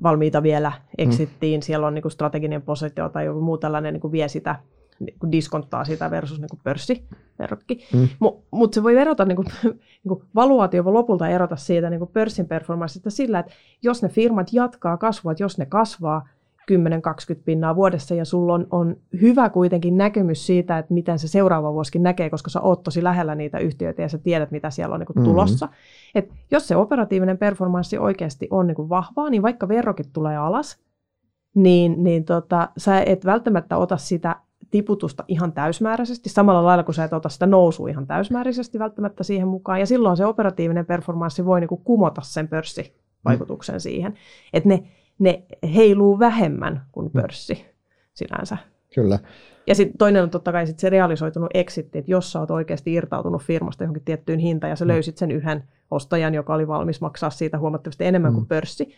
[0.02, 1.62] valmiita vielä exittiin, mm.
[1.62, 4.56] siellä on niin kuin strateginen positio tai joku muu tällainen niin kuin vie sitä,
[5.00, 7.86] niin kuin diskonttaa sitä versus niin kuin pörssiverokki.
[7.94, 8.08] Mm.
[8.18, 12.00] Mutta mut se voi verota, niin kuin, niin kuin valuaatio voi lopulta erota siitä niin
[12.00, 13.52] kuin pörssin performanssista sillä, että
[13.82, 16.28] jos ne firmat jatkaa kasvua, että jos ne kasvaa,
[16.70, 16.74] 10-20
[17.44, 22.02] pinnaa vuodessa ja sulla on, on hyvä kuitenkin näkemys siitä, että miten se seuraava vuosikin
[22.02, 25.08] näkee, koska sä oot tosi lähellä niitä yhtiöitä ja sä tiedät, mitä siellä on niin
[25.14, 25.24] mm-hmm.
[25.24, 25.68] tulossa.
[26.14, 30.78] Et jos se operatiivinen performanssi oikeasti on niin vahvaa, niin vaikka verrokit tulee alas,
[31.54, 34.36] niin, niin tota, sä et välttämättä ota sitä
[34.70, 39.48] tiputusta ihan täysmääräisesti, samalla lailla kuin sä et ota sitä nousua ihan täysmääräisesti välttämättä siihen
[39.48, 43.80] mukaan, ja silloin se operatiivinen performanssi voi niin kuin kumota sen pörssivaikutuksen mm.
[43.80, 44.14] siihen.
[44.52, 44.82] Että ne
[45.18, 45.42] ne
[45.74, 47.20] heiluu vähemmän kuin mm.
[47.20, 47.66] pörssi
[48.14, 48.56] sinänsä.
[48.94, 49.18] Kyllä.
[49.66, 52.92] Ja sitten toinen on totta kai sit se realisoitunut exitti, että jos sä oot oikeasti
[52.92, 54.88] irtautunut firmasta johonkin tiettyyn hintaan ja sä mm.
[54.88, 58.34] löysit sen yhden ostajan, joka oli valmis maksaa siitä huomattavasti enemmän mm.
[58.34, 58.94] kuin pörssi.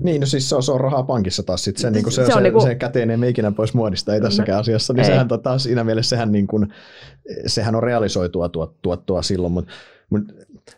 [0.00, 1.64] Niin, no siis se on, se on rahaa pankissa taas.
[1.64, 2.60] Sit se, niin se, se, se, niinku...
[2.60, 4.92] se käteen ei ikinä pois muodista, ei tässäkään no, asiassa.
[4.92, 5.10] Niin ei.
[5.10, 6.74] sehän tota, siinä mielessä sehän, niin kuin,
[7.46, 9.72] sehän on realisoitua tuottua, tuo silloin, mutta
[10.10, 10.22] mut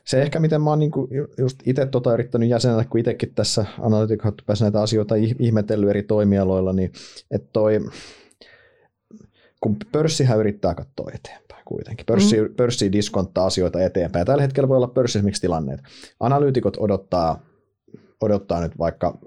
[0.04, 1.08] se ehkä, miten mä oon niinku
[1.38, 6.92] just itse tota yrittänyt jäsenellä, kun itsekin tässä analytiikassa näitä asioita ihmetellyt eri toimialoilla, niin
[7.30, 7.80] että toi,
[9.60, 12.06] kun pörssihän yrittää katsoa eteenpäin kuitenkin.
[12.06, 12.54] Pörssi, mm.
[12.54, 14.26] pörssi diskonttaa asioita eteenpäin.
[14.26, 15.80] Tällä hetkellä voi olla pörssissä miksi tilanneet.
[16.20, 17.48] Analyytikot odottaa
[18.20, 19.18] odottaa nyt vaikka,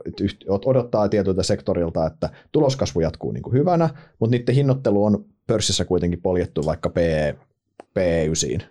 [0.65, 3.89] odottaa tietyltä sektorilta, että tuloskasvu jatkuu niin kuin hyvänä,
[4.19, 7.35] mutta niiden hinnoittelu on pörssissä kuitenkin poljettu vaikka PE,
[7.99, 8.63] PE9,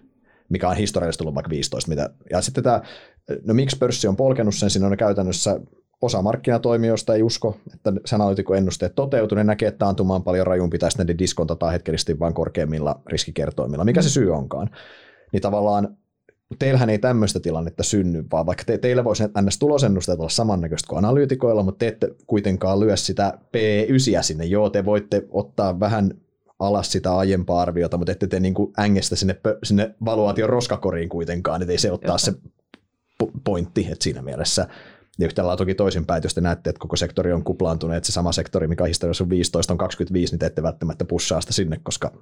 [0.50, 1.88] mikä on historiallisesti ollut vaikka 15.
[1.88, 2.82] Mitä, ja sitten tämä,
[3.44, 5.60] no miksi pörssi on polkenut sen, siinä on käytännössä
[6.02, 10.46] osa markkinatoimijoista ei usko, että se analytikon ennusteet toteutuu, ne näkee, että taantuma on paljon
[10.46, 14.70] rajumpi, tai sitten ne diskontataan hetkellisesti vain korkeimmilla riskikertoimilla, mikä se syy onkaan.
[15.32, 15.96] Niin tavallaan
[16.58, 19.58] teillähän ei tämmöistä tilannetta synny, vaan vaikka te, teillä voisi ns.
[19.58, 24.44] tulosennusteet olla samannäköistä kuin analyytikoilla, mutta te ette kuitenkaan lyö sitä P9 sinne.
[24.44, 26.10] Joo, te voitte ottaa vähän
[26.60, 31.62] alas sitä aiempaa arviota, mutta ette te niin kuin ängestä sinne, sinne valuaation roskakoriin kuitenkaan,
[31.62, 32.32] että ei se ottaa se
[33.44, 34.66] pointti, että siinä mielessä.
[35.18, 38.12] Ja yhtä lailla toki toisinpäin, jos te näette, että koko sektori on kuplaantunut, että se
[38.12, 41.80] sama sektori, mikä historiassa on 15, on 25, niin te ette välttämättä pussaa sitä sinne,
[41.82, 42.12] koska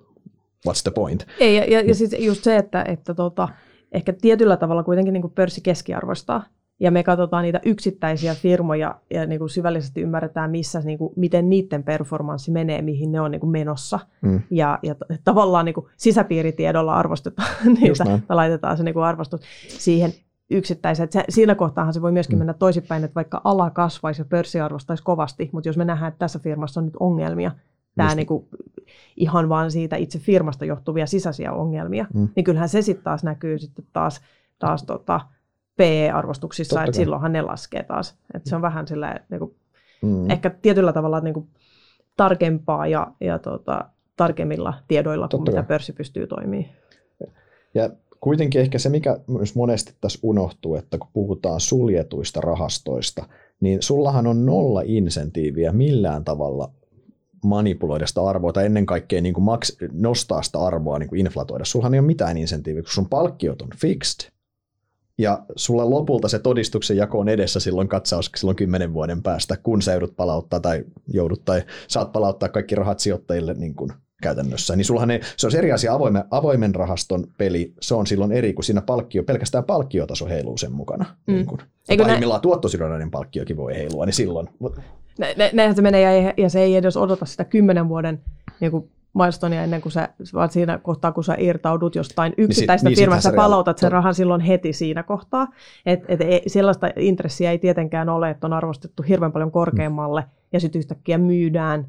[0.69, 1.27] what's the point?
[1.41, 3.49] Ei, ja, ja, ja siis just se, että, että tota,
[3.93, 6.45] ehkä tietyllä tavalla kuitenkin niin kuin pörssi keskiarvoistaa
[6.81, 11.51] ja me katsotaan niitä yksittäisiä firmoja ja niin kuin syvällisesti ymmärretään, missä, niin kuin, miten
[11.51, 14.01] niiden performanssi menee, mihin ne on niin kuin menossa.
[14.23, 14.43] Mm.
[14.51, 14.95] Ja, ja
[15.25, 17.49] tavallaan niin kuin sisäpiiritiedolla arvostetaan
[17.81, 20.13] niitä, tai laitetaan se niin kuin arvostus siihen
[20.51, 21.09] yksittäiseen.
[21.29, 22.39] Siinä kohtaahan se voi myöskin mm.
[22.39, 26.19] mennä toisinpäin, että vaikka ala kasvaisi ja pörssi arvostaisi kovasti, mutta jos me nähdään, että
[26.19, 27.51] tässä firmassa on nyt ongelmia,
[27.97, 28.49] tämä niin kuin,
[29.17, 32.29] ihan vaan siitä itse firmasta johtuvia sisäisiä ongelmia, mm.
[32.37, 34.21] niin kyllähän se sitten taas näkyy sitten taas,
[34.59, 35.21] taas tota,
[35.79, 38.19] PE-arvostuksissa, että silloinhan ne laskee taas.
[38.35, 39.55] Että se on vähän sillä niin kuin,
[40.03, 40.31] mm.
[40.31, 41.49] ehkä tietyllä tavalla niin kuin,
[42.17, 43.85] tarkempaa ja, ja tota,
[44.17, 45.63] tarkemmilla tiedoilla Totta kuin kai.
[45.63, 46.71] mitä pörssi pystyy toimimaan.
[47.75, 47.91] Ja
[48.21, 53.25] kuitenkin ehkä se, mikä myös monesti tässä unohtuu, että kun puhutaan suljetuista rahastoista,
[53.61, 56.71] niin sullahan on nolla insentiiviä millään tavalla
[57.45, 61.65] manipuloida sitä arvoa tai ennen kaikkea niin kuin maks- nostaa sitä arvoa, niin kuin inflatoida.
[61.65, 64.31] Sullahan ei ole mitään insentiiviä, kun sun palkkiot on fixed,
[65.19, 69.83] ja sulla lopulta se todistuksen jako on edessä silloin katsaus silloin kymmenen vuoden päästä, kun
[69.83, 73.93] sä joudut palauttaa tai joudut tai saat palauttaa kaikki rahat sijoittajille niin kuin
[74.23, 74.77] käytännössä.
[74.77, 78.53] Niin sullahan ei, se on eri asia avoimen, avoimen rahaston peli, se on silloin eri
[78.53, 81.05] kuin siinä palkkio, pelkästään palkkiotaso heiluu sen mukana.
[81.27, 81.35] Mm.
[81.35, 81.61] Niin kuin.
[81.99, 84.49] Pahimmillaan nä- tuottosidonnainen palkkiokin voi heilua, niin silloin.
[85.53, 88.21] Näinhän se menee ja, ja se ei edes odota sitä kymmenen vuoden
[88.61, 92.97] niin kuin milestoneja ennen kuin sä, vaan siinä kohtaa, kun sä irtaudut jostain yksittäistä niin
[92.97, 95.47] sit, firmasta, niin palautat sen rahan silloin heti siinä kohtaa.
[95.87, 100.29] Et, et ei, sellaista intressiä ei tietenkään ole, että on arvostettu hirveän paljon korkeammalle mm.
[100.53, 101.87] ja sitten yhtäkkiä myydään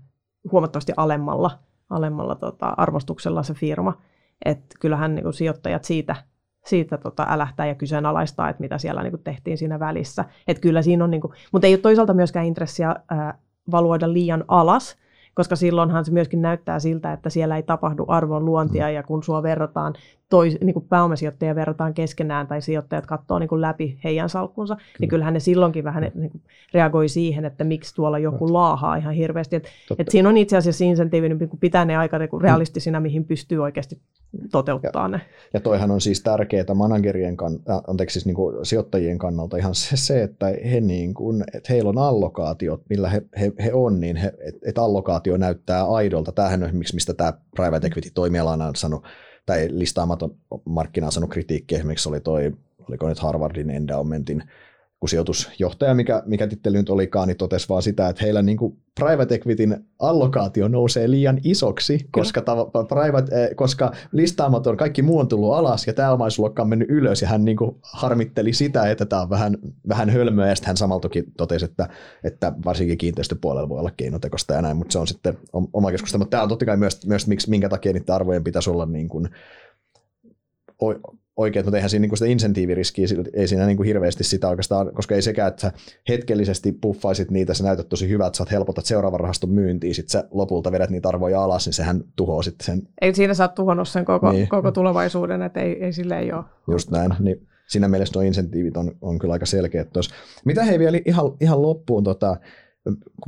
[0.52, 1.52] huomattavasti alemmalla,
[1.90, 3.94] alemmalla tota, arvostuksella se firma.
[4.46, 6.16] Et kyllähän niin sijoittajat siitä,
[6.66, 10.26] siitä tota, älähtää ja kyseenalaistaa, että mitä siellä niin tehtiin siinä välissä.
[10.48, 13.38] Et kyllä siinä on, niin kuin, mutta ei ole toisaalta myöskään intressiä ää,
[13.72, 14.98] valuoida liian alas,
[15.36, 19.44] koska silloinhan se myöskin näyttää siltä, että siellä ei tapahdu arvon luontia, ja kun sua
[19.44, 19.94] verrataan
[20.30, 24.84] tois, niin kuin pääomasijoittajia verrataan keskenään tai sijoittajat katsoo niin kuin läpi heidän salkkunsa, niin
[24.84, 24.98] Kyllä.
[25.00, 26.42] niin kyllähän ne silloinkin vähän niin kuin
[26.74, 29.56] reagoi siihen, että miksi tuolla joku laahaa ihan hirveästi.
[29.56, 29.68] Et,
[30.00, 33.64] et siinä on itse asiassa insentiivi niin pitää ne aika niin kuin realistisina, mihin pystyy
[33.64, 34.00] oikeasti
[34.52, 35.22] toteuttaa ja, ne.
[35.54, 39.76] Ja toihan on siis tärkeää managerien kan, äh, anteeksi, siis niin kuin sijoittajien kannalta ihan
[39.76, 44.00] se, se että, he niin kuin, että heillä on allokaatiot, millä he, he, he on,
[44.00, 46.32] niin he, että et allokaatio näyttää aidolta.
[46.32, 49.06] Tämähän on esimerkiksi, mistä tämä private equity toimiala on sanonut,
[49.50, 50.36] tai listaamaton
[50.66, 52.52] markkina on sanonut kritiikki, esimerkiksi oli toi,
[52.90, 54.44] oliko nyt Harvardin endowmentin
[55.00, 58.78] kun sijoitusjohtaja, mikä, mikä titteli nyt olikaan, niin totesi vaan sitä, että heillä niin kuin
[59.00, 65.28] private equityn allokaatio nousee liian isoksi, koska, ta- private, eh, koska listaamaton kaikki muu on
[65.28, 69.06] tullut alas ja tämä omaisuusluokka on mennyt ylös ja hän niin kuin harmitteli sitä, että
[69.06, 69.58] tämä on vähän,
[69.88, 71.90] vähän hölmöä ja sitten hän samalla toki totesi, että,
[72.24, 75.38] että varsinkin kiinteistöpuolella voi olla keinotekosta ja näin, mutta se on sitten
[75.74, 76.20] oma keskustelu.
[76.20, 79.10] Mutta tämä on totta kai myös, myös miksi, minkä takia niiden arvojen pitäisi olla niin
[79.10, 79.30] kuin
[81.40, 85.16] oikein, mutta eihän siinä niin sitä insentiiviriskiä, ei siinä niin kuin hirveästi sitä oikeastaan, koska
[85.16, 85.72] ei sekään, että sä
[86.10, 90.72] hetkellisesti puffaisit niitä, sä näytät tosi hyvät, sä helpotat seuraavan rahaston myyntiin, sit sä lopulta
[90.72, 92.82] vedät niitä arvoja alas, niin sehän tuhoaa sitten sen.
[93.02, 94.50] Ei siinä saa tuhonnut sen koko, niin.
[94.50, 96.44] koko tulevaisuuden, että ei, ei sille ei ole.
[96.72, 100.16] Just näin, niin siinä mielessä nuo insentiivit on, on kyllä aika selkeät tuossa.
[100.46, 102.38] Mitä hei vielä ihan, ihan loppuun, tota,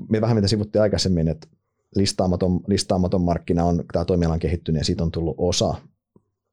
[0.10, 1.48] me vähän mitä sivuttiin aikaisemmin, että
[1.96, 5.76] listaamaton, listaamaton markkina on tämä toimialan kehittynyt ja siitä on tullut osa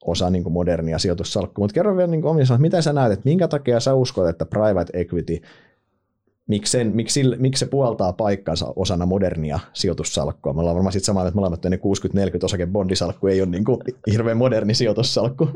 [0.05, 1.62] osa niin kuin modernia sijoitussalkkua.
[1.62, 4.47] Mutta kerro vielä niin kuin omissa, miten sä näet, että minkä takia sä uskot, että
[4.47, 5.41] private equity,
[6.47, 10.53] miksi, sen, miksi, miksi se puoltaa paikkansa osana modernia sijoitussalkkua?
[10.53, 11.81] Me ollaan varmaan sitten samaa, että molemmat ne 60-40
[12.43, 13.81] osake bondisalkku ei ole niin kuin
[14.12, 15.49] hirveän moderni sijoitussalkku.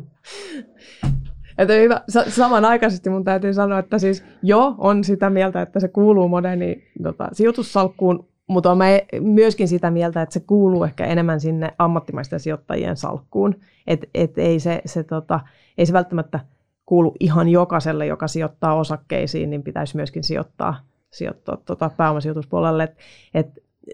[1.58, 2.00] Että hyvä.
[2.28, 7.28] Samanaikaisesti mun täytyy sanoa, että siis jo on sitä mieltä, että se kuuluu moderni tota,
[7.32, 13.54] sijoitussalkkuun, mutta olen myöskin sitä mieltä, että se kuuluu ehkä enemmän sinne ammattimaisten sijoittajien salkkuun.
[13.86, 15.40] Että et ei, se, se, tota,
[15.78, 16.40] ei se välttämättä
[16.86, 20.74] kuulu ihan jokaiselle, joka sijoittaa osakkeisiin, niin pitäisi myöskin sijoittaa,
[21.10, 22.82] sijoittaa tota pääomasijoituspuolelle.
[22.82, 22.96] Et,
[23.34, 23.46] et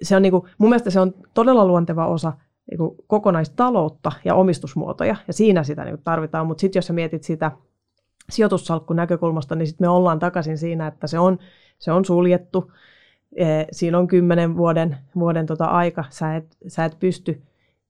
[0.02, 2.32] se on niinku, mun mielestä se on todella luonteva osa
[2.70, 6.46] niinku kokonaistaloutta ja omistusmuotoja, ja siinä sitä niinku tarvitaan.
[6.46, 7.52] Mutta sitten jos sä mietit sitä
[8.30, 11.38] sijoitussalkkun näkökulmasta, niin sitten me ollaan takaisin siinä, että se on,
[11.78, 12.72] se on suljettu,
[13.72, 17.42] siinä on kymmenen vuoden, vuoden tota aika, sä et, sä et pysty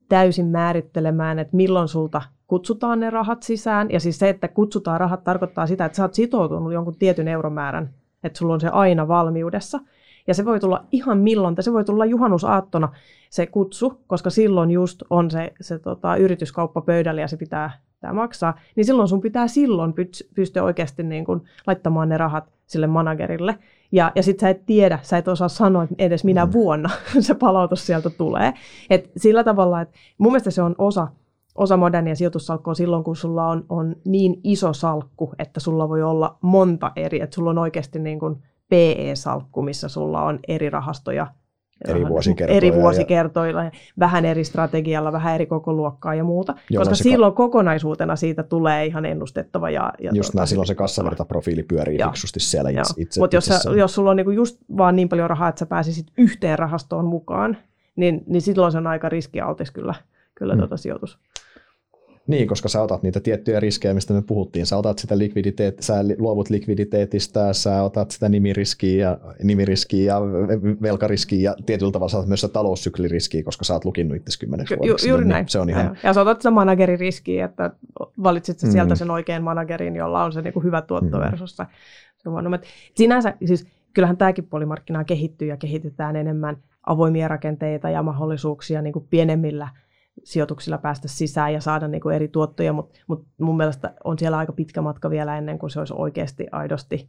[0.09, 3.91] täysin määrittelemään, että milloin sulta kutsutaan ne rahat sisään.
[3.91, 7.91] Ja siis se, että kutsutaan rahat, tarkoittaa sitä, että sä oot sitoutunut jonkun tietyn euromäärän,
[8.25, 9.81] että sulla on se aina valmiudessa.
[10.27, 12.89] Ja se voi tulla ihan milloin, se voi tulla juhannusaattona
[13.31, 18.13] se kutsu, koska silloin just on se, se tota, yrityskauppa pöydällä ja se pitää, pitää
[18.13, 18.59] maksaa.
[18.77, 19.95] Niin silloin sun pitää silloin
[20.35, 23.59] pystyä oikeasti niin kun laittamaan ne rahat sille managerille.
[23.93, 26.53] Ja, ja sitten sä et tiedä, sä et osaa sanoa että edes minä mm.
[26.53, 26.91] vuonna
[27.21, 28.55] se palautus sieltä tulee.
[28.91, 31.09] Et sillä tavalla, että mun mielestä se on osa,
[31.55, 36.39] osa modernia sijoitussalkkua silloin, kun sulla on, on niin iso salkku, että sulla voi olla
[36.41, 41.27] monta eri, että sulla on oikeasti niin kuin PE-salkku, missä sulla on eri rahastoja
[41.89, 42.57] eri vuosikertoilla.
[42.57, 43.71] Eri vuosikertoilla, ja...
[43.99, 46.55] vähän eri strategialla, vähän eri koko luokkaa ja muuta.
[46.71, 49.71] Jolloin koska silloin ka- kokonaisuutena siitä tulee ihan ennustettava.
[49.71, 52.09] Ja, ja just tuota, näin, silloin se kassavirtaprofiili pyörii Joo.
[52.09, 55.49] fiksusti siellä itse, itse Mutta jos, jos sulla on niinku just vaan niin paljon rahaa,
[55.49, 57.57] että sä pääsisit yhteen rahastoon mukaan,
[57.97, 59.95] niin, niin silloin se on aika riskialtis kyllä,
[60.35, 60.59] kyllä hmm.
[60.59, 61.19] tuota sijoitus.
[62.29, 64.67] Niin, koska sä otat niitä tiettyjä riskejä, mistä me puhuttiin.
[64.67, 70.21] Sä otat sitä likviditeet, sä luovut likviditeetistä, sä otat sitä nimiriskiä ja, nimiriskiä ja
[70.83, 74.75] velkariskiä ja tietyllä tavalla sä otat myös sitä taloussykliriskiä, koska sä oot lukinnut itse kymmeneksi
[74.75, 75.09] Ju, vuodeksi.
[75.09, 75.49] Juuri niin, näin.
[75.49, 75.99] Se on ihan...
[76.03, 77.71] Ja sä otat sitä manageririskiä, että
[78.23, 78.71] valitsit mm.
[78.71, 81.23] sieltä sen oikean managerin, jolla on se niin kuin hyvä tuotto mm.
[81.23, 81.65] versus se.
[82.95, 86.57] Sinänsä, siis kyllähän tämäkin puolimarkkinaa kehittyy ja kehitetään enemmän
[86.87, 89.69] avoimia rakenteita ja mahdollisuuksia niin kuin pienemmillä–
[90.29, 94.39] sijoituksilla päästä sisään ja saada niin kuin eri tuottoja, mutta mut mun mielestä on siellä
[94.39, 97.09] aika pitkä matka vielä ennen kuin se olisi oikeasti aidosti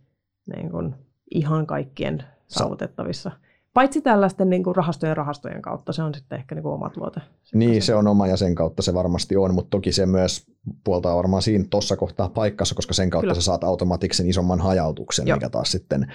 [0.55, 0.95] niin kuin
[1.31, 3.31] ihan kaikkien saavutettavissa.
[3.73, 7.21] Paitsi tällaisten niin kuin rahastojen rahastojen kautta, se on sitten ehkä niin kuin oma tuote.
[7.53, 10.51] Niin, se on oma ja sen kautta se varmasti on, mutta toki se myös
[10.83, 13.33] puoltaa varmaan siinä tuossa kohtaa paikkassa, koska sen kautta Kyllä.
[13.33, 15.37] sä saat automaattisen isomman hajautuksen, Joo.
[15.37, 16.13] mikä taas sitten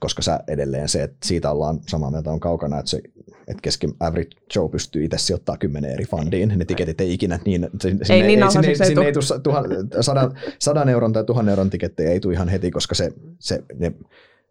[0.00, 3.88] koska sä edelleen se, että siitä ollaan samaa mieltä on kaukana, että, se, että keski
[4.00, 6.52] average Joe pystyy itse sijoittaa kymmenen eri fundiin.
[6.56, 9.64] Ne tiketit ei ikinä niin, sinne ei, niin ei, sinne, sinne ei tule tuhan,
[10.00, 13.92] sadan, sadan euron tai tuhannen euron tikettejä ei tule ihan heti, koska se, se, ne,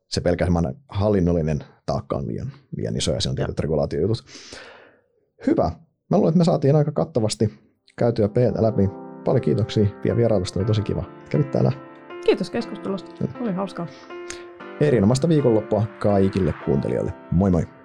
[0.07, 0.47] se pelkä
[0.87, 4.23] hallinnollinen taakka on liian, liian iso ja se on tietyt regulaatiojutut.
[5.47, 5.71] Hyvä.
[6.09, 7.53] Mä luulen, että me saatiin aika kattavasti
[7.97, 8.89] käytyä p läpi.
[9.25, 11.03] Paljon kiitoksia vielä vierailusta, oli tosi kiva.
[11.29, 11.71] Kävit täällä.
[12.25, 13.11] Kiitos keskustelusta.
[13.41, 13.87] Oli hauskaa.
[14.81, 17.13] Erinomaista viikonloppua kaikille kuuntelijoille.
[17.31, 17.78] Moi moi!